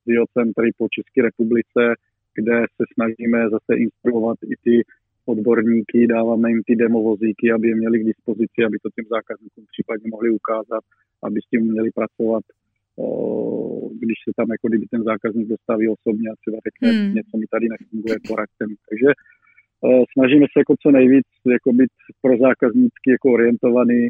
studiocentry 0.00 0.70
po 0.78 0.86
České 0.96 1.22
republice, 1.22 1.82
kde 2.34 2.56
se 2.76 2.84
snažíme 2.94 3.38
zase 3.50 3.72
instruovat 3.76 4.38
i 4.52 4.54
ty 4.64 4.84
odborníky, 5.26 6.06
dáváme 6.06 6.50
jim 6.50 6.62
ty 6.66 6.76
demovozíky, 6.76 7.52
aby 7.52 7.68
je 7.68 7.76
měli 7.76 8.00
k 8.00 8.08
dispozici, 8.12 8.58
aby 8.66 8.78
to 8.78 8.88
těm 8.94 9.04
zákazníkům 9.10 9.64
případně 9.72 10.06
mohli 10.10 10.30
ukázat, 10.30 10.84
aby 11.22 11.40
s 11.40 11.48
tím 11.50 11.62
měli 11.72 11.90
pracovat, 11.90 12.44
když 14.00 14.18
se 14.24 14.30
tam 14.36 14.48
jako 14.50 14.68
kdyby 14.68 14.86
ten 14.86 15.02
zákazník 15.02 15.48
dostaví 15.48 15.88
osobně 15.88 16.30
a 16.30 16.38
třeba 16.40 16.58
řekne, 16.68 16.88
hmm. 16.88 17.14
něco 17.14 17.36
mi 17.36 17.46
tady 17.50 17.66
nefunguje, 17.68 18.16
poradce 18.28 18.62
Takže 18.90 19.08
snažíme 20.12 20.46
se 20.52 20.58
jako 20.58 20.74
co 20.82 20.90
nejvíc 20.90 21.26
jako 21.56 21.72
být 21.72 21.92
pro 22.22 22.38
zákazníky 22.38 23.08
jako 23.10 23.32
orientovaný 23.32 24.08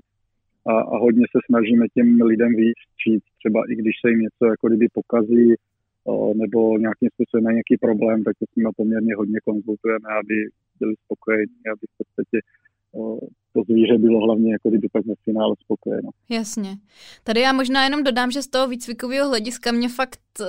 a, 0.66 0.74
a 0.80 0.98
hodně 0.98 1.24
se 1.32 1.38
snažíme 1.46 1.86
těm 1.94 2.22
lidem 2.22 2.52
víc 2.54 2.78
říct, 3.04 3.28
třeba 3.38 3.60
i 3.70 3.74
když 3.74 3.94
se 4.00 4.10
jim 4.10 4.20
něco 4.20 4.42
jako 4.46 4.68
kdyby 4.68 4.86
pokazí, 4.92 5.54
nebo 6.34 6.78
nějakým 6.78 7.08
způsobem 7.14 7.44
na 7.44 7.52
nějaký 7.52 7.76
problém, 7.80 8.24
tak 8.24 8.34
to 8.38 8.44
s 8.46 8.56
nimi 8.56 8.68
poměrně 8.76 9.14
hodně 9.14 9.38
konzultujeme, 9.44 10.08
aby 10.20 10.36
byli 10.80 10.94
spokojení, 11.04 11.60
aby 11.72 11.84
v 11.92 11.96
podstatě 11.98 12.38
to 13.56 13.62
zvíře 13.72 13.98
bylo 13.98 14.18
hlavně 14.26 14.52
jako 14.52 14.68
kdyby 14.68 14.88
pak 14.92 15.06
na 15.06 15.14
finále 15.24 15.54
spokojeno. 15.64 16.10
Jasně. 16.30 16.70
Tady 17.24 17.40
já 17.40 17.52
možná 17.52 17.84
jenom 17.84 18.04
dodám, 18.04 18.30
že 18.30 18.42
z 18.42 18.48
toho 18.48 18.68
výcvikového 18.68 19.28
hlediska 19.28 19.72
mě 19.72 19.88
fakt 19.88 20.20
uh, 20.40 20.46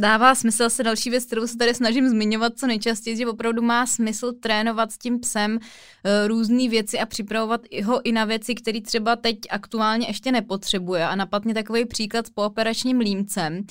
dává 0.00 0.34
smysl 0.34 0.70
se 0.70 0.82
další 0.82 1.10
věc, 1.10 1.24
kterou 1.24 1.46
se 1.46 1.56
tady 1.56 1.74
snažím 1.74 2.08
zmiňovat 2.08 2.52
co 2.58 2.66
nejčastěji, 2.66 3.16
že 3.16 3.26
opravdu 3.26 3.62
má 3.62 3.86
smysl 3.86 4.32
trénovat 4.32 4.92
s 4.92 4.98
tím 4.98 5.20
psem 5.20 5.52
uh, 5.52 6.28
různé 6.28 6.68
věci 6.68 6.98
a 6.98 7.06
připravovat 7.06 7.60
ho 7.84 8.06
i 8.06 8.12
na 8.12 8.24
věci, 8.24 8.54
které 8.54 8.80
třeba 8.80 9.16
teď 9.16 9.38
aktuálně 9.50 10.06
ještě 10.06 10.32
nepotřebuje. 10.32 11.06
A 11.06 11.16
napadně 11.16 11.54
takový 11.54 11.84
příklad 11.84 12.26
s 12.26 12.30
pooperačním 12.30 12.98
límcem, 12.98 13.64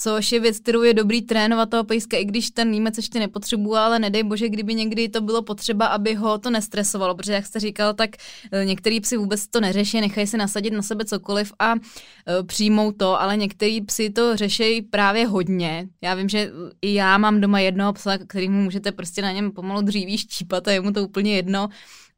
což 0.00 0.32
je 0.32 0.40
věc, 0.40 0.58
kterou 0.58 0.82
je 0.82 0.94
dobrý 0.94 1.22
trénovat 1.22 1.70
toho 1.70 1.84
pejska, 1.84 2.16
i 2.16 2.24
když 2.24 2.50
ten 2.50 2.70
Nímec 2.70 2.96
ještě 2.96 3.18
nepotřebuje, 3.18 3.80
ale 3.80 3.98
nedej 3.98 4.22
bože, 4.22 4.48
kdyby 4.48 4.74
někdy 4.74 5.08
to 5.08 5.20
bylo 5.20 5.42
potřeba, 5.42 5.86
aby 5.86 6.14
ho 6.14 6.38
to 6.38 6.50
nestresovalo, 6.50 7.14
protože 7.14 7.32
jak 7.32 7.46
jste 7.46 7.60
říkal, 7.60 7.94
tak 7.94 8.10
eh, 8.52 8.64
některý 8.64 9.00
psy 9.00 9.16
vůbec 9.16 9.48
to 9.48 9.60
neřeší, 9.60 10.00
nechají 10.00 10.26
si 10.26 10.36
nasadit 10.36 10.70
na 10.70 10.82
sebe 10.82 11.04
cokoliv 11.04 11.52
a 11.58 11.74
eh, 11.74 12.42
přijmou 12.42 12.92
to, 12.92 13.20
ale 13.20 13.36
některý 13.36 13.80
psy 13.80 14.10
to 14.10 14.36
řeší 14.36 14.82
právě 14.98 15.26
hodně. 15.26 15.88
Já 16.02 16.14
vím, 16.14 16.28
že 16.28 16.50
i 16.82 16.94
já 16.94 17.18
mám 17.18 17.40
doma 17.40 17.60
jednoho 17.60 17.92
psa, 17.92 18.18
kterýmu 18.18 18.62
můžete 18.62 18.92
prostě 18.92 19.22
na 19.22 19.32
něm 19.32 19.52
pomalu 19.52 19.82
dříví 19.82 20.18
štípat 20.18 20.68
a 20.68 20.72
je 20.72 20.80
mu 20.80 20.92
to 20.92 21.04
úplně 21.04 21.36
jedno. 21.36 21.68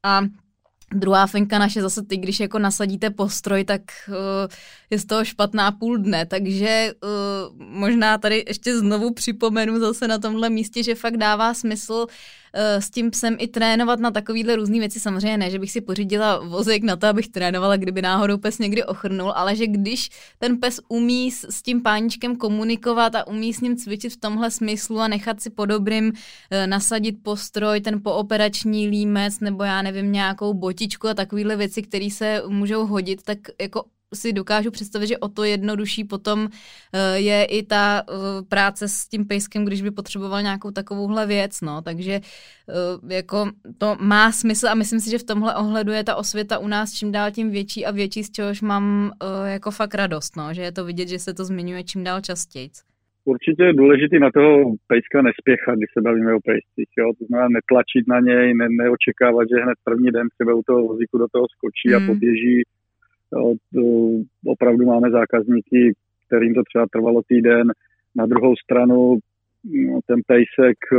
A 0.03 0.21
Druhá 0.95 1.27
fenka 1.27 1.59
naše 1.59 1.83
zase 1.83 2.03
ty, 2.03 2.17
když 2.17 2.41
jako 2.41 2.59
nasadíte 2.59 3.11
postroj, 3.11 3.65
tak 3.65 3.81
uh, 4.09 4.15
je 4.91 4.99
z 4.99 5.05
toho 5.05 5.25
špatná 5.25 5.73
půl 5.73 5.99
dne, 5.99 6.27
takže 6.27 6.93
uh, 7.03 7.59
možná 7.59 8.19
tady 8.19 8.45
ještě 8.49 8.79
znovu 8.79 9.15
připomenu 9.15 9.81
zase 9.81 10.09
na 10.09 10.19
tomhle 10.19 10.51
místě, 10.51 10.83
že 10.83 10.95
fakt 10.95 11.17
dává 11.17 11.55
smysl 11.55 12.07
s 12.55 12.91
tím 12.91 13.11
psem 13.11 13.37
i 13.39 13.49
trénovat 13.49 14.01
na 14.01 14.11
takovýhle 14.11 14.57
různé 14.57 14.79
věci. 14.79 15.01
Samozřejmě 15.01 15.39
ne, 15.39 15.51
že 15.51 15.59
bych 15.59 15.71
si 15.71 15.81
pořídila 15.81 16.39
vozek 16.39 16.83
na 16.83 16.97
to, 16.97 17.07
abych 17.07 17.29
trénovala, 17.29 17.77
kdyby 17.77 18.03
náhodou 18.03 18.39
pes 18.39 18.59
někdy 18.59 18.85
ochrnul, 18.85 19.33
ale 19.37 19.57
že 19.57 19.67
když 19.67 20.11
ten 20.39 20.57
pes 20.59 20.81
umí 20.89 21.31
s, 21.31 21.63
tím 21.63 21.83
páničkem 21.83 22.37
komunikovat 22.37 23.15
a 23.15 23.27
umí 23.27 23.55
s 23.55 23.61
ním 23.61 23.77
cvičit 23.77 24.13
v 24.13 24.21
tomhle 24.21 24.51
smyslu 24.51 25.01
a 25.01 25.09
nechat 25.09 25.41
si 25.41 25.51
po 25.51 25.67
dobrým 25.67 26.13
eh, 26.51 26.67
nasadit 26.67 27.23
postroj, 27.23 27.81
ten 27.81 28.03
pooperační 28.03 28.89
límec 28.89 29.41
nebo 29.41 29.65
já 29.65 29.83
nevím, 29.83 30.13
nějakou 30.13 30.55
botičku 30.55 31.09
a 31.09 31.15
takovýhle 31.15 31.57
věci, 31.57 31.83
které 31.83 32.09
se 32.11 32.43
můžou 32.49 32.87
hodit, 32.87 33.23
tak 33.23 33.39
jako 33.61 33.85
si 34.15 34.33
dokážu 34.33 34.71
představit, 34.71 35.07
že 35.07 35.19
o 35.19 35.29
to 35.29 35.45
jednodušší 35.45 36.05
potom 36.05 36.49
eh, 36.49 37.19
je 37.19 37.45
i 37.45 37.63
ta 37.63 38.03
eh, 38.03 38.13
práce 38.49 38.89
s 38.89 39.09
tím 39.09 39.27
pejskem, 39.27 39.65
když 39.65 39.83
by 39.83 39.91
potřeboval 39.91 40.43
nějakou 40.43 40.71
takovouhle 40.71 41.27
věc, 41.27 41.61
no, 41.61 41.83
takže 41.83 42.13
eh, 42.13 43.15
jako 43.15 43.51
to 43.79 43.97
má 44.01 44.33
smysl 44.33 44.69
a 44.69 44.75
myslím 44.75 45.01
si, 45.01 45.11
že 45.11 45.19
v 45.19 45.27
tomhle 45.27 45.55
ohledu 45.55 45.93
je 45.93 46.05
ta 46.05 46.17
osvěta 46.17 46.59
u 46.59 46.69
nás 46.69 46.93
čím 46.93 47.13
dál 47.13 47.31
tím 47.31 47.51
větší 47.51 47.87
a 47.87 47.91
větší, 47.91 48.23
z 48.23 48.31
čehož 48.31 48.63
mám 48.63 49.13
jako 49.45 49.71
fakt 49.71 49.95
radost, 49.95 50.37
no, 50.37 50.55
že 50.55 50.63
je 50.63 50.73
to 50.73 50.85
vidět, 50.85 51.09
že 51.09 51.19
se 51.19 51.35
to 51.35 51.45
zmiňuje 51.45 51.85
čím 51.85 52.05
dál 52.05 52.21
častěji. 52.21 52.71
Určitě 53.25 53.63
je 53.63 53.73
důležité 53.73 54.19
na 54.19 54.31
toho 54.31 54.75
pejska 54.87 55.23
nespěchat, 55.23 55.77
když 55.79 55.91
se 55.93 56.01
bavíme 56.01 56.35
o 56.35 56.41
pejscích. 56.51 56.91
Jo? 56.99 57.07
To 57.19 57.25
znamená 57.27 57.49
netlačit 57.49 58.05
na 58.09 58.19
něj, 58.21 58.55
ne, 58.55 58.67
neočekávat, 58.83 59.45
že 59.49 59.63
hned 59.65 59.79
první 59.85 60.11
den 60.11 60.27
třeba 60.35 60.55
u 60.55 60.63
toho 60.63 60.81
vozíku 60.91 61.19
do 61.19 61.29
toho 61.35 61.47
skočí 61.55 61.89
mm. 61.89 61.95
a 61.95 61.99
hmm. 61.99 62.07
poběží 62.07 62.57
opravdu 64.47 64.87
máme 64.87 65.11
zákazníky, 65.11 65.95
kterým 66.27 66.55
to 66.55 66.63
třeba 66.69 66.87
trvalo 66.93 67.23
týden. 67.29 67.73
Na 68.17 68.27
druhou 68.27 68.57
stranu 68.57 69.19
no, 69.65 70.01
ten 70.07 70.21
pejsek 70.27 70.79
e, 70.93 70.99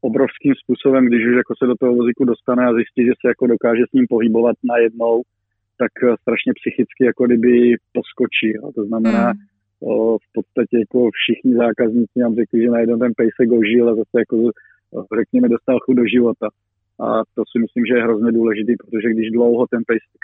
obrovským 0.00 0.54
způsobem, 0.62 1.06
když 1.06 1.26
už 1.26 1.36
jako 1.36 1.54
se 1.58 1.66
do 1.66 1.74
toho 1.80 1.94
vozíku 1.94 2.24
dostane 2.24 2.66
a 2.66 2.74
zjistí, 2.74 3.04
že 3.06 3.12
se 3.20 3.28
jako 3.28 3.46
dokáže 3.46 3.82
s 3.88 3.92
ním 3.92 4.06
pohybovat 4.08 4.56
najednou, 4.64 5.22
tak 5.78 5.92
e, 6.04 6.16
strašně 6.22 6.52
psychicky 6.58 7.04
jako 7.04 7.26
kdyby 7.26 7.74
poskočí. 7.92 8.48
Jo. 8.56 8.72
To 8.74 8.84
znamená, 8.84 9.24
mm. 9.32 9.38
v 10.24 10.28
podstatě 10.36 10.76
jako 10.78 11.10
všichni 11.18 11.52
zákazníci 11.54 12.16
nám 12.18 12.34
řekli, 12.34 12.62
že 12.62 12.70
najednou 12.70 12.98
ten 12.98 13.12
pejsek 13.16 13.52
ožil 13.52 13.88
a 13.88 13.94
zase 13.94 14.14
jako 14.24 14.36
řekněme 15.20 15.48
dostal 15.48 15.78
chuť 15.84 15.96
do 15.96 16.06
života. 16.14 16.48
A 17.00 17.22
to 17.34 17.42
si 17.52 17.58
myslím, 17.58 17.84
že 17.86 17.94
je 17.94 18.02
hrozně 18.02 18.32
důležitý, 18.32 18.76
protože 18.76 19.08
když 19.10 19.30
dlouho 19.30 19.66
ten 19.66 19.82
pejsek 19.86 20.22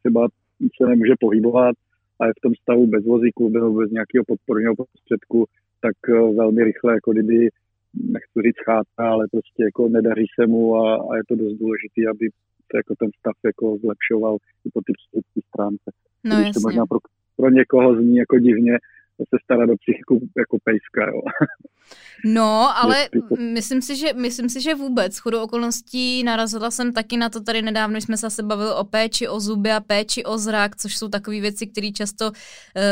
třeba 0.00 0.28
se 0.76 0.88
nemůže 0.88 1.14
pohybovat 1.20 1.74
a 2.20 2.26
je 2.26 2.32
v 2.38 2.42
tom 2.42 2.52
stavu 2.62 2.86
bez 2.86 3.04
vozíku 3.04 3.48
nebo 3.48 3.72
bez 3.72 3.90
nějakého 3.90 4.24
podporného 4.26 4.74
prostředku, 4.74 5.44
tak 5.80 5.96
velmi 6.36 6.64
rychle, 6.64 6.92
jako 6.94 7.12
kdyby 7.12 7.48
nechci 7.94 8.36
říct 8.46 8.64
cháta, 8.64 9.02
ale 9.14 9.26
prostě 9.30 9.64
jako 9.64 9.88
nedaří 9.88 10.26
se 10.34 10.46
mu 10.46 10.76
a, 10.76 10.94
a 10.94 11.16
je 11.16 11.22
to 11.28 11.34
dost 11.34 11.54
důležité, 11.54 12.00
aby 12.10 12.28
se 12.68 12.74
jako 12.76 12.94
ten 12.98 13.10
stav 13.18 13.36
jako 13.44 13.76
zlepšoval 13.84 14.36
i 14.66 14.70
po 14.74 14.80
ty 14.86 14.92
psychické 14.98 15.40
stránce. 15.48 15.88
No, 16.24 16.36
Když 16.36 16.54
to 16.54 16.60
možná 16.60 16.86
pro, 16.86 16.98
pro 17.36 17.50
někoho 17.50 17.96
zní 17.96 18.16
jako 18.16 18.38
divně, 18.38 18.78
se 19.18 19.36
stará 19.44 19.66
do 19.66 19.74
psychiku 19.76 20.28
jako 20.36 20.58
pejska, 20.64 21.10
jo. 21.10 21.20
No, 22.24 22.78
ale 22.82 23.08
myslím 23.38 23.82
si, 23.82 23.96
že, 23.96 24.12
myslím 24.12 24.48
si, 24.48 24.60
že 24.60 24.74
vůbec. 24.74 25.18
Chodou 25.18 25.42
okolností 25.42 26.22
narazila 26.22 26.70
jsem 26.70 26.92
taky 26.92 27.16
na 27.16 27.28
to 27.28 27.40
tady 27.40 27.62
nedávno, 27.62 28.00
jsme 28.00 28.16
se 28.16 28.42
bavili 28.42 28.70
o 28.72 28.84
péči 28.84 29.28
o 29.28 29.40
zuby 29.40 29.72
a 29.72 29.80
péči 29.80 30.24
o 30.24 30.38
zrak, 30.38 30.76
což 30.76 30.96
jsou 30.96 31.08
takové 31.08 31.40
věci, 31.40 31.66
které 31.66 31.90
často 31.92 32.30
uh, 32.30 32.32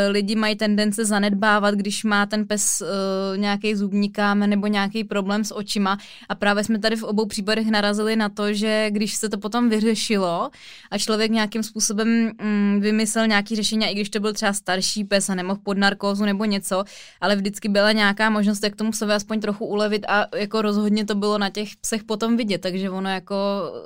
lidi 0.08 0.36
mají 0.36 0.56
tendence 0.56 1.04
zanedbávat, 1.04 1.74
když 1.74 2.04
má 2.04 2.26
ten 2.26 2.46
pes 2.46 2.82
uh, 2.82 3.38
nějaký 3.38 3.74
zubní 3.74 4.10
kámen 4.10 4.50
nebo 4.50 4.66
nějaký 4.66 5.04
problém 5.04 5.44
s 5.44 5.54
očima. 5.54 5.98
A 6.28 6.34
právě 6.34 6.64
jsme 6.64 6.78
tady 6.78 6.96
v 6.96 7.02
obou 7.02 7.26
případech 7.26 7.66
narazili 7.66 8.16
na 8.16 8.28
to, 8.28 8.52
že 8.52 8.86
když 8.90 9.14
se 9.14 9.28
to 9.28 9.38
potom 9.38 9.68
vyřešilo 9.68 10.50
a 10.90 10.98
člověk 10.98 11.30
nějakým 11.30 11.62
způsobem 11.62 12.30
um, 12.42 12.80
vymyslel 12.80 13.26
nějaký 13.26 13.56
řešení, 13.56 13.86
i 13.86 13.94
když 13.94 14.10
to 14.10 14.20
byl 14.20 14.32
třeba 14.32 14.52
starší 14.52 15.04
pes 15.04 15.30
a 15.30 15.34
nemohl 15.34 15.60
pod 15.64 15.78
narkózu 16.12 16.24
nebo 16.24 16.44
něco, 16.44 16.84
ale 17.20 17.36
vždycky 17.36 17.68
byla 17.68 17.92
nějaká 17.92 18.30
možnost, 18.30 18.64
jak 18.64 18.76
tomu 18.76 18.90
psovi 18.90 19.12
aspoň 19.12 19.40
trochu 19.40 19.66
ulevit 19.66 20.04
a 20.08 20.26
jako 20.36 20.62
rozhodně 20.62 21.04
to 21.04 21.14
bylo 21.14 21.38
na 21.38 21.50
těch 21.50 21.76
psech 21.76 22.04
potom 22.04 22.36
vidět, 22.36 22.60
takže 22.60 22.90
ono 22.90 23.10
jako 23.10 23.36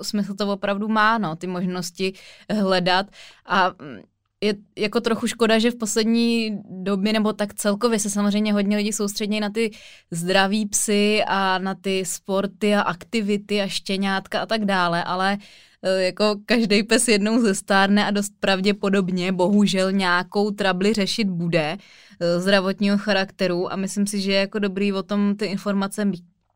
smysl 0.02 0.34
to 0.34 0.52
opravdu 0.52 0.88
má, 0.88 1.18
no, 1.18 1.36
ty 1.36 1.46
možnosti 1.46 2.12
hledat 2.50 3.06
a 3.46 3.72
je 4.40 4.54
jako 4.76 5.00
trochu 5.00 5.26
škoda, 5.26 5.58
že 5.58 5.70
v 5.70 5.78
poslední 5.78 6.60
době, 6.84 7.12
nebo 7.12 7.32
tak 7.32 7.54
celkově 7.54 7.98
se 7.98 8.10
samozřejmě 8.10 8.52
hodně 8.52 8.76
lidí 8.76 8.92
soustředí 8.92 9.40
na 9.40 9.50
ty 9.50 9.70
zdraví 10.10 10.66
psy 10.66 11.24
a 11.26 11.58
na 11.58 11.74
ty 11.74 12.04
sporty 12.04 12.74
a 12.74 12.80
aktivity 12.80 13.62
a 13.62 13.66
štěňátka 13.66 14.40
a 14.40 14.46
tak 14.46 14.64
dále, 14.64 15.04
ale 15.04 15.38
e, 15.82 16.02
jako 16.02 16.36
každý 16.46 16.82
pes 16.82 17.08
jednou 17.08 17.40
zestárne 17.40 18.06
a 18.06 18.10
dost 18.10 18.32
pravděpodobně 18.40 19.32
bohužel 19.32 19.92
nějakou 19.92 20.50
trabli 20.50 20.92
řešit 20.92 21.28
bude 21.28 21.76
zdravotního 22.38 22.98
charakteru 22.98 23.72
a 23.72 23.76
myslím 23.76 24.06
si, 24.06 24.20
že 24.20 24.32
je 24.32 24.40
jako 24.40 24.58
dobrý 24.58 24.92
o 24.92 25.02
tom 25.02 25.36
ty 25.36 25.46
informace 25.46 26.10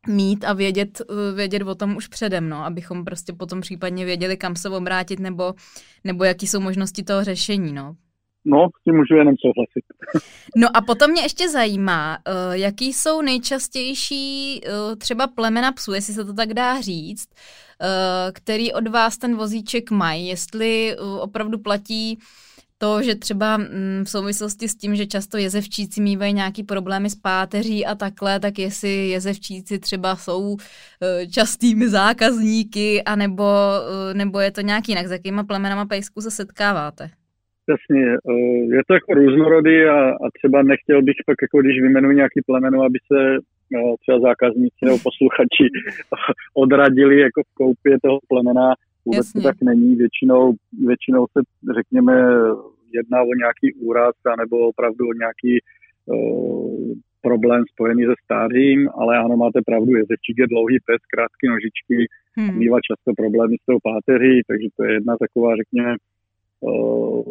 mít 0.08 0.44
a 0.44 0.52
vědět, 0.52 1.02
eh, 1.10 1.34
vědět 1.34 1.62
o 1.62 1.74
tom 1.74 1.96
už 1.96 2.08
předem, 2.08 2.48
no, 2.48 2.64
abychom 2.64 3.04
prostě 3.04 3.32
potom 3.32 3.60
případně 3.60 4.04
věděli, 4.04 4.36
kam 4.36 4.56
se 4.56 4.68
obrátit 4.68 5.20
nebo, 5.20 5.54
nebo 6.04 6.24
jaký 6.24 6.46
jsou 6.46 6.60
možnosti 6.60 7.02
toho 7.02 7.24
řešení, 7.24 7.72
no. 7.72 7.96
No, 8.44 8.68
s 8.80 8.84
tím 8.84 8.96
můžu 8.96 9.14
jenom 9.14 9.34
souhlasit. 9.40 9.84
No 10.56 10.68
a 10.76 10.80
potom 10.80 11.10
mě 11.10 11.22
ještě 11.22 11.48
zajímá, 11.48 12.18
uh, 12.18 12.54
jaký 12.54 12.92
jsou 12.92 13.22
nejčastější 13.22 14.60
třeba 14.98 15.26
plemena 15.26 15.72
psů, 15.72 15.92
jestli 15.92 16.14
se 16.14 16.24
to 16.24 16.32
tak 16.32 16.54
dá 16.54 16.80
říct, 16.80 17.28
který 18.32 18.72
od 18.72 18.88
vás 18.88 19.18
ten 19.18 19.36
vozíček 19.36 19.90
mají, 19.90 20.28
jestli 20.28 20.96
opravdu 21.20 21.58
platí 21.58 22.18
to, 22.82 23.02
že 23.02 23.14
třeba 23.14 23.56
mm, 23.56 24.02
v 24.04 24.10
souvislosti 24.10 24.68
s 24.68 24.76
tím, 24.76 24.94
že 24.94 25.06
často 25.06 25.36
jezevčíci 25.36 26.00
mývají 26.00 26.32
nějaký 26.32 26.62
problémy 26.62 27.10
s 27.10 27.16
páteří 27.16 27.86
a 27.86 27.94
takhle, 27.94 28.40
tak 28.40 28.58
jestli 28.58 29.08
jezevčíci 29.08 29.78
třeba 29.78 30.16
jsou 30.16 30.56
e, 30.56 31.26
častými 31.26 31.88
zákazníky, 31.88 33.02
anebo, 33.02 33.44
e, 34.10 34.14
nebo 34.14 34.40
je 34.40 34.50
to 34.52 34.60
nějak 34.60 34.88
jinak, 34.88 35.06
s 35.06 35.10
jakýma 35.10 35.44
plemenama 35.44 35.84
pejsku 35.84 36.20
se 36.20 36.30
setkáváte? 36.30 37.04
Jasně, 37.72 38.06
e, 38.06 38.32
je 38.76 38.82
to 38.86 38.94
jako 38.94 39.14
různorodý 39.14 39.76
a, 39.84 39.98
a 40.24 40.26
třeba 40.38 40.62
nechtěl 40.62 41.02
bych 41.02 41.18
pak, 41.26 41.36
jako 41.42 41.60
když 41.60 41.82
vymenuji 41.82 42.16
nějaký 42.16 42.40
plemeno, 42.46 42.82
aby 42.82 42.98
se 43.12 43.18
třeba 44.00 44.20
zákazníci 44.20 44.82
nebo 44.84 44.98
posluchači 45.02 45.64
odradili 46.54 47.20
jako 47.20 47.42
v 47.42 47.54
koupě 47.54 47.96
toho 48.02 48.18
plemena, 48.28 48.74
Vůbec 49.04 49.26
Jasně. 49.26 49.42
tak 49.42 49.56
není. 49.62 49.96
Většinou, 49.96 50.52
většinou 50.86 51.26
se, 51.32 51.40
řekněme, 51.74 52.12
jedná 52.92 53.22
o 53.22 53.34
nějaký 53.42 53.74
úraz 53.74 54.14
nebo 54.38 54.68
opravdu 54.68 55.08
o 55.08 55.12
nějaký 55.12 55.52
uh, 56.06 56.92
problém 57.22 57.64
spojený 57.72 58.02
se 58.04 58.14
stářím, 58.24 58.88
ale 58.94 59.18
ano, 59.18 59.36
máte 59.36 59.60
pravdu, 59.66 59.96
jezevčík 59.96 60.38
je 60.38 60.46
dlouhý 60.46 60.78
pes, 60.86 61.00
krátké 61.14 61.46
nožičky, 61.48 61.96
hmm. 62.36 62.58
mývá 62.58 62.78
často 62.88 63.10
problémy 63.16 63.56
s 63.62 63.64
tou 63.66 63.78
páteří, 63.90 64.42
takže 64.48 64.66
to 64.76 64.84
je 64.84 64.92
jedna 64.92 65.16
taková, 65.24 65.56
řekněme, 65.56 65.96
uh, 66.60 67.24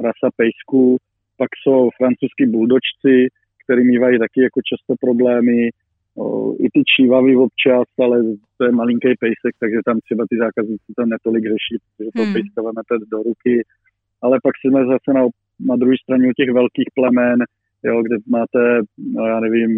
rasa 0.00 0.26
pejsků. 0.36 0.96
Pak 1.36 1.50
jsou 1.62 1.90
francouzský 1.98 2.44
buldočci, 2.46 3.14
který 3.64 3.84
mývají 3.84 4.18
taky 4.18 4.40
jako 4.42 4.60
často 4.70 4.94
problémy, 5.00 5.70
O, 6.16 6.54
i 6.58 6.66
ty 6.74 6.82
čívavy 6.96 7.36
občas, 7.36 7.88
ale 8.04 8.22
to 8.58 8.64
je 8.64 8.72
malinký 8.72 9.08
pejsek, 9.20 9.54
takže 9.60 9.78
tam 9.84 10.00
třeba 10.00 10.24
ty 10.30 10.36
zákazníci 10.36 10.88
to 10.96 11.06
netolik 11.06 11.44
řeší, 11.44 11.74
protože 11.82 12.10
to 12.16 12.22
hmm. 12.22 12.32
pejska 12.32 12.62
vemete 12.62 12.94
do 13.12 13.18
ruky. 13.22 13.54
Ale 14.22 14.38
pak 14.42 14.54
jsme 14.56 14.80
zase 14.86 15.10
na, 15.14 15.24
na 15.60 15.76
druhé 15.76 15.96
straně 16.02 16.28
u 16.28 16.32
těch 16.36 16.50
velkých 16.52 16.90
plemen, 16.94 17.38
jo, 17.82 18.02
kde 18.02 18.16
máte, 18.28 18.80
no 19.14 19.26
já 19.26 19.40
nevím, 19.40 19.70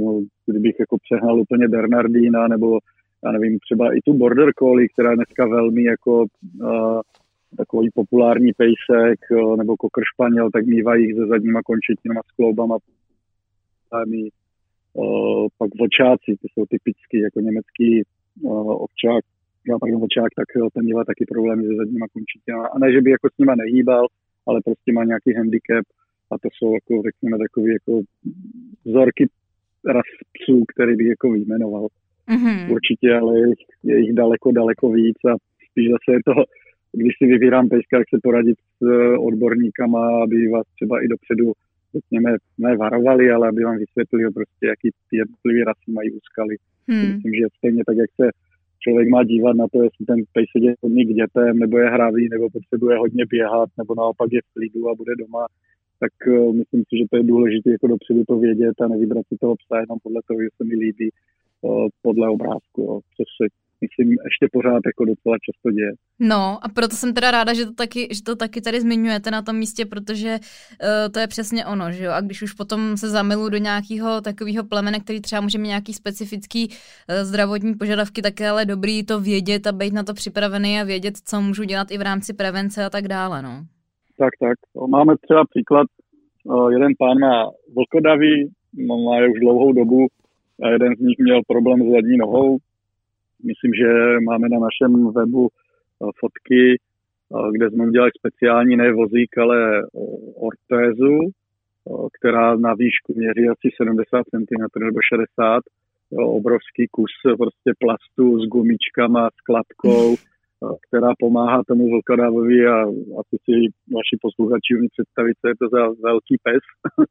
kdybych 0.47 0.77
jako 0.81 0.97
přehnal 0.99 1.41
úplně 1.41 1.69
Bernardína, 1.69 2.49
nebo 2.49 2.79
já 3.25 3.33
nevím, 3.33 3.59
třeba 3.59 3.97
i 3.97 4.01
tu 4.05 4.15
Border 4.15 4.53
Collie, 4.59 4.89
která 4.89 5.11
je 5.11 5.17
dneska 5.17 5.47
velmi 5.47 5.85
jako 5.85 6.25
uh, 6.61 7.01
takový 7.57 7.89
populární 7.95 8.53
pejsek, 8.53 9.21
uh, 9.31 9.57
nebo 9.57 9.77
kokr 9.77 10.01
španěl, 10.15 10.51
tak 10.51 10.67
mývají 10.67 11.15
se 11.15 11.27
zadníma 11.27 11.61
končetinama 11.63 12.21
s 12.23 12.37
kloubama. 12.37 12.77
Uh, 14.99 15.47
pak 15.59 15.71
vlčáci, 15.81 16.31
ty 16.41 16.47
jsou 16.53 16.65
typicky 16.67 17.17
jako 17.27 17.41
německý 17.41 18.03
uh, 18.43 18.83
ovčák, 18.85 19.23
já 19.69 19.79
pardon, 19.79 20.01
vlčák, 20.01 20.31
tak 20.37 20.49
ten 20.75 20.85
měl 20.85 21.05
taky 21.05 21.25
problémy 21.33 21.63
se 21.63 21.75
zadníma 21.81 22.07
končetinama. 22.15 22.67
A 22.75 22.79
ne, 22.79 22.93
že 22.93 23.01
by 23.01 23.11
jako 23.11 23.29
s 23.29 23.39
nima 23.39 23.55
nehýbal, 23.55 24.07
ale 24.47 24.61
prostě 24.65 24.93
má 24.93 25.05
nějaký 25.05 25.31
handicap 25.35 25.87
a 26.31 26.39
to 26.43 26.49
jsou 26.53 26.69
jako, 26.75 27.03
řekněme, 27.09 27.39
takový 27.39 27.73
jako 27.79 27.93
vzorky 28.85 29.25
ras 29.97 30.11
psů, 30.35 30.65
který 30.73 30.97
bych 30.97 31.07
jako 31.07 31.31
vyjmenoval. 31.31 31.87
Mm-hmm. 32.29 32.73
Určitě, 32.73 33.15
ale 33.15 33.39
je 33.41 33.49
jich, 33.49 33.65
je 33.83 33.99
jich 34.01 34.13
daleko, 34.13 34.53
daleko 34.53 34.91
víc 34.91 35.19
a 35.31 35.33
spíš 35.71 35.87
zase 35.91 36.09
je 36.17 36.21
to, 36.25 36.35
když 36.93 37.13
si 37.19 37.27
vybírám 37.27 37.69
pejska, 37.69 37.99
jak 37.99 38.09
se 38.09 38.19
poradit 38.23 38.59
s 38.59 38.87
eh, 38.87 39.19
odborníkama, 39.19 40.23
aby 40.23 40.49
vás 40.49 40.67
třeba 40.75 41.05
i 41.05 41.09
dopředu 41.09 41.53
řekněme, 41.97 42.31
ne 42.59 42.77
varovali, 42.77 43.31
ale 43.31 43.49
aby 43.49 43.65
vám 43.65 43.79
vysvětlili 43.79 44.33
prostě, 44.39 44.65
jaký 44.67 44.89
ty 45.11 45.17
jednotlivé 45.17 45.65
rasy 45.65 45.89
mají 45.93 46.11
úskaly. 46.11 46.57
Hmm. 46.89 47.07
Myslím, 47.15 47.33
že 47.35 47.57
stejně 47.59 47.83
tak, 47.87 47.97
jak 47.97 48.11
se 48.21 48.27
člověk 48.83 49.09
má 49.09 49.25
dívat 49.25 49.57
na 49.57 49.67
to, 49.73 49.83
jestli 49.83 50.07
ten 50.07 50.21
pejsek 50.33 50.63
je 50.63 50.75
hodně 50.83 51.05
k 51.05 51.17
dětem, 51.21 51.59
nebo 51.59 51.79
je 51.79 51.89
hravý, 51.91 52.29
nebo 52.29 52.51
potřebuje 52.51 52.99
hodně 52.99 53.25
běhat, 53.31 53.69
nebo 53.79 53.95
naopak 53.95 54.29
je 54.33 54.41
v 54.43 54.53
klidu 54.55 54.89
a 54.89 54.95
bude 54.95 55.13
doma, 55.23 55.47
tak 56.01 56.13
uh, 56.27 56.55
myslím 56.61 56.83
si, 56.89 56.93
že 56.99 57.05
to 57.11 57.17
je 57.17 57.23
důležité 57.23 57.71
jako 57.71 57.87
dopředu 57.87 58.25
to 58.29 58.39
vědět 58.39 58.81
a 58.81 58.89
nevybrat 58.89 59.25
si 59.29 59.37
toho 59.41 59.55
psa 59.57 59.81
jenom 59.81 59.99
podle 60.03 60.21
toho, 60.27 60.43
že 60.43 60.49
se 60.57 60.65
mi 60.65 60.75
líbí 60.75 61.09
uh, 61.11 61.89
podle 62.03 62.29
obrázku, 62.29 62.81
jo, 62.83 63.01
což 63.17 63.29
se 63.39 63.45
myslím, 63.85 64.09
ještě 64.29 64.47
pořád 64.53 64.81
jako 64.87 65.05
docela 65.05 65.37
často 65.47 65.71
děje. 65.71 65.93
No 66.21 66.59
a 66.63 66.69
proto 66.69 66.97
jsem 66.97 67.15
teda 67.15 67.31
ráda, 67.31 67.55
že 67.55 67.65
to 67.65 67.73
taky, 67.73 68.09
že 68.15 68.23
to 68.23 68.37
taky 68.37 68.61
tady 68.61 68.81
zmiňujete 68.81 69.31
na 69.31 69.43
tom 69.43 69.57
místě, 69.57 69.87
protože 69.87 70.39
uh, 70.39 71.13
to 71.13 71.19
je 71.19 71.27
přesně 71.27 71.67
ono, 71.67 71.93
že 71.93 72.05
jo. 72.05 72.13
A 72.13 72.21
když 72.21 72.43
už 72.43 72.53
potom 72.53 72.97
se 72.97 73.09
zamilu 73.09 73.49
do 73.49 73.57
nějakého 73.57 74.21
takového 74.21 74.65
plemene, 74.65 75.01
který 75.01 75.21
třeba 75.21 75.41
může 75.41 75.59
mít 75.59 75.69
nějaký 75.69 75.93
specifický 75.93 76.69
uh, 76.69 76.75
zdravotní 77.23 77.75
požadavky, 77.75 78.23
tak 78.23 78.41
je 78.41 78.49
ale 78.49 78.65
dobrý 78.65 79.07
to 79.07 79.21
vědět 79.21 79.67
a 79.67 79.73
být 79.73 79.93
na 79.93 80.03
to 80.03 80.15
připravený 80.15 80.81
a 80.81 80.85
vědět, 80.85 81.15
co 81.25 81.41
můžu 81.41 81.65
dělat 81.65 81.91
i 81.91 81.99
v 81.99 82.03
rámci 82.03 82.35
prevence 82.35 82.85
a 82.85 82.91
tak 82.91 83.09
dále, 83.09 83.43
no. 83.43 83.65
Tak, 84.19 84.31
tak. 84.41 84.87
Máme 84.89 85.15
třeba 85.23 85.45
příklad, 85.51 85.87
uh, 86.45 86.73
jeden 86.73 86.93
pán 86.99 87.19
má 87.19 87.51
vlkodavý, 87.77 88.51
no, 88.75 88.97
má 88.99 89.21
je 89.21 89.29
už 89.29 89.41
dlouhou 89.41 89.73
dobu 89.73 90.07
a 90.63 90.69
jeden 90.69 90.97
z 90.97 91.01
nich 91.01 91.19
měl 91.19 91.41
problém 91.47 91.79
s 91.83 91.93
zadní 91.93 92.17
nohou, 92.17 92.59
Myslím, 93.45 93.73
že 93.75 94.21
máme 94.21 94.49
na 94.49 94.59
našem 94.59 95.13
webu 95.13 95.49
eh, 95.49 96.11
fotky, 96.21 96.63
eh, 96.77 97.53
kde 97.53 97.71
jsme 97.71 97.87
udělali 97.87 98.11
speciální 98.19 98.77
ne 98.77 98.93
vozík, 98.93 99.39
ale 99.39 99.79
eh, 99.79 99.87
ortézu, 100.35 101.19
která 102.19 102.57
na 102.57 102.75
výšku 102.75 103.15
měří 103.17 103.49
asi 103.49 103.69
70 103.77 104.23
cm 104.31 104.81
nebo 104.85 104.99
60 105.13 105.63
obrovský 106.13 106.87
kus 106.91 107.11
prostě 107.39 107.71
plastu 107.79 108.41
s 108.41 108.45
gumičkama, 108.49 109.29
s 109.31 109.41
kladkou, 109.41 110.17
která 110.89 111.13
pomáhá 111.19 111.63
tomu 111.69 111.91
vlkodávovi 111.91 112.67
a 112.67 112.83
asi 113.21 113.37
si 113.45 113.55
vaši 113.97 114.17
posluchači 114.21 114.77
umí 114.79 114.89
představit, 114.89 115.35
co 115.41 115.49
je 115.49 115.55
to 115.61 115.69
za 115.69 115.83
velký 116.03 116.37
pes. 116.43 116.65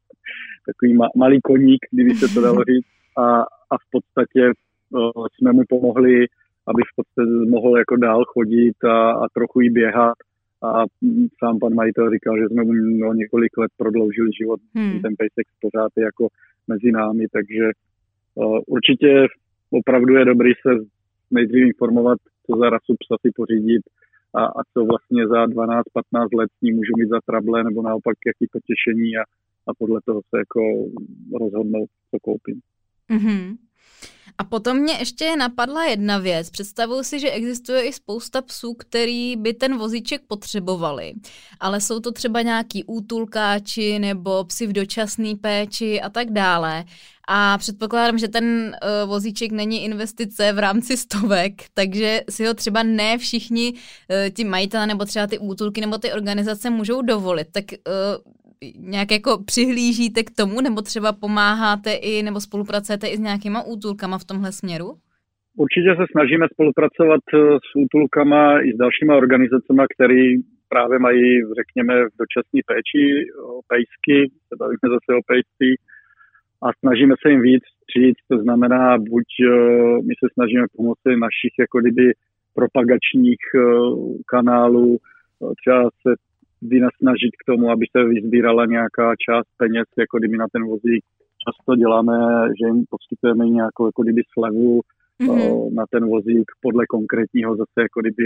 takový 0.65 0.93
ma, 0.93 1.07
malý 1.15 1.41
koník, 1.41 1.81
kdyby 1.91 2.15
se 2.15 2.33
to 2.33 2.41
dalo 2.41 2.63
říct. 2.69 2.87
A, 3.17 3.41
a 3.71 3.75
v 3.77 3.85
podstatě 3.91 4.51
jsme 5.33 5.51
mu 5.53 5.63
pomohli, 5.69 6.25
aby 6.67 6.81
v 6.81 6.95
podstatě 6.95 7.49
mohl 7.49 7.77
jako 7.77 7.95
dál 7.95 8.23
chodit 8.25 8.83
a, 8.83 9.11
a 9.11 9.29
trochu 9.33 9.61
i 9.61 9.69
běhat. 9.69 10.17
A 10.63 10.83
sám 11.39 11.59
pan 11.59 11.73
majitel 11.73 12.11
říkal, 12.11 12.37
že 12.37 12.49
jsme 12.49 12.63
mu 12.63 12.73
no, 12.73 13.13
několik 13.13 13.57
let 13.57 13.71
prodloužili 13.77 14.29
život. 14.41 14.59
Hmm. 14.75 15.01
Ten 15.01 15.13
pejsek 15.17 15.47
pořád 15.61 15.91
je 15.97 16.03
jako 16.03 16.27
mezi 16.67 16.91
námi, 16.91 17.25
takže 17.31 17.65
uh, 18.35 18.59
určitě 18.67 19.27
opravdu 19.71 20.15
je 20.15 20.25
dobrý 20.25 20.51
se 20.61 20.71
nejdřív 21.31 21.65
informovat, 21.65 22.17
co 22.45 22.57
za 22.57 22.69
rasu 22.69 22.95
psa 22.99 23.15
si 23.21 23.31
pořídit 23.35 23.81
a, 24.33 24.45
a 24.45 24.59
co 24.73 24.85
vlastně 24.85 25.27
za 25.27 25.45
12-15 25.45 25.83
let 26.37 26.49
s 26.57 26.61
ním 26.61 26.75
můžu 26.75 26.91
mít 26.97 27.09
za 27.09 27.19
trable, 27.25 27.63
nebo 27.63 27.81
naopak 27.81 28.15
jaký 28.25 28.45
potěšení 28.51 29.17
a, 29.17 29.23
a 29.67 29.73
podle 29.77 29.99
toho 30.05 30.21
se 30.29 30.37
jako 30.37 30.61
rozhodnout, 31.41 31.89
co 32.11 32.17
koupím. 32.21 32.59
Mm-hmm. 33.09 33.55
A 34.37 34.43
potom 34.43 34.77
mě 34.77 34.93
ještě 34.93 35.35
napadla 35.35 35.85
jedna 35.85 36.17
věc. 36.17 36.49
Představuju 36.49 37.03
si, 37.03 37.19
že 37.19 37.31
existuje 37.31 37.81
i 37.81 37.93
spousta 37.93 38.41
psů, 38.41 38.73
který 38.73 39.35
by 39.35 39.53
ten 39.53 39.77
vozíček 39.77 40.21
potřebovali, 40.27 41.13
ale 41.59 41.81
jsou 41.81 41.99
to 41.99 42.11
třeba 42.11 42.41
nějaký 42.41 42.83
útulkáči 42.83 43.99
nebo 43.99 44.43
psy 44.43 44.67
v 44.67 44.73
dočasné 44.73 45.35
péči 45.41 46.01
a 46.01 46.09
tak 46.09 46.31
dále. 46.31 46.85
A 47.27 47.57
předpokládám, 47.57 48.17
že 48.17 48.27
ten 48.27 48.75
uh, 49.03 49.09
vozíček 49.09 49.51
není 49.51 49.83
investice 49.83 50.53
v 50.53 50.59
rámci 50.59 50.97
stovek, 50.97 51.53
takže 51.73 52.21
si 52.29 52.45
ho 52.45 52.53
třeba 52.53 52.83
ne 52.83 53.17
všichni 53.17 53.73
uh, 53.73 53.79
ti 54.35 54.43
majitelé 54.43 54.87
nebo 54.87 55.05
třeba 55.05 55.27
ty 55.27 55.39
útulky 55.39 55.81
nebo 55.81 55.97
ty 55.97 56.13
organizace 56.13 56.69
můžou 56.69 57.01
dovolit. 57.01 57.47
Tak 57.51 57.65
uh, 57.71 58.33
nějak 58.77 59.11
jako 59.11 59.43
přihlížíte 59.45 60.23
k 60.23 60.31
tomu, 60.31 60.61
nebo 60.61 60.81
třeba 60.81 61.13
pomáháte 61.13 61.91
i, 61.93 62.23
nebo 62.23 62.39
spolupracujete 62.39 63.07
i 63.07 63.17
s 63.17 63.19
nějakýma 63.19 63.63
útulkama 63.63 64.17
v 64.17 64.25
tomhle 64.25 64.51
směru? 64.51 64.87
Určitě 65.57 65.89
se 65.95 66.05
snažíme 66.11 66.45
spolupracovat 66.53 67.23
eh, 67.33 67.37
s 67.67 67.69
útulkama 67.83 68.61
i 68.61 68.69
s 68.73 68.77
dalšíma 68.77 69.15
organizacemi, 69.15 69.83
které 69.95 70.23
právě 70.69 70.99
mají, 70.99 71.25
řekněme, 71.59 71.93
v 72.05 72.13
dočasné 72.21 72.59
péči 72.69 73.03
o 73.49 73.61
pejsky, 73.71 74.17
se 74.47 74.53
bavíme 74.59 74.87
zase 74.95 75.09
o 75.19 75.21
pejsky, 75.31 75.69
a 76.65 76.67
snažíme 76.79 77.15
se 77.21 77.29
jim 77.31 77.41
víc 77.41 77.63
říct, 77.97 78.21
to 78.31 78.37
znamená, 78.37 78.97
buď 78.97 79.27
eh, 79.41 79.51
my 80.07 80.13
se 80.19 80.27
snažíme 80.33 80.65
pomoci 80.77 81.09
našich 81.25 81.53
jako 81.59 81.79
kdyby 81.81 82.05
propagačních 82.59 83.43
eh, 83.55 83.61
kanálů, 84.33 84.97
třeba 85.61 85.89
se 86.01 86.11
vynasnažit 86.61 87.33
k 87.41 87.45
tomu, 87.45 87.69
aby 87.69 87.85
se 87.91 88.03
vyzbírala 88.03 88.65
nějaká 88.65 89.13
část 89.29 89.47
peněz, 89.57 89.87
jako 89.97 90.17
kdyby 90.17 90.37
na 90.37 90.47
ten 90.53 90.63
vozík. 90.63 91.03
Často 91.45 91.75
děláme, 91.75 92.13
že 92.59 92.67
jim 92.67 92.85
poskytujeme 92.89 93.45
nějakou 93.45 93.85
jako 93.85 94.03
kdyby 94.03 94.21
slevu 94.33 94.81
mm-hmm. 95.21 95.73
na 95.73 95.83
ten 95.91 96.05
vozík 96.05 96.47
podle 96.61 96.85
konkrétního 96.85 97.55
zase 97.55 97.77
jako 97.77 98.01
kdyby 98.01 98.23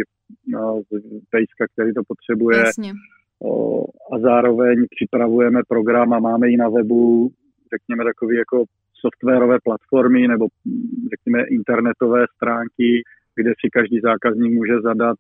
no, 0.48 0.82
pejska, 1.30 1.64
který 1.74 1.94
to 1.94 2.02
potřebuje. 2.08 2.58
Jasně. 2.58 2.92
A 4.14 4.20
zároveň 4.20 4.86
připravujeme 4.96 5.62
program 5.68 6.14
a 6.14 6.20
máme 6.20 6.50
i 6.50 6.58
na 6.58 6.70
webu, 6.70 7.32
řekněme, 7.74 8.04
takové 8.04 8.36
jako 8.36 8.64
softwarové 9.02 9.58
platformy 9.64 10.28
nebo 10.28 10.48
řekněme 11.14 11.44
internetové 11.44 12.26
stránky, 12.36 13.04
kde 13.36 13.52
si 13.60 13.70
každý 13.70 14.00
zákazník 14.00 14.54
může 14.54 14.82
zadat 14.84 15.18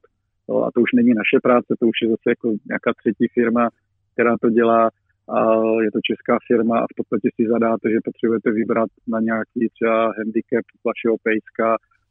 No, 0.50 0.64
a 0.66 0.72
to 0.72 0.82
už 0.82 0.92
není 0.94 1.14
naše 1.14 1.38
práce, 1.44 1.76
to 1.80 1.86
už 1.88 1.98
je 2.02 2.10
zase 2.10 2.28
jako 2.28 2.48
nějaká 2.72 2.92
třetí 3.00 3.26
firma, 3.34 3.70
která 4.14 4.36
to 4.42 4.50
dělá 4.50 4.90
a 5.38 5.40
je 5.86 5.92
to 5.92 6.00
česká 6.10 6.38
firma 6.48 6.80
a 6.80 6.90
v 6.92 6.96
podstatě 6.98 7.28
si 7.36 7.48
zadáte, 7.54 7.86
že 7.92 8.06
potřebujete 8.08 8.52
vybrat 8.52 8.90
na 9.08 9.20
nějaký 9.20 9.62
třeba 9.76 10.14
handicap 10.18 10.66
vašeho 10.90 11.16
pejska 11.28 11.68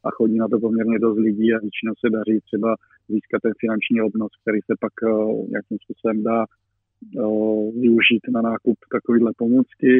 a 0.07 0.09
chodí 0.11 0.37
na 0.39 0.49
to 0.49 0.61
poměrně 0.61 0.99
dost 0.99 1.19
lidí 1.19 1.55
a 1.55 1.63
většinou 1.65 1.95
se 2.01 2.09
daří 2.17 2.41
třeba 2.41 2.71
získat 3.09 3.41
ten 3.43 3.53
finanční 3.63 3.99
obnos, 4.09 4.33
který 4.43 4.61
se 4.69 4.75
pak 4.85 4.95
uh, 5.03 5.49
nějakým 5.55 5.79
způsobem 5.85 6.23
dá 6.23 6.41
uh, 6.45 7.81
využít 7.83 8.25
na 8.35 8.41
nákup 8.51 8.79
takovýhle 8.93 9.31
pomůcky. 9.37 9.93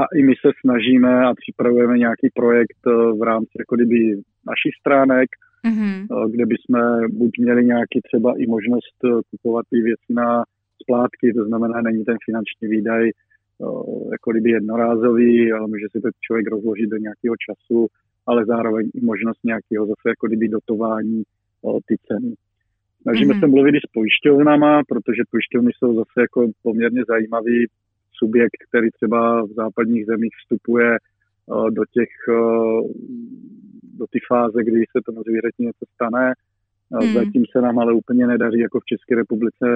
A 0.00 0.02
i 0.18 0.22
my 0.22 0.34
se 0.42 0.50
snažíme 0.60 1.12
a 1.26 1.34
připravujeme 1.42 1.98
nějaký 1.98 2.28
projekt 2.34 2.82
uh, 2.86 3.18
v 3.20 3.22
rámci 3.22 3.54
jako 3.58 3.74
kdyby 3.76 3.98
našich 4.52 4.74
stránek, 4.80 5.28
mm-hmm. 5.64 6.30
kde 6.30 6.46
bychom 6.46 6.76
buď 7.18 7.30
měli 7.38 7.64
nějaký 7.64 8.00
třeba 8.08 8.34
i 8.38 8.46
možnost 8.46 8.98
eh, 9.04 9.20
kupovat 9.30 9.64
ty 9.70 9.80
věci 9.80 10.10
na 10.10 10.44
splátky, 10.82 11.32
to 11.32 11.44
znamená, 11.44 11.80
není 11.80 12.04
ten 12.04 12.16
finanční 12.24 12.68
výdaj 12.68 13.08
eh, 13.08 13.12
jako 14.12 14.30
kdyby 14.30 14.50
jednorázový, 14.50 15.52
ale 15.52 15.66
může 15.66 15.86
si 15.92 16.00
to 16.00 16.08
člověk 16.20 16.46
rozložit 16.46 16.90
do 16.90 16.96
nějakého 16.96 17.36
času, 17.46 17.86
ale 18.26 18.44
zároveň 18.44 18.90
i 18.94 19.00
možnost 19.00 19.40
nějakého 19.44 19.86
zase 19.86 20.06
jako 20.08 20.26
kdyby 20.26 20.48
dotování 20.48 21.22
ty 21.86 21.96
ceny. 22.06 22.34
Snažíme 23.02 23.34
mm-hmm. 23.34 23.40
se 23.40 23.46
mluvit 23.46 23.74
i 23.74 23.80
s 23.86 23.90
pojišťovnama, 23.92 24.82
protože 24.88 25.30
pojišťovny 25.30 25.70
jsou 25.74 25.94
zase 25.94 26.16
jako 26.20 26.50
poměrně 26.62 27.02
zajímavý 27.08 27.66
subjekt, 28.12 28.60
který 28.68 28.88
třeba 28.90 29.42
v 29.42 29.52
západních 29.56 30.06
zemích 30.06 30.34
vstupuje 30.42 30.98
do 31.70 31.82
těch 31.96 32.12
do 33.98 34.06
té 34.06 34.18
fáze, 34.28 34.64
kdy 34.64 34.84
se 34.92 34.98
tomu 35.06 35.22
zvířeti 35.22 35.62
něco 35.62 35.84
stane. 35.94 36.32
Hmm. 36.92 37.14
Zatím 37.14 37.44
se 37.52 37.60
nám 37.60 37.78
ale 37.78 37.92
úplně 37.92 38.26
nedaří 38.26 38.58
jako 38.58 38.80
v 38.80 38.84
České 38.84 39.14
republice. 39.14 39.66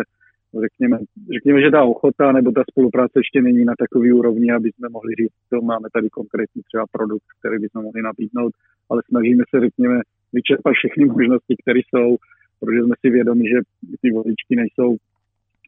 Řekněme, 0.64 0.98
řekněme, 1.34 1.62
že 1.62 1.70
ta 1.70 1.82
ochota 1.82 2.32
nebo 2.32 2.52
ta 2.52 2.62
spolupráce 2.70 3.12
ještě 3.16 3.42
není 3.42 3.64
na 3.64 3.74
takový 3.78 4.12
úrovni, 4.12 4.52
aby 4.52 4.72
jsme 4.72 4.88
mohli 4.88 5.14
říct, 5.14 5.34
to 5.50 5.60
máme 5.60 5.88
tady 5.92 6.08
konkrétní 6.10 6.62
třeba 6.62 6.84
produkt, 6.92 7.26
který 7.38 7.58
bychom 7.58 7.82
mohli 7.82 8.02
nabídnout, 8.02 8.52
ale 8.90 9.02
snažíme 9.08 9.44
se, 9.50 9.60
řekněme, 9.60 10.00
vyčerpat 10.32 10.72
všechny 10.74 11.04
možnosti, 11.04 11.54
které 11.62 11.80
jsou, 11.80 12.16
protože 12.60 12.82
jsme 12.82 12.94
si 13.00 13.10
vědomi, 13.10 13.44
že 13.48 13.58
ty 14.00 14.10
vodičky 14.10 14.56
nejsou 14.56 14.96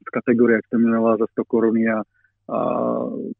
v 0.08 0.10
kategorii, 0.12 0.54
jak 0.54 0.66
jste 0.66 0.76
jmenovala, 0.76 1.16
za 1.16 1.26
100 1.26 1.44
koruny 1.44 1.88
a 1.88 2.02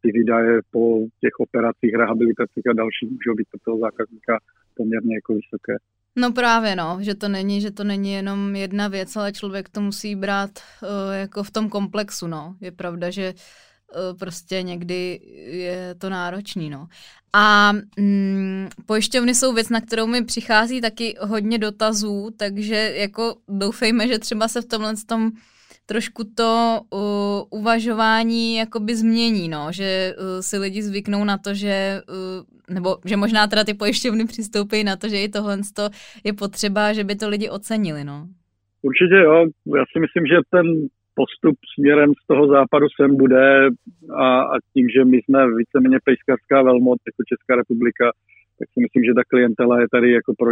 ty 0.03 0.13
výdaje 0.13 0.61
po 0.71 0.99
těch 1.21 1.41
operacích, 1.41 1.95
rehabilitacích 1.95 2.67
a 2.71 2.73
dalších 2.73 3.11
můžou 3.11 3.35
být 3.35 3.49
pro 3.51 3.61
toho 3.65 3.79
zákazníka 3.79 4.39
poměrně 4.77 5.15
jako 5.15 5.35
vysoké. 5.35 5.77
No 6.17 6.33
právě 6.33 6.77
no, 6.77 6.99
že 7.01 7.15
to 7.15 7.29
není, 7.29 7.61
že 7.61 7.71
to 7.71 7.85
není 7.85 8.13
jenom 8.13 8.57
jedna 8.57 8.89
věc, 8.89 9.17
ale 9.17 9.33
člověk 9.33 9.69
to 9.69 9.81
musí 9.81 10.17
brát 10.17 10.51
uh, 10.83 10.89
jako 11.15 11.43
v 11.43 11.51
tom 11.51 11.69
komplexu, 11.69 12.27
no. 12.27 12.57
Je 12.61 12.73
pravda, 12.73 13.11
že 13.11 13.35
uh, 13.35 14.19
prostě 14.19 14.63
někdy 14.63 15.21
je 15.47 15.95
to 15.99 16.11
náročný, 16.11 16.71
no. 16.71 16.87
A 17.33 17.73
mm, 17.99 18.69
pojišťovny 18.87 19.35
jsou 19.35 19.53
věc, 19.53 19.69
na 19.69 19.81
kterou 19.81 20.07
mi 20.07 20.25
přichází 20.25 20.81
taky 20.81 21.15
hodně 21.21 21.59
dotazů, 21.59 22.31
takže 22.37 22.93
jako 22.97 23.37
doufejme, 23.49 24.09
že 24.09 24.19
třeba 24.19 24.49
se 24.49 24.63
v 24.63 24.67
tomhle 24.67 24.95
tom 25.07 25.31
trošku 25.87 26.23
to 26.37 26.81
uh, 26.91 27.61
uvažování 27.61 28.57
jakoby 28.57 28.95
změní, 28.95 29.49
no, 29.49 29.67
že 29.71 30.15
uh, 30.19 30.41
si 30.41 30.59
lidi 30.59 30.83
zvyknou 30.83 31.25
na 31.25 31.39
to, 31.39 31.55
že 31.55 32.01
uh, 32.09 32.75
nebo 32.75 32.97
že 33.05 33.17
možná 33.17 33.47
teda 33.47 33.65
ty 33.65 33.75
pojišťovny 33.75 34.25
přistoupí 34.25 34.85
na 34.85 34.97
to, 34.97 35.09
že 35.09 35.23
i 35.23 35.29
tohle 35.29 35.59
je 36.25 36.33
potřeba, 36.33 36.93
že 36.93 37.05
by 37.05 37.15
to 37.15 37.29
lidi 37.29 37.49
ocenili, 37.49 38.05
no. 38.05 38.27
Určitě 38.83 39.15
jo, 39.15 39.47
já 39.77 39.85
si 39.93 40.01
myslím, 40.01 40.27
že 40.27 40.37
ten 40.51 40.67
postup 41.15 41.57
směrem 41.75 42.11
z 42.25 42.27
toho 42.27 42.47
západu 42.47 42.87
sem 42.97 43.17
bude 43.17 43.69
a, 44.15 44.43
a 44.43 44.55
tím, 44.75 44.89
že 44.89 45.05
my 45.05 45.17
jsme 45.17 45.39
víceméně 45.57 45.99
pejskařská 46.05 46.63
velmoc 46.63 46.99
jako 47.07 47.23
Česká 47.31 47.57
republika, 47.57 48.05
tak 48.59 48.69
si 48.73 48.81
myslím, 48.81 49.05
že 49.05 49.15
ta 49.15 49.25
klientela 49.29 49.81
je 49.81 49.87
tady 49.93 50.13
jako 50.13 50.35
pro 50.39 50.51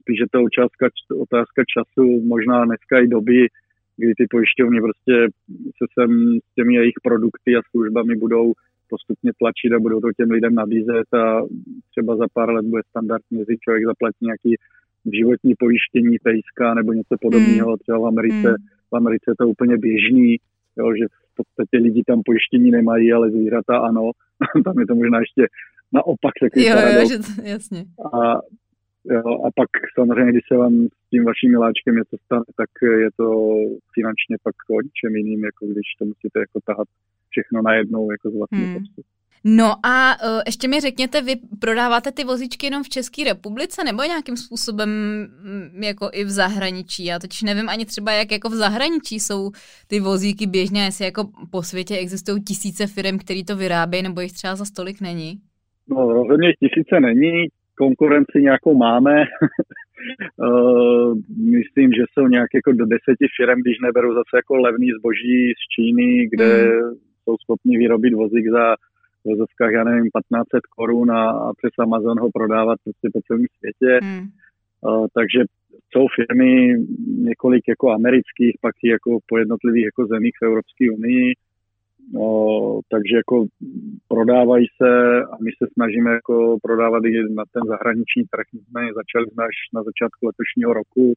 spíš 0.00 0.20
je 0.20 0.28
to 0.32 0.38
otázka, 0.42 0.84
otázka 1.26 1.62
času, 1.74 2.04
možná 2.34 2.64
dneska 2.64 2.98
i 2.98 3.06
doby, 3.06 3.46
kdy 4.02 4.12
ty 4.18 4.24
pojišťovny 4.30 4.78
prostě 4.86 5.14
se 5.78 5.84
sem 5.94 6.10
s 6.46 6.54
těmi 6.56 6.74
jejich 6.74 6.98
produkty 7.02 7.50
a 7.56 7.66
službami 7.70 8.16
budou 8.16 8.52
postupně 8.92 9.30
tlačit 9.38 9.72
a 9.72 9.84
budou 9.86 10.00
to 10.00 10.08
těm 10.18 10.30
lidem 10.30 10.54
nabízet 10.54 11.08
a 11.22 11.24
třeba 11.90 12.16
za 12.16 12.26
pár 12.32 12.48
let 12.50 12.66
bude 12.66 12.82
standardní, 12.88 13.38
že 13.38 13.62
člověk 13.64 13.84
zaplatí 13.86 14.22
nějaký 14.30 14.52
životní 15.18 15.52
pojištění 15.58 16.16
pejska 16.22 16.74
nebo 16.74 16.92
něco 16.92 17.14
podobného. 17.20 17.76
Třeba 17.76 17.98
v 17.98 18.06
Americe, 18.06 18.48
mm. 18.50 18.56
v 18.90 18.96
Americe 18.96 19.26
je 19.30 19.38
to 19.38 19.48
úplně 19.48 19.76
běžný, 19.78 20.36
jo, 20.78 20.86
že 20.98 21.04
v 21.32 21.34
podstatě 21.38 21.76
lidi 21.86 22.02
tam 22.06 22.20
pojištění 22.24 22.70
nemají, 22.70 23.12
ale 23.12 23.30
zvířata 23.30 23.78
ano. 23.78 24.10
tam 24.64 24.78
je 24.80 24.86
to 24.86 24.94
možná 24.94 25.18
ještě 25.18 25.42
naopak 25.92 26.34
takový 26.40 26.66
jo, 26.66 26.76
jo, 26.96 27.08
že 27.08 27.18
to, 27.18 27.48
jasně. 27.54 27.84
A 28.14 28.40
Jo, 29.04 29.22
a 29.46 29.48
pak 29.54 29.70
samozřejmě, 29.98 30.32
když 30.32 30.44
se 30.52 30.56
vám 30.56 30.74
s 30.86 31.10
tím 31.10 31.24
vaším 31.24 31.50
miláčkem 31.50 31.94
něco 31.94 32.16
stane, 32.24 32.44
tak 32.56 32.70
je 33.04 33.08
to 33.16 33.26
finančně 33.94 34.36
pak 34.42 34.54
o 34.70 34.80
ničem 34.80 35.16
jiným, 35.16 35.44
jako 35.44 35.66
když 35.66 35.86
to 35.98 36.04
musíte 36.04 36.40
jako 36.40 36.58
tahat 36.64 36.88
všechno 37.30 37.62
najednou 37.62 38.10
jako 38.10 38.30
z 38.30 38.34
vlastního 38.38 38.66
hmm. 38.66 38.84
No 39.44 39.86
a 39.86 40.14
uh, 40.24 40.40
ještě 40.46 40.68
mi 40.68 40.80
řekněte, 40.80 41.22
vy 41.22 41.32
prodáváte 41.60 42.12
ty 42.12 42.24
vozíčky 42.24 42.66
jenom 42.66 42.82
v 42.82 42.88
České 42.88 43.24
republice 43.24 43.84
nebo 43.84 44.02
nějakým 44.02 44.36
způsobem 44.36 44.88
mm, 44.90 45.82
jako 45.82 46.10
i 46.12 46.24
v 46.24 46.30
zahraničí? 46.30 47.04
Já 47.04 47.18
totiž 47.18 47.42
nevím 47.42 47.68
ani 47.68 47.86
třeba, 47.86 48.12
jak 48.12 48.32
jako 48.32 48.48
v 48.48 48.54
zahraničí 48.54 49.20
jsou 49.20 49.50
ty 49.88 50.00
vozíky 50.00 50.46
běžně, 50.46 50.84
jestli 50.84 51.04
jako 51.04 51.28
po 51.50 51.62
světě 51.62 51.96
existují 51.96 52.42
tisíce 52.42 52.86
firm, 52.86 53.18
které 53.18 53.40
to 53.44 53.56
vyrábějí, 53.56 54.02
nebo 54.02 54.20
jich 54.20 54.32
třeba 54.32 54.56
za 54.56 54.64
stolik 54.64 55.00
není? 55.00 55.40
No 55.88 56.12
rozhodně 56.12 56.52
tisíce 56.60 57.00
není, 57.00 57.48
konkurenci 57.84 58.36
nějakou 58.48 58.74
máme. 58.88 59.16
uh, 60.36 61.14
myslím, 61.58 61.88
že 61.98 62.04
jsou 62.12 62.26
nějak 62.26 62.50
jako 62.54 62.70
do 62.72 62.84
deseti 62.94 63.26
firm, 63.36 63.58
když 63.60 63.76
neberu 63.86 64.08
zase 64.14 64.32
jako 64.40 64.54
levný 64.66 64.88
zboží 64.98 65.38
z 65.60 65.62
Číny, 65.74 66.28
kde 66.32 66.50
mm. 66.64 66.94
jsou 67.22 67.34
schopni 67.42 67.74
vyrobit 67.78 68.14
vozík 68.14 68.46
za 68.56 68.64
vozovkách, 69.24 69.72
já 69.72 69.84
nevím, 69.84 70.04
1500 70.04 70.66
korun 70.76 71.10
a, 71.10 71.22
a 71.30 71.52
přes 71.58 71.74
Amazon 71.78 72.20
ho 72.20 72.28
prodávat 72.38 72.78
prostě 72.84 73.06
po 73.14 73.20
celém 73.26 73.44
světě. 73.58 73.90
Hmm. 74.02 74.26
Uh, 74.86 75.06
takže 75.16 75.40
jsou 75.90 76.06
firmy 76.16 76.52
několik 77.30 77.64
jako 77.68 77.90
amerických, 77.90 78.54
pak 78.60 78.74
i 78.82 78.88
jako 78.88 79.18
po 79.28 79.38
jednotlivých 79.38 79.84
jako 79.84 80.06
zemích 80.06 80.34
v 80.42 80.44
Evropské 80.46 80.84
unii. 80.98 81.34
No, 82.12 82.80
takže 82.90 83.16
jako 83.16 83.46
prodávají 84.08 84.66
se 84.82 85.22
a 85.32 85.34
my 85.44 85.50
se 85.58 85.66
snažíme 85.72 86.10
jako 86.10 86.56
prodávat 86.62 87.04
i 87.04 87.34
na 87.34 87.44
ten 87.52 87.62
zahraniční 87.68 88.22
trh. 88.24 88.46
My 88.52 88.82
začali 89.00 89.24
jsme 89.26 89.44
až 89.44 89.56
na 89.74 89.82
začátku 89.82 90.26
letošního 90.26 90.72
roku, 90.74 91.12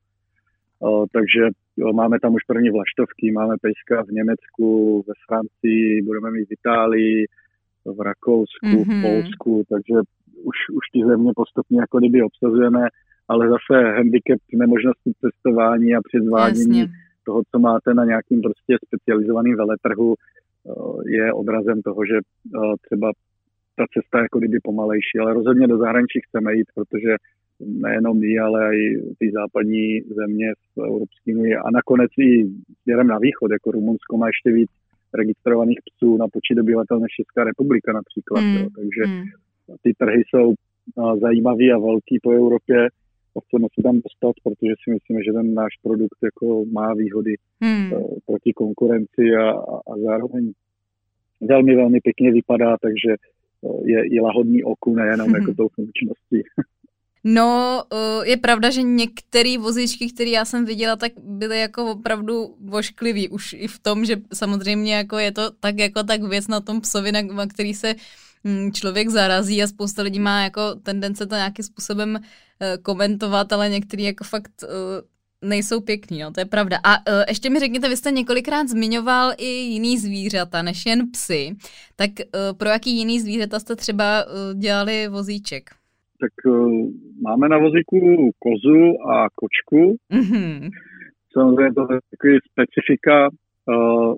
o, 0.79 1.05
takže 1.13 1.41
jo, 1.77 1.93
máme 1.93 2.19
tam 2.19 2.34
už 2.34 2.43
první 2.43 2.69
vlaštovky, 2.69 3.31
máme 3.31 3.55
pejska 3.61 4.03
v 4.03 4.11
Německu, 4.11 4.67
ve 5.07 5.13
Francii, 5.27 6.01
budeme 6.01 6.31
mít 6.31 6.47
v 6.49 6.51
Itálii, 6.51 7.25
v 7.86 8.01
Rakousku, 8.01 8.65
mm-hmm. 8.65 8.84
v 8.84 8.88
mhm. 8.88 9.01
Polsku, 9.01 9.63
takže 9.69 9.95
už, 10.49 10.57
už 10.77 10.86
ty 10.93 10.99
země 11.09 11.31
postupně 11.36 11.79
jako 11.79 11.97
kdyby 11.99 12.23
obsazujeme, 12.23 12.88
ale 13.27 13.49
zase 13.49 13.91
handicap 13.97 14.39
nemožnosti 14.53 15.11
cestování 15.21 15.95
a 15.95 16.05
přizvádění 16.07 16.79
Jasně. 16.79 16.95
toho, 17.25 17.41
co 17.51 17.59
máte 17.59 17.93
na 17.93 18.05
nějakým 18.05 18.41
prostě 18.41 18.77
specializovaným 18.88 19.55
veletrhu, 19.55 20.15
je 21.05 21.34
odrazem 21.34 21.82
toho, 21.82 22.05
že 22.05 22.18
eh, 22.18 22.74
třeba 22.86 23.11
ta 23.76 23.86
cesta 23.93 24.18
je 24.18 24.24
jako 24.24 24.39
kdyby 24.39 24.59
pomalejší, 24.64 25.16
ale 25.22 25.34
rozhodně 25.34 25.68
do 25.68 25.78
zahraničí 25.78 26.20
chceme 26.28 26.55
jít, 26.55 26.68
protože 26.76 27.16
nejenom 27.59 28.20
my, 28.20 28.39
ale 28.39 28.78
i 28.78 29.01
ty 29.20 29.32
západní 29.32 30.01
země 30.01 30.53
v 30.76 30.82
Evropské 30.86 31.36
unii 31.36 31.55
a 31.55 31.72
nakonec 31.74 32.11
i 32.20 32.45
směrem 32.82 33.07
na 33.07 33.18
východ, 33.18 33.51
jako 33.51 33.72
Rumunsko 33.72 34.18
má 34.18 34.28
ještě 34.28 34.51
víc 34.51 34.70
registrovaných 35.14 35.80
psů 35.86 36.18
na 36.18 36.28
počet 36.28 36.57
obyvatel 36.59 36.99
než 36.99 37.11
Česká 37.11 37.43
republika 37.43 37.93
například. 37.93 38.41
Mm. 38.41 38.55
Jo. 38.55 38.68
Takže 38.76 39.03
mm. 39.07 39.24
ty 39.82 39.93
trhy 39.93 40.24
jsou 40.28 40.53
zajímavý 41.22 41.72
a 41.72 41.78
velký 41.78 42.20
po 42.24 42.32
Evropě 42.32 42.88
a 43.38 43.39
chceme 43.45 43.67
se 43.75 43.84
tam 43.84 43.95
dostat, 43.95 44.36
protože 44.43 44.73
si 44.84 44.91
myslíme, 44.91 45.23
že 45.23 45.34
ten 45.34 45.53
náš 45.53 45.73
produkt 45.84 46.19
jako 46.23 46.65
má 46.65 46.93
výhody 46.93 47.36
mm. 47.59 47.91
proti 48.25 48.53
konkurenci 48.53 49.23
a, 49.39 49.51
a, 49.51 49.75
a 49.91 49.97
zároveň 50.03 50.51
velmi, 51.41 51.75
velmi 51.75 51.99
pěkně 52.01 52.31
vypadá, 52.31 52.77
takže 52.81 53.15
je 53.86 54.07
i 54.07 54.19
lahodný 54.19 54.63
oku, 54.63 54.95
nejenom 54.95 55.29
mm. 55.29 55.36
jako 55.36 55.53
tou 55.53 55.67
funkčností. 55.67 56.43
No, 57.23 57.84
eh, 57.93 58.29
je 58.29 58.38
pravda, 58.38 58.69
že 58.69 58.81
některé 58.81 59.57
vozičky, 59.57 60.11
které 60.11 60.29
já 60.29 60.45
jsem 60.45 60.65
viděla, 60.65 60.95
tak 60.95 61.11
byly 61.23 61.59
jako 61.59 61.91
opravdu 61.91 62.55
vošklivý. 62.59 63.29
Už 63.29 63.53
i 63.53 63.67
v 63.67 63.79
tom, 63.79 64.05
že 64.05 64.15
samozřejmě 64.34 64.95
jako 64.95 65.17
je 65.17 65.31
to 65.31 65.51
tak 65.51 65.79
jako 65.79 66.03
tak 66.03 66.23
věc 66.23 66.47
na 66.47 66.59
tom 66.59 66.81
psovi, 66.81 67.11
na 67.11 67.47
který 67.47 67.73
se 67.73 67.95
člověk 68.73 69.09
zarazí 69.09 69.63
a 69.63 69.67
spousta 69.67 70.01
lidí 70.01 70.19
má 70.19 70.43
jako 70.43 70.75
tendence 70.83 71.25
to 71.25 71.35
nějakým 71.35 71.65
způsobem 71.65 72.17
eh, 72.17 72.77
komentovat, 72.77 73.53
ale 73.53 73.69
některý 73.69 74.03
jako 74.03 74.23
fakt 74.23 74.63
eh, 74.63 74.67
nejsou 75.43 75.81
pěkný, 75.81 76.19
no, 76.19 76.31
to 76.31 76.39
je 76.39 76.45
pravda. 76.45 76.77
A 76.83 76.97
uh, 76.97 77.23
ještě 77.27 77.49
mi 77.49 77.59
řekněte, 77.59 77.89
vy 77.89 77.97
jste 77.97 78.11
několikrát 78.11 78.67
zmiňoval 78.67 79.31
i 79.37 79.45
jiný 79.45 79.97
zvířata, 79.97 80.61
než 80.61 80.85
jen 80.85 81.11
psy. 81.11 81.55
Tak 81.95 82.09
uh, 82.19 82.57
pro 82.57 82.69
jaký 82.69 82.97
jiný 82.97 83.19
zvířata 83.19 83.59
jste 83.59 83.75
třeba 83.75 84.25
uh, 84.25 84.59
dělali 84.59 85.07
vozíček? 85.07 85.69
tak 86.23 86.51
uh, 86.51 86.89
máme 87.21 87.49
na 87.49 87.57
vozíku 87.57 88.31
kozu 88.39 89.09
a 89.11 89.27
kočku. 89.35 89.97
Mm-hmm. 90.13 90.69
Samozřejmě 91.33 91.73
to 91.73 91.81
je 91.93 91.99
takový 92.11 92.35
specifika. 92.51 93.29
Uh, 93.68 94.16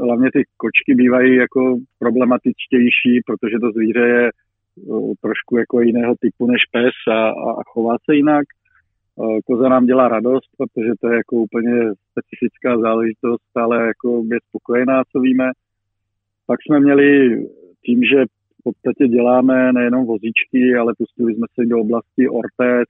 hlavně 0.00 0.30
ty 0.32 0.44
kočky 0.56 0.94
bývají 0.94 1.36
jako 1.36 1.76
problematičtější, 1.98 3.20
protože 3.26 3.56
to 3.60 3.72
zvíře 3.72 4.00
je 4.00 4.30
uh, 4.76 5.12
trošku 5.20 5.56
jako 5.56 5.80
jiného 5.80 6.14
typu 6.20 6.46
než 6.46 6.62
pes 6.72 6.94
a, 7.08 7.28
a, 7.28 7.50
a 7.60 7.62
chová 7.72 7.96
se 8.04 8.14
jinak. 8.16 8.44
Uh, 9.16 9.38
koza 9.46 9.68
nám 9.68 9.86
dělá 9.86 10.08
radost, 10.08 10.50
protože 10.58 10.90
to 11.00 11.08
je 11.08 11.16
jako 11.16 11.36
úplně 11.36 11.72
specifická 12.10 12.78
záležitost, 12.78 13.50
ale 13.54 13.86
jako 13.86 14.22
je 14.32 14.38
spokojená, 14.48 15.02
co 15.12 15.20
víme. 15.20 15.50
Pak 16.46 16.58
jsme 16.62 16.80
měli 16.80 17.38
tím, 17.84 18.00
že 18.04 18.24
podstatě 18.64 19.08
děláme 19.08 19.72
nejenom 19.72 20.06
vozíčky, 20.06 20.76
ale 20.80 20.94
pustili 20.98 21.34
jsme 21.34 21.46
se 21.54 21.66
do 21.66 21.80
oblasti 21.80 22.28
ortéz 22.28 22.88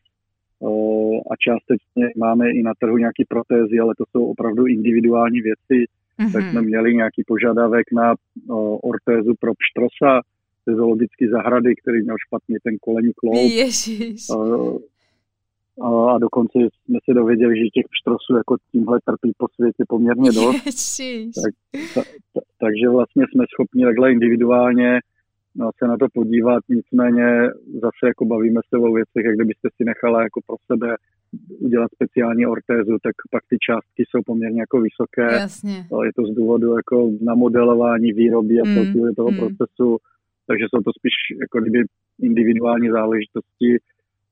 a 1.31 1.37
částečně 1.37 2.05
máme 2.17 2.51
i 2.51 2.63
na 2.63 2.73
trhu 2.81 2.97
nějaké 2.97 3.23
protézy, 3.29 3.79
ale 3.79 3.95
to 3.99 4.05
jsou 4.11 4.27
opravdu 4.27 4.67
individuální 4.67 5.41
věci. 5.41 5.77
Mm-hmm. 6.19 6.33
Tak 6.33 6.45
jsme 6.51 6.63
měli 6.63 6.95
nějaký 6.95 7.23
požadavek 7.27 7.87
na 7.93 8.15
ortézu 8.83 9.33
pro 9.41 9.53
pštrosa 9.55 10.21
ze 10.67 10.75
zoologické 10.75 11.29
zahrady, 11.29 11.75
který 11.77 12.03
měl 12.03 12.17
špatně 12.27 12.59
ten 12.63 12.77
kolení 12.81 13.13
kloub. 13.17 13.35
Ježiš. 13.35 14.27
A 16.15 16.19
dokonce 16.19 16.59
jsme 16.59 16.99
se 17.05 17.15
dověděli, 17.15 17.59
že 17.59 17.75
těch 17.75 17.87
pštrosů 17.91 18.37
jako 18.37 18.57
tímhle 18.73 18.99
trpí 19.05 19.33
po 19.39 19.47
světě 19.55 19.85
poměrně 19.89 20.33
dost. 20.33 20.65
Tak, 21.43 21.53
ta, 21.95 22.03
ta, 22.35 22.41
takže 22.61 22.89
vlastně 22.89 23.25
jsme 23.31 23.45
schopni 23.55 23.85
takhle 23.85 24.13
individuálně 24.13 25.01
se 25.79 25.89
na 25.89 25.97
to 25.97 26.07
podívat, 26.15 26.63
nicméně 26.69 27.27
zase 27.83 28.03
jako 28.07 28.25
bavíme 28.25 28.61
se 28.69 28.77
o 28.79 28.93
věcech, 28.93 29.25
jak 29.25 29.35
kdybyste 29.35 29.69
si 29.77 29.85
nechala 29.85 30.23
jako 30.23 30.41
pro 30.47 30.57
sebe 30.67 30.97
udělat 31.59 31.91
speciální 31.95 32.47
ortézu, 32.47 32.97
tak 33.03 33.15
pak 33.31 33.43
ty 33.51 33.57
částky 33.67 34.05
jsou 34.07 34.21
poměrně 34.27 34.61
jako 34.61 34.81
vysoké. 34.81 35.29
Jasně. 35.41 35.77
Je 36.05 36.13
to 36.17 36.23
z 36.27 36.35
důvodu 36.35 36.77
jako 36.77 37.11
namodelování 37.21 38.13
výroby 38.13 38.61
a 38.61 38.65
mm. 38.67 39.15
toho 39.17 39.31
mm. 39.31 39.39
procesu, 39.39 39.97
takže 40.47 40.65
jsou 40.69 40.81
to 40.83 40.91
spíš 40.99 41.15
jako 41.41 41.61
kdyby 41.61 41.81
individuální 42.23 42.89
záležitosti. 42.91 43.71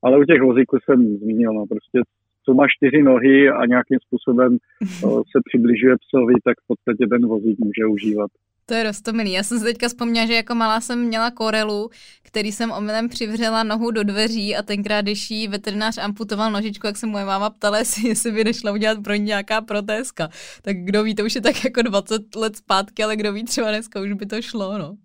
Ale 0.03 0.19
u 0.19 0.23
těch 0.23 0.41
vozíků 0.41 0.77
jsem 0.83 1.17
zmínil, 1.17 1.53
no, 1.53 1.65
prostě 1.65 1.99
co 2.45 2.53
má 2.53 2.63
čtyři 2.75 3.03
nohy 3.03 3.49
a 3.49 3.65
nějakým 3.65 3.99
způsobem 4.05 4.57
se 5.31 5.39
přibližuje 5.47 5.95
psovi, 6.03 6.33
tak 6.43 6.55
v 6.63 6.67
podstatě 6.67 7.03
ten 7.13 7.27
vozík 7.27 7.57
může 7.59 7.85
užívat. 7.95 8.31
To 8.65 8.73
je 8.73 8.83
rostomilý. 8.83 9.31
Já 9.31 9.43
jsem 9.43 9.59
si 9.59 9.63
teďka 9.63 9.87
vzpomněla, 9.87 10.25
že 10.25 10.33
jako 10.33 10.55
malá 10.55 10.81
jsem 10.81 10.99
měla 10.99 11.31
korelu, 11.31 11.89
který 12.23 12.51
jsem 12.51 12.71
omylem 12.71 13.09
přivřela 13.09 13.63
nohu 13.63 13.91
do 13.91 14.03
dveří 14.03 14.55
a 14.55 14.61
tenkrát, 14.63 15.01
když 15.01 15.31
jí 15.31 15.47
veterinář 15.47 15.97
amputoval 15.97 16.51
nožičku, 16.51 16.87
jak 16.87 16.97
se 16.97 17.07
moje 17.07 17.25
máma 17.25 17.49
ptala, 17.49 17.77
jestli 18.07 18.31
by 18.31 18.43
nešla 18.43 18.71
udělat 18.71 19.03
pro 19.03 19.13
ní 19.13 19.23
nějaká 19.23 19.61
protézka. 19.61 20.29
Tak 20.61 20.77
kdo 20.77 21.03
ví, 21.03 21.15
to 21.15 21.25
už 21.25 21.35
je 21.35 21.41
tak 21.41 21.63
jako 21.63 21.81
20 21.81 22.35
let 22.35 22.55
zpátky, 22.55 23.03
ale 23.03 23.15
kdo 23.15 23.33
ví, 23.33 23.43
třeba 23.43 23.69
dneska 23.69 24.01
už 24.01 24.13
by 24.13 24.25
to 24.25 24.41
šlo, 24.41 24.77
no. 24.77 24.97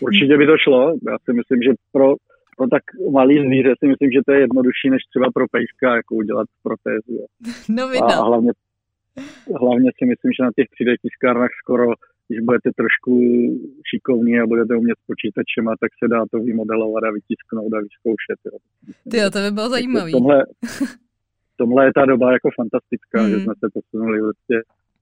Určitě 0.00 0.36
by 0.38 0.46
to 0.46 0.56
šlo. 0.58 0.80
Já 1.10 1.16
si 1.24 1.32
myslím, 1.32 1.62
že 1.62 1.70
pro, 1.92 2.14
pro 2.56 2.66
tak 2.68 2.82
malý 3.12 3.34
zvíře 3.46 3.72
si 3.78 3.86
myslím, 3.88 4.10
že 4.10 4.20
to 4.26 4.32
je 4.32 4.40
jednodušší, 4.40 4.90
než 4.90 5.02
třeba 5.10 5.30
pro 5.34 5.44
pejska, 5.48 5.96
jako 5.96 6.14
udělat 6.14 6.46
protézu. 6.62 7.26
No, 7.76 7.84
a, 7.84 8.04
a 8.04 8.24
hlavně, 8.24 8.52
hlavně 9.60 9.90
si 9.98 10.04
myslím, 10.06 10.32
že 10.32 10.42
na 10.42 10.50
těch 10.56 10.68
3D 10.74 10.94
tiskárnách 11.02 11.50
skoro 11.62 11.86
když 12.28 12.40
budete 12.40 12.70
trošku 12.80 13.12
šikovní 13.90 14.40
a 14.40 14.46
budete 14.46 14.76
umět 14.76 14.98
s 14.98 15.06
počítačem, 15.06 15.64
tak 15.80 15.90
se 16.00 16.08
dá 16.08 16.20
to 16.30 16.38
vymodelovat 16.38 17.04
a 17.04 17.10
vytisknout 17.18 17.72
a 17.72 17.80
vyzkoušet. 17.86 18.38
Jo. 18.48 18.56
Ty 19.10 19.16
jo, 19.18 19.30
to 19.30 19.38
by 19.38 19.50
bylo 19.50 19.68
zajímavé. 19.68 20.10
Tomhle, 20.10 20.38
tomhle 21.62 21.84
je 21.84 21.92
ta 21.94 22.04
doba 22.04 22.32
jako 22.32 22.48
fantastická, 22.60 23.22
mm. 23.22 23.30
že 23.30 23.36
jsme 23.40 23.54
se 23.60 23.66
posunuli 23.76 24.20
vlastně. 24.20 24.58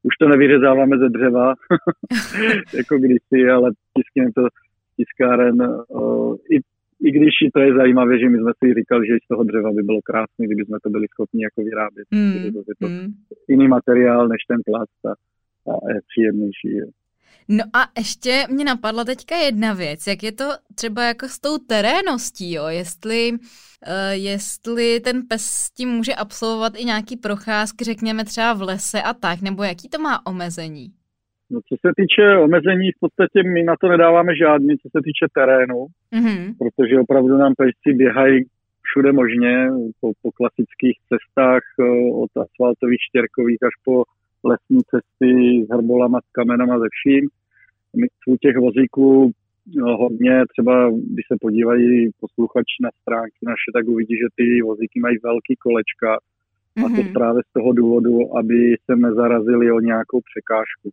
Už 0.08 0.14
to 0.20 0.28
nevyřezáváme 0.28 0.98
ze 0.98 1.08
dřeva, 1.08 1.54
jako 2.80 2.98
kdysi, 2.98 3.50
ale 3.50 3.70
tiskneme 3.96 4.30
to 4.34 4.44
tiskáren. 4.96 5.56
I, 6.54 6.56
I 7.06 7.08
když 7.10 7.34
to 7.54 7.60
je 7.60 7.74
zajímavé, 7.74 8.18
že 8.18 8.28
my 8.28 8.38
jsme 8.38 8.52
si 8.58 8.74
říkali, 8.80 9.06
že 9.06 9.24
z 9.24 9.28
toho 9.28 9.44
dřeva 9.44 9.70
by 9.72 9.82
bylo 9.82 10.00
krásné, 10.04 10.46
kdyby 10.46 10.64
jsme 10.64 10.78
to 10.82 10.90
byli 10.90 11.06
schopni 11.08 11.42
jako 11.44 11.60
vyrábět. 11.68 12.06
Mm. 12.10 12.52
To 12.52 12.58
je 12.70 12.76
to 12.82 12.88
mm. 12.88 13.06
jiný 13.48 13.68
materiál 13.68 14.28
než 14.28 14.40
ten 14.48 14.60
plast 14.68 15.00
a, 15.10 15.12
a 15.70 15.92
je 15.94 16.00
příjemnější. 16.10 16.72
Jo. 16.82 16.88
No 17.49 17.64
a 17.72 17.80
ještě 17.99 18.32
mě 18.51 18.64
napadla 18.64 19.05
teďka 19.05 19.36
jedna 19.36 19.74
věc, 19.74 20.07
jak 20.07 20.22
je 20.22 20.32
to 20.32 20.45
třeba 20.74 21.05
jako 21.05 21.26
s 21.28 21.40
tou 21.40 21.59
teréností, 21.59 22.53
jo? 22.53 22.66
Jestli, 22.66 23.32
uh, 23.32 23.38
jestli 24.12 25.01
ten 25.01 25.22
pes 25.28 25.42
s 25.42 25.70
tím 25.70 25.88
může 25.88 26.14
absolvovat 26.14 26.72
i 26.76 26.84
nějaký 26.84 27.16
procházky, 27.16 27.84
řekněme 27.84 28.24
třeba 28.24 28.55
v 28.55 28.62
lese 28.62 29.03
a 29.03 29.12
tak, 29.14 29.42
nebo 29.42 29.62
jaký 29.62 29.88
to 29.88 29.99
má 29.99 30.26
omezení? 30.26 30.86
No, 31.51 31.61
co 31.68 31.74
se 31.82 31.88
týče 31.99 32.24
omezení, 32.47 32.90
v 32.92 33.01
podstatě 33.01 33.38
my 33.55 33.62
na 33.62 33.74
to 33.80 33.88
nedáváme 33.88 34.36
žádný, 34.36 34.72
co 34.82 34.88
se 34.95 34.99
týče 35.07 35.26
terénu, 35.38 35.80
mm-hmm. 36.16 36.55
protože 36.61 37.01
opravdu 37.01 37.36
nám 37.36 37.55
pejsci 37.55 37.88
běhají 37.92 38.45
všude 38.86 39.12
možně, 39.12 39.55
po, 40.01 40.12
po 40.22 40.30
klasických 40.38 40.97
cestách 41.09 41.64
od 42.22 42.30
asfaltových 42.42 43.03
štěrkových 43.09 43.62
až 43.68 43.74
po 43.84 43.95
lesní 44.45 44.80
cesty 44.90 45.64
s 45.66 45.68
hrbolama, 45.74 46.20
s 46.20 46.32
kamenama, 46.32 46.78
ze 46.78 46.88
vším. 46.97 47.28
U 48.26 48.36
těch 48.36 48.57
vozíků 48.57 49.32
no, 49.76 49.97
hodně, 49.97 50.45
třeba 50.53 50.90
když 50.90 51.26
se 51.32 51.36
podívají 51.40 52.11
posluchači 52.20 52.76
na 52.82 52.90
stránky 53.03 53.40
naše, 53.42 53.68
tak 53.74 53.88
uvidí, 53.88 54.14
že 54.16 54.28
ty 54.36 54.62
vozíky 54.62 55.01
mají 55.01 55.16
velký 55.22 55.57
kolečka 55.57 56.18
a 56.76 56.88
to 56.97 57.03
mhm. 57.03 57.12
právě 57.12 57.42
z 57.49 57.53
toho 57.53 57.72
důvodu, 57.72 58.36
aby 58.36 58.76
se 58.84 58.97
nezarazili 58.97 59.72
o 59.72 59.80
nějakou 59.80 60.20
překážku. 60.30 60.90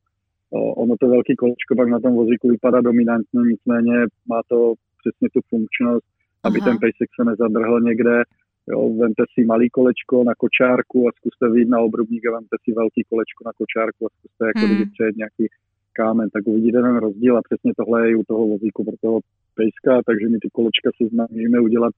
Ono 0.84 0.96
to 1.00 1.08
velký 1.10 1.36
kolečko 1.36 1.76
pak 1.78 1.90
na 1.90 2.00
tom 2.00 2.14
vozíku 2.16 2.50
vypadá 2.50 2.82
dominantně, 2.82 3.40
nicméně 3.52 3.96
má 4.30 4.42
to 4.48 4.74
přesně 5.00 5.28
tu 5.34 5.40
funkčnost, 5.50 6.06
aby 6.44 6.60
Aha. 6.60 6.70
ten 6.70 6.78
pejsek 6.78 7.10
se 7.16 7.24
nezadrhl 7.30 7.82
někde. 7.82 8.24
Jo, 8.70 8.90
vemte 8.90 9.24
si 9.34 9.46
malý 9.46 9.70
kolečko 9.70 10.24
na 10.24 10.36
kočárku 10.36 11.08
a 11.08 11.12
zkuste 11.18 11.50
vyjít 11.50 11.70
na 11.70 11.80
obrubník 11.80 12.26
a 12.26 12.32
vemte 12.32 12.56
si 12.64 12.72
velký 12.72 13.04
kolečko 13.10 13.44
na 13.46 13.52
kočárku 13.60 14.06
a 14.06 14.10
zkuste 14.18 14.46
jako 14.46 14.66
hmm. 14.68 14.90
přejet 14.94 15.16
nějaký 15.16 15.46
kámen, 15.94 16.30
tak 16.30 16.48
uvidíte 16.48 16.82
ten 16.82 16.98
rozdíl 16.98 17.38
a 17.38 17.42
přesně 17.42 17.72
tohle 17.78 18.10
je 18.10 18.16
u 18.16 18.24
toho 18.24 18.48
vozíku 18.48 18.84
pro 18.84 18.96
toho 19.02 19.20
pejska, 19.56 20.02
takže 20.06 20.30
my 20.30 20.38
ty 20.40 20.50
kolečka 20.54 20.90
si 20.98 21.10
snažíme 21.10 21.60
udělat 21.60 21.94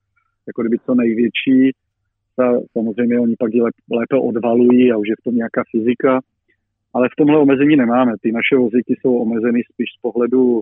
jako 0.47 0.61
kdyby 0.61 0.77
co 0.85 0.95
největší. 0.95 1.71
A 2.39 2.43
samozřejmě 2.71 3.19
oni 3.19 3.35
pak 3.39 3.53
je 3.53 3.63
lépe 3.91 4.15
odvalují 4.15 4.91
a 4.91 4.97
už 4.97 5.07
je 5.07 5.15
v 5.19 5.23
tom 5.23 5.35
nějaká 5.35 5.63
fyzika, 5.71 6.19
ale 6.93 7.09
v 7.09 7.15
tomhle 7.17 7.37
omezení 7.39 7.75
nemáme. 7.75 8.13
Ty 8.21 8.31
naše 8.31 8.55
vozíky 8.57 8.95
jsou 9.01 9.17
omezeny 9.17 9.61
spíš 9.71 9.89
z 9.97 10.01
pohledu, 10.01 10.61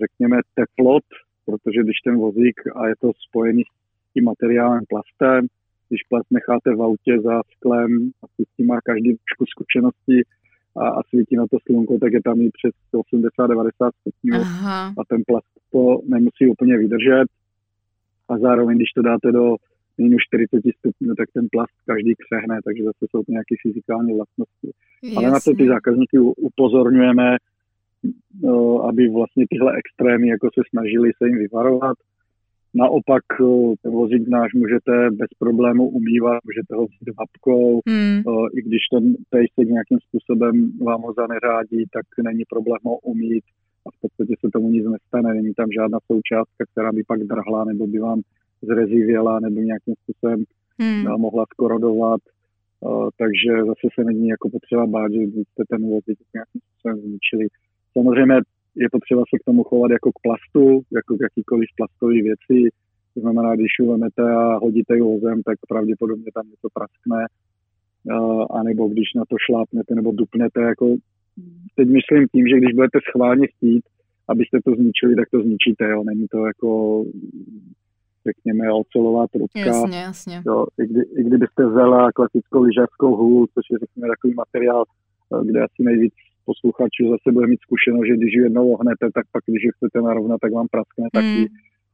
řekněme, 0.00 0.40
teplot, 0.54 1.04
protože 1.46 1.82
když 1.82 1.98
ten 2.04 2.16
vozík, 2.16 2.60
a 2.74 2.88
je 2.88 2.94
to 3.00 3.10
spojený 3.28 3.62
s 3.62 3.87
tím 4.14 4.24
materiálem 4.24 4.84
plastem, 4.88 5.46
když 5.88 6.02
plast 6.08 6.26
necháte 6.30 6.74
v 6.74 6.82
autě 6.82 7.20
za 7.20 7.42
sklem, 7.56 8.10
asi 8.22 8.42
s 8.52 8.56
tím 8.56 8.66
má 8.66 8.80
každý 8.80 9.16
trošku 9.16 9.44
zkušenosti 9.46 10.22
a, 10.76 10.88
a 10.88 11.02
svítí 11.08 11.36
na 11.36 11.46
to 11.50 11.56
slunko, 11.66 11.98
tak 11.98 12.12
je 12.12 12.22
tam 12.22 12.40
i 12.40 12.50
přes 12.58 12.74
80-90 12.94 13.90
stupňů 14.00 14.40
a 14.98 15.02
ten 15.08 15.22
plast 15.26 15.52
to 15.72 16.00
nemusí 16.08 16.46
úplně 16.48 16.78
vydržet. 16.78 17.26
A 18.28 18.38
zároveň, 18.38 18.76
když 18.76 18.92
to 18.92 19.02
dáte 19.02 19.32
do 19.32 19.56
minus 19.98 20.22
40 20.28 20.62
stupňů, 20.78 21.14
tak 21.14 21.28
ten 21.34 21.46
plast 21.52 21.76
každý 21.86 22.14
křehne, 22.14 22.60
takže 22.64 22.84
zase 22.84 23.06
jsou 23.10 23.22
to 23.22 23.32
nějaké 23.32 23.54
fyzikální 23.62 24.16
vlastnosti. 24.16 24.70
Jasně. 25.02 25.16
Ale 25.16 25.30
na 25.30 25.40
to 25.40 25.54
ty 25.54 25.68
zákazníky 25.68 26.18
upozorňujeme, 26.18 27.36
aby 28.88 29.08
vlastně 29.08 29.44
tyhle 29.50 29.72
extrémy 29.76 30.28
jako 30.28 30.48
se 30.54 30.62
snažili 30.70 31.10
se 31.18 31.28
jim 31.28 31.38
vyvarovat. 31.38 31.96
Naopak 32.78 33.24
ten 33.82 33.92
vozík 33.92 34.28
náš 34.28 34.54
můžete 34.54 35.10
bez 35.10 35.30
problému 35.38 35.88
umývat, 35.88 36.38
můžete 36.44 36.74
ho 36.74 36.84
vzít 36.86 37.16
vapkou, 37.18 37.80
hmm. 37.88 38.22
i 38.56 38.62
když 38.62 38.82
ten 38.92 39.14
pejsek 39.30 39.66
nějakým 39.76 39.98
způsobem 40.06 40.54
vám 40.88 41.02
ho 41.02 41.12
zaneřádí, 41.20 41.84
tak 41.92 42.06
není 42.24 42.42
problém 42.50 42.82
ho 42.84 42.98
umít 42.98 43.44
a 43.86 43.90
v 43.90 44.00
podstatě 44.00 44.34
se 44.40 44.48
tomu 44.52 44.68
nic 44.68 44.86
nestane, 44.86 45.34
není 45.34 45.54
tam 45.54 45.68
žádná 45.78 45.98
součástka, 46.06 46.62
která 46.72 46.92
by 46.92 47.02
pak 47.06 47.20
drhla 47.20 47.64
nebo 47.64 47.86
by 47.86 47.98
vám 47.98 48.20
zrezivěla 48.62 49.40
nebo 49.40 49.60
nějakým 49.60 49.94
způsobem 50.02 50.44
hmm. 50.80 51.20
mohla 51.20 51.44
skorodovat. 51.52 52.20
Uh, 52.80 53.08
takže 53.18 53.52
zase 53.70 53.86
se 53.94 54.04
není 54.04 54.28
jako 54.28 54.50
potřeba 54.50 54.86
bát, 54.86 55.12
že 55.12 55.18
byste 55.18 55.62
ten 55.70 55.80
vozík 55.82 56.18
nějakým 56.34 56.60
způsobem 56.66 56.96
zničili. 57.00 57.46
Samozřejmě 57.92 58.36
je 58.78 58.88
potřeba 58.92 59.22
se 59.30 59.38
k 59.38 59.44
tomu 59.44 59.62
chovat 59.64 59.90
jako 59.90 60.10
k 60.12 60.20
plastu, 60.22 60.82
jako 60.98 61.16
k 61.16 61.20
jakýkoliv 61.20 61.68
plastové 61.76 62.14
věci. 62.14 62.58
To 63.14 63.20
znamená, 63.20 63.56
když 63.56 63.72
ji 63.80 63.88
vemete 63.88 64.22
a 64.22 64.56
hodíte 64.56 64.94
ji 64.94 65.00
vozem, 65.00 65.42
tak 65.42 65.58
pravděpodobně 65.68 66.30
tam 66.34 66.46
něco 66.50 66.68
praskne. 66.74 67.26
A 68.50 68.62
nebo 68.62 68.88
když 68.88 69.08
na 69.14 69.22
to 69.28 69.36
šlápnete 69.46 69.94
nebo 69.94 70.12
dupnete, 70.12 70.60
jako 70.60 70.96
teď 71.76 71.88
myslím 71.88 72.26
tím, 72.32 72.46
že 72.48 72.58
když 72.58 72.74
budete 72.74 72.98
schválně 73.08 73.46
chtít, 73.46 73.82
abyste 74.28 74.58
to 74.64 74.74
zničili, 74.74 75.14
tak 75.16 75.30
to 75.30 75.42
zničíte, 75.42 75.90
jo. 75.90 76.02
Není 76.04 76.26
to 76.30 76.46
jako 76.46 77.04
řekněme, 78.26 78.72
ocelová 78.72 79.26
trubka. 79.26 79.60
Jasně, 79.60 79.98
jasně. 79.98 80.42
Jo, 80.46 80.66
i, 80.78 80.86
kdy, 80.86 81.00
I 81.00 81.24
kdybyste 81.24 81.66
vzala 81.66 82.12
klasickou 82.12 82.62
lyžařskou 82.62 83.16
hůl, 83.16 83.46
což 83.54 83.64
je, 83.70 83.78
řekněme, 83.78 84.08
takový 84.08 84.34
materiál, 84.34 84.84
eh, 84.84 85.44
kde 85.44 85.64
asi 85.64 85.82
nejvíc 85.82 86.14
posluchačů 86.50 87.02
zase 87.14 87.28
bude 87.36 87.46
mít 87.46 87.60
zkušenost, 87.66 88.06
že 88.08 88.16
když 88.16 88.32
ji 88.34 88.42
jednou 88.42 88.64
ohnete, 88.74 89.06
tak 89.16 89.24
pak, 89.32 89.42
když 89.46 89.62
ji 89.64 89.70
chcete 89.76 89.98
narovnat, 90.08 90.38
tak 90.40 90.52
vám 90.58 90.68
praskne 90.74 91.04
mm. 91.06 91.14
taky 91.18 91.42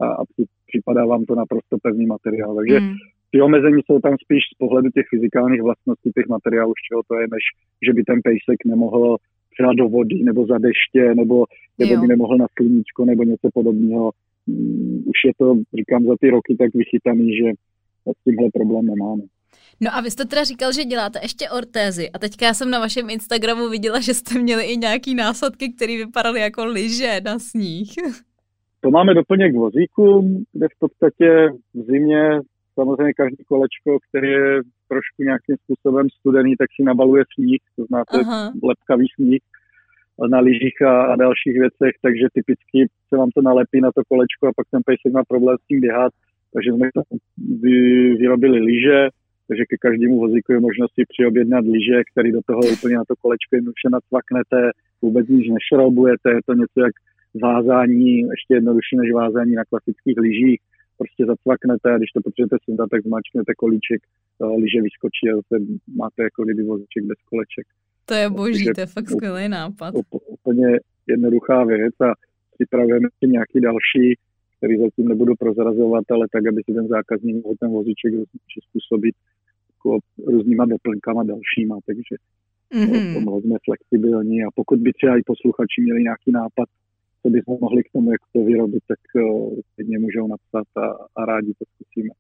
a, 0.05 0.07
a 0.21 0.23
připadá 0.71 1.03
vám 1.13 1.23
to 1.25 1.35
naprosto 1.43 1.75
pevný 1.87 2.07
materiál. 2.15 2.53
Takže 2.59 2.77
mm. 2.81 2.95
ty 3.31 3.37
omezení 3.49 3.81
jsou 3.83 3.99
tam 4.07 4.15
spíš 4.25 4.43
z 4.55 4.59
pohledu 4.63 4.89
těch 4.91 5.07
fyzikálních 5.13 5.63
vlastností 5.63 6.09
těch 6.17 6.29
materiálů, 6.37 6.73
z 6.77 6.85
čeho 6.87 7.01
to 7.09 7.15
je, 7.21 7.27
než 7.35 7.45
že 7.87 7.93
by 7.97 8.01
ten 8.05 8.19
pejsek 8.29 8.59
nemohl 8.73 9.17
třeba 9.55 9.71
do 9.81 9.87
vody 9.89 10.19
nebo 10.29 10.41
za 10.47 10.59
deště, 10.67 11.05
nebo, 11.21 11.37
nebo 11.79 11.93
by 12.01 12.07
nemohl 12.07 12.37
na 12.39 12.47
sluníčko 12.57 13.01
nebo 13.05 13.23
něco 13.23 13.47
podobného. 13.55 14.07
Mm, 14.47 14.99
už 15.13 15.19
je 15.27 15.33
to, 15.39 15.47
říkám, 15.79 16.03
za 16.05 16.15
ty 16.21 16.27
roky 16.31 16.57
tak 16.63 16.71
vychytaný, 16.75 17.27
že 17.41 17.49
s 18.17 18.25
tímhle 18.25 18.49
problém 18.59 18.87
nemáme. 18.87 19.25
No 19.81 19.91
a 19.95 20.01
vy 20.01 20.11
jste 20.11 20.25
teda 20.25 20.45
říkal, 20.45 20.72
že 20.72 20.85
děláte 20.85 21.18
ještě 21.22 21.51
ortézy 21.51 22.11
a 22.11 22.18
teďka 22.18 22.47
já 22.47 22.55
jsem 22.55 22.70
na 22.70 22.79
vašem 22.79 23.11
Instagramu 23.11 23.68
viděla, 23.68 24.01
že 24.01 24.14
jste 24.14 24.39
měli 24.39 24.64
i 24.64 24.77
nějaký 24.77 25.14
násadky, 25.14 25.72
které 25.72 25.97
vypadaly 25.97 26.41
jako 26.41 26.64
lyže 26.64 27.20
na 27.25 27.39
sníh. 27.39 27.89
To 28.81 28.91
máme 28.91 29.14
doplněk 29.14 29.55
vozíku, 29.55 30.29
kde 30.53 30.66
v 30.68 30.79
podstatě 30.79 31.49
v 31.75 31.83
zimě 31.87 32.41
samozřejmě 32.75 33.12
každý 33.14 33.45
kolečko, 33.45 33.99
který 34.09 34.29
je 34.31 34.62
trošku 34.89 35.22
nějakým 35.22 35.57
způsobem 35.64 36.07
studený, 36.18 36.57
tak 36.57 36.68
si 36.77 36.83
nabaluje 36.83 37.25
sníh, 37.35 37.61
to 37.77 37.85
znáte 37.85 38.20
Aha. 38.20 38.53
lepkavý 38.62 39.07
sníh 39.14 39.43
na 40.29 40.41
lyžích 40.41 40.83
a, 40.83 41.03
a 41.12 41.16
dalších 41.16 41.57
věcech, 41.64 41.95
takže 42.03 42.27
typicky 42.33 42.79
se 43.09 43.16
vám 43.16 43.31
to 43.35 43.43
nalepí 43.43 43.81
na 43.81 43.91
to 43.95 44.03
kolečko 44.09 44.47
a 44.47 44.57
pak 44.57 44.66
ten 44.70 44.81
pejsek 44.87 45.12
má 45.12 45.22
problém 45.29 45.57
s 45.59 45.66
tím 45.66 45.81
běhat, 45.81 46.12
takže 46.53 46.70
jsme 46.72 46.89
vyrobili 48.18 48.59
lyže, 48.61 49.09
takže 49.49 49.64
ke 49.70 49.76
každému 49.86 50.16
vozíku 50.24 50.53
je 50.53 50.61
možnost 50.61 50.95
si 50.95 51.03
přiobjednat 51.12 51.64
lyže, 51.74 51.99
který 52.11 52.32
do 52.32 52.40
toho 52.47 52.61
úplně 52.72 52.97
na 52.97 53.05
to 53.09 53.14
kolečko 53.16 53.57
jednoduše 53.57 53.88
nacvaknete, 53.92 54.61
vůbec 55.03 55.28
nic 55.28 55.47
nešrobujete, 55.57 56.28
je 56.30 56.42
to 56.47 56.55
něco 56.55 56.78
jak 56.86 56.95
vázání, 57.42 58.12
ještě 58.34 58.53
jednodušší 58.55 58.97
než 58.97 59.12
vázání 59.12 59.53
na 59.55 59.64
klasických 59.70 60.18
lyžích, 60.26 60.61
prostě 60.99 61.22
zacvaknete 61.26 61.86
a 61.92 61.99
když 61.99 62.11
to 62.11 62.20
potřebujete 62.20 62.57
sundat, 62.64 62.88
tak 62.90 63.03
zmačknete 63.03 63.53
kolíček, 63.62 64.01
lyže 64.62 64.80
vyskočí 64.82 65.24
a 65.30 65.36
zase 65.36 65.55
máte 66.01 66.22
jako 66.22 66.45
kdyby 66.45 66.62
vozíček 66.62 67.03
bez 67.05 67.18
koleček. 67.30 67.66
To 68.09 68.14
je 68.14 68.30
boží, 68.30 68.66
to 68.74 68.80
je 68.80 68.86
fakt 68.86 69.11
skvělý 69.11 69.49
nápad. 69.49 69.95
Úplně 70.36 70.68
jednoduchá 71.07 71.64
věc 71.64 71.95
a 72.01 72.12
připravujeme 72.55 73.09
si 73.18 73.30
nějaký 73.30 73.61
další, 73.61 74.07
který 74.65 74.79
zatím 74.79 75.09
nebudu 75.09 75.35
prozrazovat, 75.39 76.05
ale 76.11 76.27
tak, 76.33 76.47
aby 76.47 76.62
si 76.65 76.75
ten 76.75 76.87
zákazník 76.89 77.45
mohl 77.45 77.55
ten 77.61 77.71
vozíček 77.71 78.12
přizpůsobit 78.51 79.15
jako 79.73 79.99
různýma 80.27 80.65
doplňkama 80.65 81.23
dalšíma, 81.23 81.79
takže 81.87 82.15
mm-hmm. 82.73 83.41
jsme 83.41 83.57
flexibilní 83.65 84.45
a 84.45 84.49
pokud 84.55 84.79
by 84.79 84.93
třeba 84.93 85.17
i 85.19 85.23
posluchači 85.27 85.81
měli 85.81 86.03
nějaký 86.03 86.33
nápad, 86.33 86.69
co 87.25 87.31
bychom 87.31 87.57
mohli 87.61 87.83
k 87.83 87.93
tomu, 87.93 88.11
jak 88.11 88.20
to 88.33 88.45
vyrobit, 88.45 88.83
tak 88.89 88.99
uh, 89.14 90.01
můžou 90.01 90.27
napsat 90.27 90.68
a, 90.77 90.87
a 91.16 91.25
rádi 91.25 91.53
to 91.59 91.64
zkusíme. 91.75 92.11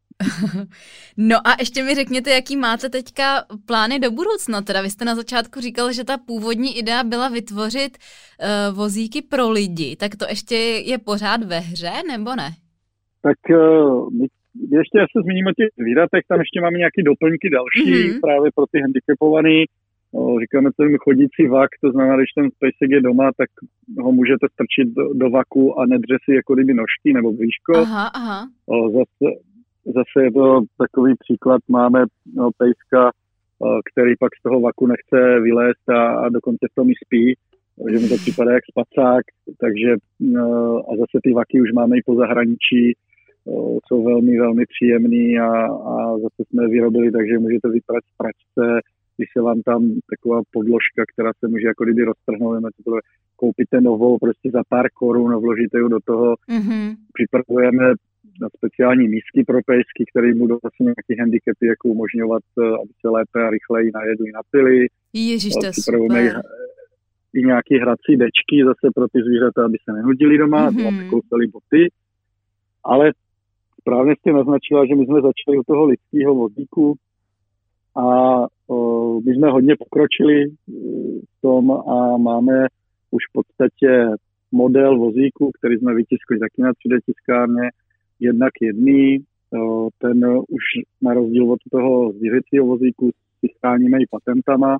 no 1.16 1.36
a 1.36 1.50
ještě 1.58 1.82
mi 1.82 1.94
řekněte, 1.94 2.30
jaký 2.30 2.56
máte 2.56 2.88
teďka 2.88 3.24
plány 3.66 3.98
do 3.98 4.10
budoucna. 4.10 4.62
Teda 4.62 4.82
vy 4.82 4.90
jste 4.90 5.04
na 5.04 5.14
začátku 5.14 5.60
říkal, 5.60 5.92
že 5.92 6.04
ta 6.04 6.18
původní 6.18 6.78
idea 6.78 7.04
byla 7.04 7.28
vytvořit 7.28 7.92
uh, 7.98 8.76
vozíky 8.76 9.22
pro 9.22 9.50
lidi. 9.50 9.96
Tak 9.96 10.16
to 10.16 10.24
ještě 10.28 10.56
je 10.92 10.98
pořád 10.98 11.42
ve 11.42 11.58
hře, 11.58 11.92
nebo 12.08 12.36
ne? 12.36 12.50
Tak 13.22 13.38
uh, 13.50 14.08
ještě 14.78 14.98
se 15.12 15.18
zmíním 15.24 15.46
o 15.46 15.56
těch 15.58 15.68
zvířatech, 15.80 16.22
tam 16.28 16.38
ještě 16.40 16.60
máme 16.60 16.78
nějaké 16.78 17.02
doplňky 17.02 17.48
další 17.58 17.90
mm-hmm. 17.92 18.20
právě 18.20 18.50
pro 18.54 18.66
ty 18.66 18.80
handicapovaný. 18.80 19.64
No, 20.14 20.40
říkáme 20.40 20.70
to 20.76 20.84
jim 20.84 20.96
chodící 20.98 21.46
vak, 21.48 21.70
to 21.84 21.90
znamená, 21.90 22.16
když 22.16 22.32
ten 22.38 22.50
spacek 22.50 22.90
je 22.90 23.00
doma, 23.00 23.30
tak 23.36 23.50
ho 24.04 24.12
můžete 24.12 24.46
strčit 24.52 24.88
do, 24.94 25.14
do 25.14 25.30
vaku 25.30 25.78
a 25.78 25.86
nedře 25.86 26.16
si 26.24 26.34
jako 26.34 26.54
kdyby 26.54 26.74
nožky 26.74 27.12
nebo 27.12 27.32
blížko. 27.32 27.72
Aha, 27.76 28.06
aha. 28.14 28.48
O, 28.66 28.90
zase, 28.90 29.26
zase 29.84 30.16
je 30.24 30.32
to 30.32 30.60
takový 30.78 31.14
příklad, 31.18 31.60
máme 31.68 32.04
no, 32.34 32.50
pejska, 32.58 33.10
který 33.90 34.12
pak 34.20 34.32
z 34.38 34.42
toho 34.42 34.60
vaku 34.60 34.86
nechce 34.86 35.40
vylézt 35.40 35.88
a, 35.88 36.14
a 36.14 36.28
dokonce 36.28 36.66
v 36.70 36.74
tom 36.74 36.90
i 36.90 36.94
spí, 37.04 37.34
že 37.90 37.98
mu 37.98 38.08
to 38.08 38.16
připadá 38.16 38.52
jak 38.52 38.64
spacák, 38.70 39.24
takže 39.60 39.96
no, 40.20 40.76
a 40.88 40.90
zase 40.96 41.16
ty 41.22 41.32
vaky 41.32 41.60
už 41.60 41.72
máme 41.72 41.96
i 41.96 42.02
po 42.06 42.14
zahraničí, 42.14 42.84
jsou 43.86 44.04
velmi, 44.04 44.38
velmi 44.38 44.64
příjemný 44.66 45.38
a, 45.38 45.50
a 45.66 46.18
zase 46.18 46.40
jsme 46.46 46.64
je 46.64 46.68
vyrobili, 46.68 47.12
takže 47.12 47.38
můžete 47.38 47.68
vyprat 47.68 48.04
z 48.04 48.16
pračce, 48.16 48.80
když 49.16 49.28
se 49.32 49.40
vám 49.42 49.62
tam 49.62 49.80
taková 50.10 50.40
podložka, 50.52 51.02
která 51.12 51.30
se 51.38 51.48
může 51.48 51.66
jako 51.66 51.84
kdyby 51.84 52.02
roztrhnout, 52.04 52.62
to 52.84 52.98
koupíte 53.36 53.80
novou 53.80 54.18
prostě 54.18 54.50
za 54.50 54.62
pár 54.68 54.86
korun 54.90 55.34
a 55.34 55.38
vložíte 55.38 55.78
ji 55.78 55.88
do 55.88 56.00
toho. 56.04 56.34
Mm-hmm. 56.34 56.94
Připravujeme 57.12 57.94
na 58.40 58.48
speciální 58.56 59.08
místky 59.08 59.44
pro 59.44 59.58
pejsky, 59.66 60.04
které 60.10 60.34
budou 60.34 60.58
vlastně 60.62 60.84
nějaké 60.84 61.12
handicapy, 61.22 61.66
jako 61.66 61.88
umožňovat, 61.88 62.42
eh, 62.58 62.66
aby 62.82 62.92
se 63.00 63.08
lépe 63.08 63.38
a 63.46 63.50
rychleji 63.50 63.90
najedli, 63.94 64.32
napili. 64.32 64.86
Ježiš, 65.12 65.52
to 65.60 65.66
je 65.66 65.72
super. 65.72 66.42
I 67.34 67.40
nějaké 67.42 67.74
hrací 67.82 68.12
dečky 68.16 68.56
zase 68.64 68.86
pro 68.94 69.08
ty 69.08 69.18
zvířata, 69.26 69.64
aby 69.64 69.78
se 69.84 69.92
nenudili 69.92 70.38
doma, 70.38 70.70
mm-hmm. 70.70 70.88
aby 70.88 71.08
kousali 71.10 71.46
boty. 71.46 71.82
Ale 72.84 73.12
správně 73.80 74.14
jste 74.16 74.32
naznačila, 74.32 74.86
že 74.86 74.94
my 74.94 75.04
jsme 75.06 75.20
začali 75.28 75.58
u 75.58 75.62
toho 75.66 75.84
lidského 75.84 76.34
vozíku 76.34 76.94
a 77.96 78.06
my 79.24 79.34
jsme 79.34 79.50
hodně 79.50 79.76
pokročili 79.76 80.44
eh, 80.44 80.72
v 81.38 81.40
tom 81.40 81.70
a 81.70 82.16
máme 82.16 82.66
už 83.10 83.22
v 83.30 83.32
podstatě 83.32 84.06
model 84.52 84.98
vozíku, 84.98 85.50
který 85.58 85.78
jsme 85.78 85.94
vytiskli 85.94 86.38
taky 86.38 86.62
na 86.62 86.72
3D 86.72 86.98
tiskárně, 87.06 87.70
jednak 88.20 88.52
jedný, 88.60 89.24
ten 89.98 90.26
už 90.48 90.64
na 91.02 91.14
rozdíl 91.14 91.52
od 91.52 91.58
toho 91.70 92.12
zvířecího 92.12 92.66
vozíku 92.66 93.10
si 93.40 93.46
chráníme 93.60 93.98
i 93.98 94.06
patentama, 94.10 94.78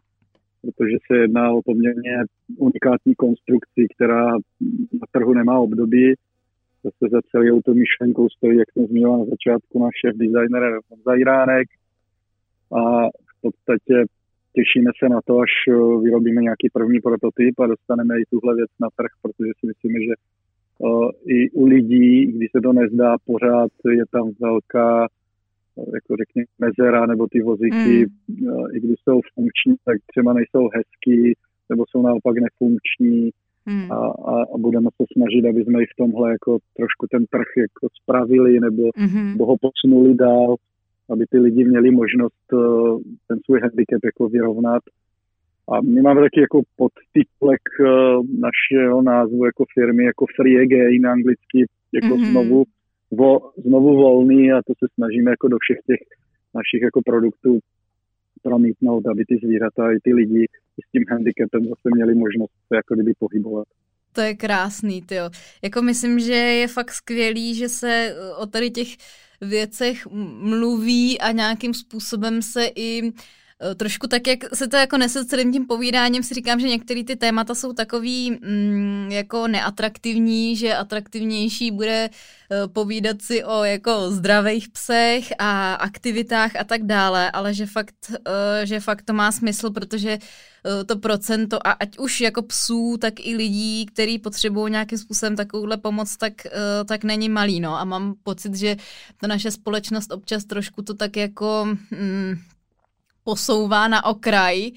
protože 0.63 0.97
se 1.07 1.17
jedná 1.17 1.53
o 1.53 1.63
poměrně 1.63 2.17
unikátní 2.59 3.15
konstrukci, 3.15 3.87
která 3.95 4.33
na 4.93 5.07
trhu 5.13 5.35
nemá 5.35 5.59
období. 5.59 6.15
Zase 6.85 7.13
za 7.13 7.21
celou 7.31 7.61
tou 7.61 7.75
myšlenkou 7.75 8.29
stojí, 8.29 8.59
jak 8.59 8.73
jsem 8.73 8.87
zmiňoval 8.87 9.19
na 9.19 9.25
začátku, 9.25 9.83
náš 9.83 9.93
šéf 10.01 10.17
designer 10.17 10.79
Zajránek 11.05 11.69
a 12.81 13.09
v 13.09 13.35
podstatě 13.41 13.95
těšíme 14.57 14.91
se 14.99 15.09
na 15.09 15.21
to, 15.27 15.39
až 15.39 15.53
vyrobíme 16.03 16.43
nějaký 16.43 16.69
první 16.73 17.01
prototyp 17.01 17.61
a 17.61 17.67
dostaneme 17.67 18.21
i 18.21 18.25
tuhle 18.31 18.55
věc 18.55 18.71
na 18.81 18.89
trh, 18.97 19.13
protože 19.23 19.51
si 19.59 19.67
myslíme, 19.67 19.99
že 20.09 20.15
i 21.27 21.51
u 21.51 21.65
lidí, 21.67 22.27
když 22.27 22.49
se 22.57 22.61
to 22.61 22.73
nezdá 22.73 23.17
pořád, 23.27 23.71
je 23.91 24.05
tam 24.11 24.31
velká 24.41 25.09
jako 25.95 26.17
řekněme, 26.17 26.47
mezera 26.59 27.07
nebo 27.07 27.27
ty 27.31 27.43
vozíky, 27.43 28.07
mm. 28.29 28.49
i 28.75 28.81
když 28.81 28.99
jsou 29.05 29.21
funkční, 29.35 29.75
tak 29.85 29.97
třeba 30.07 30.33
nejsou 30.33 30.69
hezký, 30.75 31.35
nebo 31.71 31.85
jsou 31.89 32.03
naopak 32.03 32.37
nefunkční 32.37 33.31
mm. 33.67 33.93
a, 33.93 33.97
a, 34.33 34.43
a 34.55 34.59
budeme 34.59 34.89
se 34.97 35.05
snažit, 35.13 35.49
aby 35.49 35.65
jsme 35.65 35.83
i 35.83 35.87
v 35.87 35.97
tomhle 35.97 36.31
jako 36.31 36.59
trošku 36.77 37.07
ten 37.11 37.27
trh 37.27 37.51
jako 37.57 37.89
spravili 38.03 38.61
nebo, 38.61 38.83
mm-hmm. 38.83 39.31
nebo 39.33 39.47
ho 39.47 39.57
posunuli 39.61 40.15
dál, 40.15 40.57
aby 41.11 41.25
ty 41.31 41.39
lidi 41.39 41.65
měli 41.65 41.91
možnost 41.91 42.45
ten 43.29 43.39
svůj 43.45 43.61
handicap 43.61 44.05
jako 44.05 44.29
vyrovnat 44.29 44.83
a 45.69 45.81
my 45.81 46.03
máme 46.03 46.21
taky 46.21 46.41
jako 46.41 46.63
podtitulek 46.77 47.63
uh, 47.81 47.87
našeho 48.47 49.03
názvu 49.03 49.45
jako 49.45 49.65
firmy, 49.75 50.05
jako 50.05 50.27
free 50.37 50.61
again 50.63 51.07
anglicky, 51.07 51.67
jako 51.93 52.15
mm-hmm. 52.15 52.31
znovu, 52.31 52.65
vo, 53.11 53.51
znovu 53.67 53.97
volný 53.97 54.53
a 54.53 54.57
to 54.67 54.73
se 54.79 54.87
snažíme 54.95 55.31
jako 55.31 55.49
do 55.49 55.57
všech 55.61 55.79
těch 55.87 56.01
našich 56.55 56.83
jako 56.83 57.01
produktů 57.07 57.59
promítnout, 58.43 59.07
aby 59.07 59.25
ty 59.25 59.37
zvířata 59.45 59.93
i 59.93 59.99
ty 60.05 60.15
lidi 60.15 60.47
s 60.87 60.91
tím 60.93 61.05
handicapem 61.11 61.63
zase 61.65 61.89
měli 61.95 62.15
možnost 62.15 62.53
se 62.69 62.77
jako 62.77 62.95
kdyby 62.95 63.13
pohybovat. 63.19 63.69
To 64.15 64.21
je 64.21 64.35
krásný, 64.35 65.05
jo. 65.11 65.31
Jako 65.63 65.83
myslím, 65.83 66.21
že 66.21 66.35
je 66.35 66.69
fakt 66.69 66.93
skvělý, 66.95 67.55
že 67.55 67.69
se 67.69 68.17
o 68.37 68.47
tady 68.47 68.71
těch 68.71 68.89
věcech 69.41 70.07
mluví 70.41 71.21
a 71.21 71.33
nějakým 71.33 71.75
způsobem 71.75 72.43
se 72.43 72.71
i 72.75 73.03
Eh, 73.03 73.13
trošku 73.77 74.07
tak, 74.07 74.27
jak 74.27 74.39
se 74.55 74.69
to 74.69 74.77
jako 74.77 74.99
nese 74.99 75.25
celým 75.25 75.53
tím 75.53 75.67
povídáním, 75.67 76.23
si 76.23 76.35
říkám, 76.35 76.61
že 76.61 76.69
některé 76.69 77.05
ty 77.05 77.17
témata 77.17 77.55
jsou 77.55 77.73
takový 77.73 78.31
mm, 78.31 79.09
jako 79.11 79.49
neatraktivní, 79.49 80.57
že 80.57 80.77
atraktivnější 80.77 81.71
bude 81.71 82.11
uh, 82.11 82.73
povídat 82.73 83.23
si 83.23 83.45
o 83.45 83.65
jako 83.65 84.11
zdravých 84.11 84.69
psech 84.69 85.33
a 85.39 85.75
aktivitách 85.75 86.57
a 86.57 86.65
tak 86.65 86.83
dále, 86.83 87.31
ale 87.31 87.55
že 87.55 87.67
fakt, 87.67 87.95
uh, 88.11 88.17
že 88.65 88.81
fakt 88.81 89.03
to 89.03 89.13
má 89.13 89.33
smysl, 89.33 89.71
protože 89.71 90.19
to 90.87 90.97
procento 90.97 91.67
a 91.67 91.71
ať 91.71 91.99
už 91.99 92.21
jako 92.21 92.43
psů, 92.43 92.97
tak 93.01 93.15
i 93.21 93.37
lidí, 93.37 93.87
který 93.87 94.19
potřebují 94.19 94.73
nějakým 94.73 94.99
způsobem 94.99 95.37
takovouhle 95.37 95.77
pomoc, 95.77 96.17
tak, 96.17 96.33
tak 96.89 97.05
není 97.05 97.29
malý, 97.29 97.61
no. 97.61 97.79
A 97.79 97.85
mám 97.85 98.15
pocit, 98.23 98.55
že 98.55 98.77
ta 99.21 99.27
naše 99.27 99.51
společnost 99.51 100.13
občas 100.13 100.45
trošku 100.45 100.83
to 100.83 100.95
tak 100.95 101.17
jako 101.17 101.69
mm, 101.91 102.35
posouvá 103.25 103.89
na 103.89 104.05
okraj. 104.05 104.71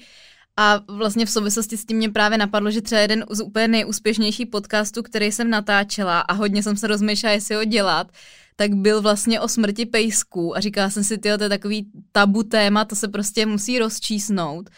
A 0.56 0.80
vlastně 0.88 1.26
v 1.26 1.30
souvislosti 1.30 1.76
s 1.76 1.84
tím 1.84 1.96
mě 1.96 2.10
právě 2.10 2.38
napadlo, 2.38 2.70
že 2.70 2.82
třeba 2.82 3.00
jeden 3.00 3.24
z 3.30 3.40
úplně 3.40 3.68
nejúspěšnějších 3.68 4.46
podcastů, 4.46 5.02
který 5.02 5.32
jsem 5.32 5.50
natáčela 5.50 6.20
a 6.20 6.32
hodně 6.32 6.62
jsem 6.62 6.76
se 6.76 6.86
rozmýšlela, 6.86 7.34
jestli 7.34 7.54
ho 7.54 7.64
dělat, 7.64 8.12
tak 8.56 8.74
byl 8.74 9.02
vlastně 9.02 9.40
o 9.40 9.48
smrti 9.48 9.86
pejsků 9.86 10.56
a 10.56 10.60
říkala 10.60 10.90
jsem 10.90 11.04
si, 11.04 11.18
tyjo, 11.18 11.38
to 11.38 11.44
je 11.44 11.48
takový 11.48 11.86
tabu 12.12 12.42
téma, 12.42 12.84
to 12.84 12.96
se 12.96 13.08
prostě 13.08 13.46
musí 13.46 13.78
rozčísnout 13.78 14.70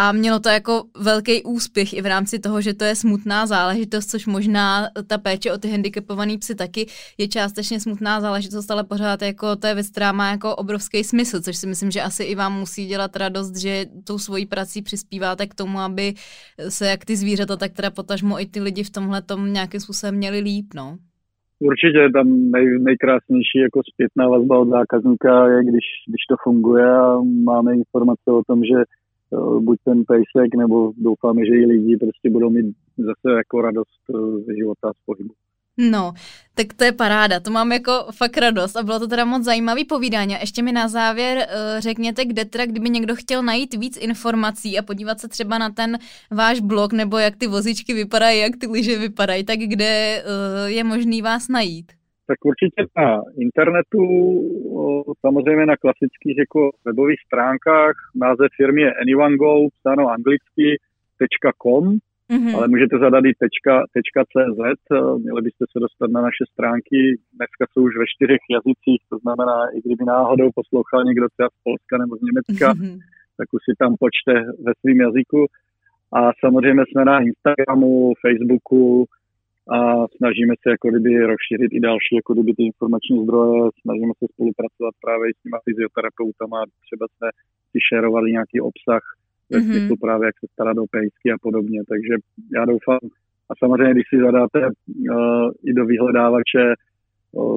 a 0.00 0.12
mělo 0.12 0.38
to 0.40 0.48
jako 0.48 0.82
velký 1.04 1.42
úspěch 1.42 1.92
i 1.92 2.02
v 2.02 2.06
rámci 2.06 2.38
toho, 2.38 2.60
že 2.60 2.74
to 2.74 2.84
je 2.84 2.94
smutná 2.94 3.46
záležitost, 3.46 4.06
což 4.06 4.26
možná 4.26 4.88
ta 5.06 5.18
péče 5.18 5.52
o 5.52 5.58
ty 5.58 5.68
handicapované 5.68 6.38
psy 6.38 6.54
taky 6.54 6.86
je 7.18 7.28
částečně 7.28 7.80
smutná 7.80 8.20
záležitost, 8.20 8.70
ale 8.70 8.84
pořád 8.84 9.22
jako 9.22 9.56
to 9.56 9.66
je 9.66 9.74
věc, 9.74 9.90
která 9.90 10.12
má 10.12 10.30
jako 10.30 10.56
obrovský 10.56 11.04
smysl, 11.04 11.40
což 11.40 11.56
si 11.56 11.66
myslím, 11.66 11.90
že 11.90 12.00
asi 12.00 12.22
i 12.22 12.34
vám 12.34 12.58
musí 12.58 12.86
dělat 12.86 13.16
radost, 13.16 13.56
že 13.56 13.86
tou 14.06 14.18
svojí 14.18 14.46
prací 14.46 14.82
přispíváte 14.82 15.46
k 15.46 15.54
tomu, 15.54 15.78
aby 15.78 16.14
se 16.68 16.86
jak 16.86 17.04
ty 17.04 17.16
zvířata, 17.16 17.56
tak 17.56 17.72
teda 17.72 17.90
potažmo 17.90 18.40
i 18.40 18.46
ty 18.46 18.60
lidi 18.60 18.82
v 18.84 18.90
tomhle 18.90 19.22
tom 19.22 19.52
nějakým 19.52 19.80
způsobem 19.80 20.14
měli 20.14 20.38
líp, 20.38 20.66
no. 20.74 20.96
Určitě 21.60 21.98
tam 22.12 22.26
nej, 22.50 22.66
nejkrásnější 22.78 23.58
jako 23.62 23.80
zpětná 23.92 24.28
vazba 24.28 24.58
od 24.58 24.68
zákazníka 24.68 25.48
je, 25.48 25.58
když, 25.62 25.86
když 26.08 26.22
to 26.30 26.36
funguje 26.42 26.90
a 26.90 27.20
máme 27.44 27.74
informace 27.74 28.26
o 28.30 28.42
tom, 28.46 28.60
že 28.64 28.78
buď 29.60 29.78
ten 29.84 30.04
pejsek, 30.04 30.54
nebo 30.56 30.92
doufáme, 30.96 31.46
že 31.46 31.52
i 31.52 31.66
lidi 31.66 31.96
prostě 31.96 32.30
budou 32.30 32.50
mít 32.50 32.76
zase 32.98 33.36
jako 33.36 33.62
radost 33.62 34.00
eh, 34.14 34.40
ze 34.46 34.56
života 34.56 34.92
z 34.92 35.04
pohybu. 35.06 35.34
No, 35.80 36.12
tak 36.54 36.66
to 36.74 36.84
je 36.84 36.92
paráda, 36.92 37.40
to 37.40 37.50
mám 37.50 37.72
jako 37.72 37.92
fakt 38.16 38.38
radost 38.38 38.76
a 38.76 38.82
bylo 38.82 38.98
to 38.98 39.06
teda 39.06 39.24
moc 39.24 39.44
zajímavý 39.44 39.84
povídání. 39.84 40.36
A 40.36 40.40
ještě 40.40 40.62
mi 40.62 40.72
na 40.72 40.88
závěr 40.88 41.38
uh, 41.38 41.80
řekněte, 41.80 42.24
kde 42.24 42.44
teda, 42.44 42.66
kdyby 42.66 42.90
někdo 42.90 43.16
chtěl 43.16 43.42
najít 43.42 43.74
víc 43.74 43.96
informací 43.96 44.78
a 44.78 44.82
podívat 44.82 45.20
se 45.20 45.28
třeba 45.28 45.58
na 45.58 45.70
ten 45.70 45.98
váš 46.30 46.60
blog, 46.60 46.92
nebo 46.92 47.18
jak 47.18 47.36
ty 47.36 47.46
vozičky 47.46 47.94
vypadají, 47.94 48.40
jak 48.40 48.56
ty 48.56 48.66
lyže 48.66 48.98
vypadají, 48.98 49.44
tak 49.44 49.58
kde 49.58 50.22
je 50.66 50.84
možný 50.84 51.22
vás 51.22 51.48
najít? 51.48 51.97
Tak 52.30 52.38
určitě 52.44 52.80
na 52.96 53.08
internetu, 53.46 54.04
samozřejmě 55.20 55.66
na 55.66 55.76
klasických 55.76 56.36
jako 56.38 56.60
webových 56.86 57.20
stránkách. 57.26 57.94
Název 58.24 58.50
firmy 58.56 58.80
je 58.82 58.94
AnyoneGo, 58.94 59.68
psáno 59.76 60.04
anglicky, 60.16 60.66
.com, 61.62 61.84
mm-hmm. 62.30 62.54
ale 62.56 62.68
můžete 62.68 62.98
zadat 62.98 63.24
i 63.24 63.32
.cz, 63.34 64.82
měli 65.24 65.40
byste 65.42 65.64
se 65.72 65.78
dostat 65.84 66.10
na 66.10 66.20
naše 66.28 66.44
stránky, 66.52 66.98
dneska 67.38 67.62
jsou 67.66 67.80
už 67.84 67.94
ve 68.02 68.06
čtyřech 68.12 68.42
jazycích, 68.56 69.00
to 69.10 69.16
znamená, 69.22 69.58
i 69.76 69.78
kdyby 69.84 70.04
náhodou 70.04 70.48
poslouchal 70.58 71.00
někdo 71.04 71.26
třeba 71.34 71.48
z 71.56 71.58
Polska 71.66 71.94
nebo 72.02 72.12
z 72.16 72.22
Německa, 72.28 72.66
mm-hmm. 72.72 72.96
tak 73.38 73.46
už 73.56 73.62
si 73.66 73.72
tam 73.82 73.92
počte 74.04 74.32
ve 74.66 74.72
svém 74.80 74.98
jazyku. 75.06 75.40
A 76.18 76.20
samozřejmě 76.42 76.82
jsme 76.84 77.02
na 77.04 77.16
Instagramu, 77.30 78.12
Facebooku, 78.24 79.06
a 79.76 79.78
snažíme 80.16 80.54
se 80.62 80.66
jako 80.70 80.86
kdyby 80.90 81.10
rozšířit 81.32 81.70
i 81.72 81.80
další 81.80 82.14
jako 82.20 82.30
kdyby 82.34 82.52
ty 82.54 82.62
informační 82.70 83.16
zdroje, 83.24 83.60
snažíme 83.82 84.12
se 84.18 84.26
spolupracovat 84.32 84.94
právě 85.04 85.26
s 85.36 85.42
těma 85.42 85.58
fyzioterapeutama, 85.66 86.58
třeba 86.86 87.04
jsme 87.08 87.28
si 87.70 87.78
šerovali 87.88 88.26
nějaký 88.36 88.58
obsah 88.70 89.02
ve 89.50 89.58
mm-hmm. 89.58 89.70
smyslu 89.70 89.96
právě, 90.04 90.26
jak 90.26 90.38
se 90.40 90.46
starat 90.52 90.76
o 90.78 90.86
pejsky 90.96 91.26
a 91.32 91.42
podobně, 91.46 91.80
takže 91.92 92.14
já 92.56 92.64
doufám, 92.72 93.02
a 93.50 93.52
samozřejmě, 93.62 93.94
když 93.94 94.08
si 94.12 94.18
zadáte 94.26 94.58
uh, 94.66 95.50
i 95.68 95.72
do 95.78 95.84
vyhledávače, 95.86 96.64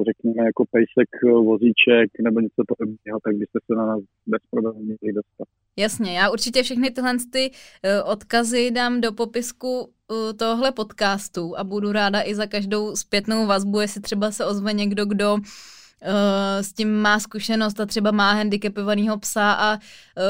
řekněme 0.08 0.46
jako 0.46 0.64
pejsek, 0.70 1.08
vozíček 1.22 2.10
nebo 2.22 2.40
něco 2.40 2.62
podobného, 2.68 3.18
tak 3.24 3.36
byste 3.36 3.58
se 3.66 3.74
na 3.74 3.86
nás 3.86 4.00
bez 4.26 4.42
problémů 4.50 4.80
měli 4.80 5.12
dostat. 5.14 5.48
Jasně, 5.76 6.18
já 6.18 6.30
určitě 6.30 6.62
všechny 6.62 6.90
tyhle 6.90 7.16
ty 7.32 7.50
uh, 7.50 8.12
odkazy 8.12 8.70
dám 8.70 9.00
do 9.00 9.12
popisku 9.12 9.88
tohle 10.38 10.72
podcastu 10.72 11.58
a 11.58 11.64
budu 11.64 11.92
ráda 11.92 12.22
i 12.24 12.34
za 12.34 12.46
každou 12.46 12.96
zpětnou 12.96 13.46
vazbu, 13.46 13.80
jestli 13.80 14.00
třeba 14.00 14.30
se 14.30 14.46
ozve 14.46 14.72
někdo, 14.72 15.06
kdo 15.06 15.36
s 16.60 16.72
tím 16.72 17.00
má 17.00 17.18
zkušenost 17.18 17.80
a 17.80 17.86
třeba 17.86 18.10
má 18.10 18.32
handicapovaného 18.32 19.18
psa 19.18 19.52
a 19.52 19.78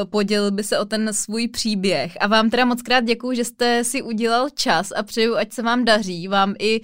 podělil 0.09 0.51
by 0.51 0.63
se 0.63 0.79
o 0.79 0.85
ten 0.85 1.13
svůj 1.13 1.47
příběh. 1.47 2.17
A 2.19 2.27
vám 2.27 2.49
teda 2.49 2.65
moc 2.65 2.81
krát 2.81 3.03
děkuju, 3.03 3.33
že 3.33 3.43
jste 3.43 3.83
si 3.83 4.01
udělal 4.01 4.49
čas 4.55 4.91
a 4.91 5.03
přeju, 5.03 5.35
ať 5.35 5.53
se 5.53 5.61
vám 5.61 5.85
daří, 5.85 6.27
vám 6.27 6.53
i 6.59 6.81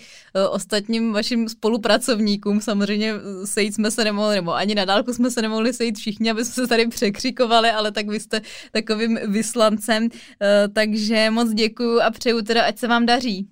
ostatním 0.52 1.14
vašim 1.14 1.50
spolupracovníkům. 1.50 2.62
Samozřejmě 2.62 3.14
sejít 3.46 3.76
jsme 3.76 3.92
se 3.92 4.04
nemohli, 4.04 4.36
nebo 4.36 4.54
ani 4.54 4.76
na 4.76 4.86
dálku 4.86 5.14
jsme 5.14 5.32
se 5.32 5.42
nemohli 5.42 5.74
sejít 5.74 5.98
všichni, 5.98 6.32
aby 6.32 6.46
jsme 6.46 6.64
se 6.64 6.70
tady 6.70 6.88
překřikovali, 6.88 7.70
ale 7.70 7.92
tak 7.92 8.08
vy 8.08 8.20
jste 8.20 8.42
takovým 8.72 9.20
vyslancem. 9.28 10.08
Takže 10.74 11.30
moc 11.30 11.50
děkuju 11.50 12.02
a 12.02 12.12
přeju 12.12 12.42
teda, 12.42 12.66
ať 12.66 12.78
se 12.78 12.88
vám 12.88 13.06
daří. 13.06 13.48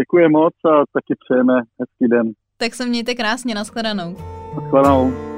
Děkuji 0.00 0.28
moc 0.28 0.54
a 0.64 0.70
taky 0.92 1.14
přejeme 1.24 1.54
hezký 1.54 2.08
den. 2.10 2.32
Tak 2.56 2.74
se 2.74 2.86
mějte 2.86 3.14
krásně, 3.14 3.54
nashledanou. 3.54 4.33
What's 4.54 4.70
going 4.70 4.86
on? 4.86 5.33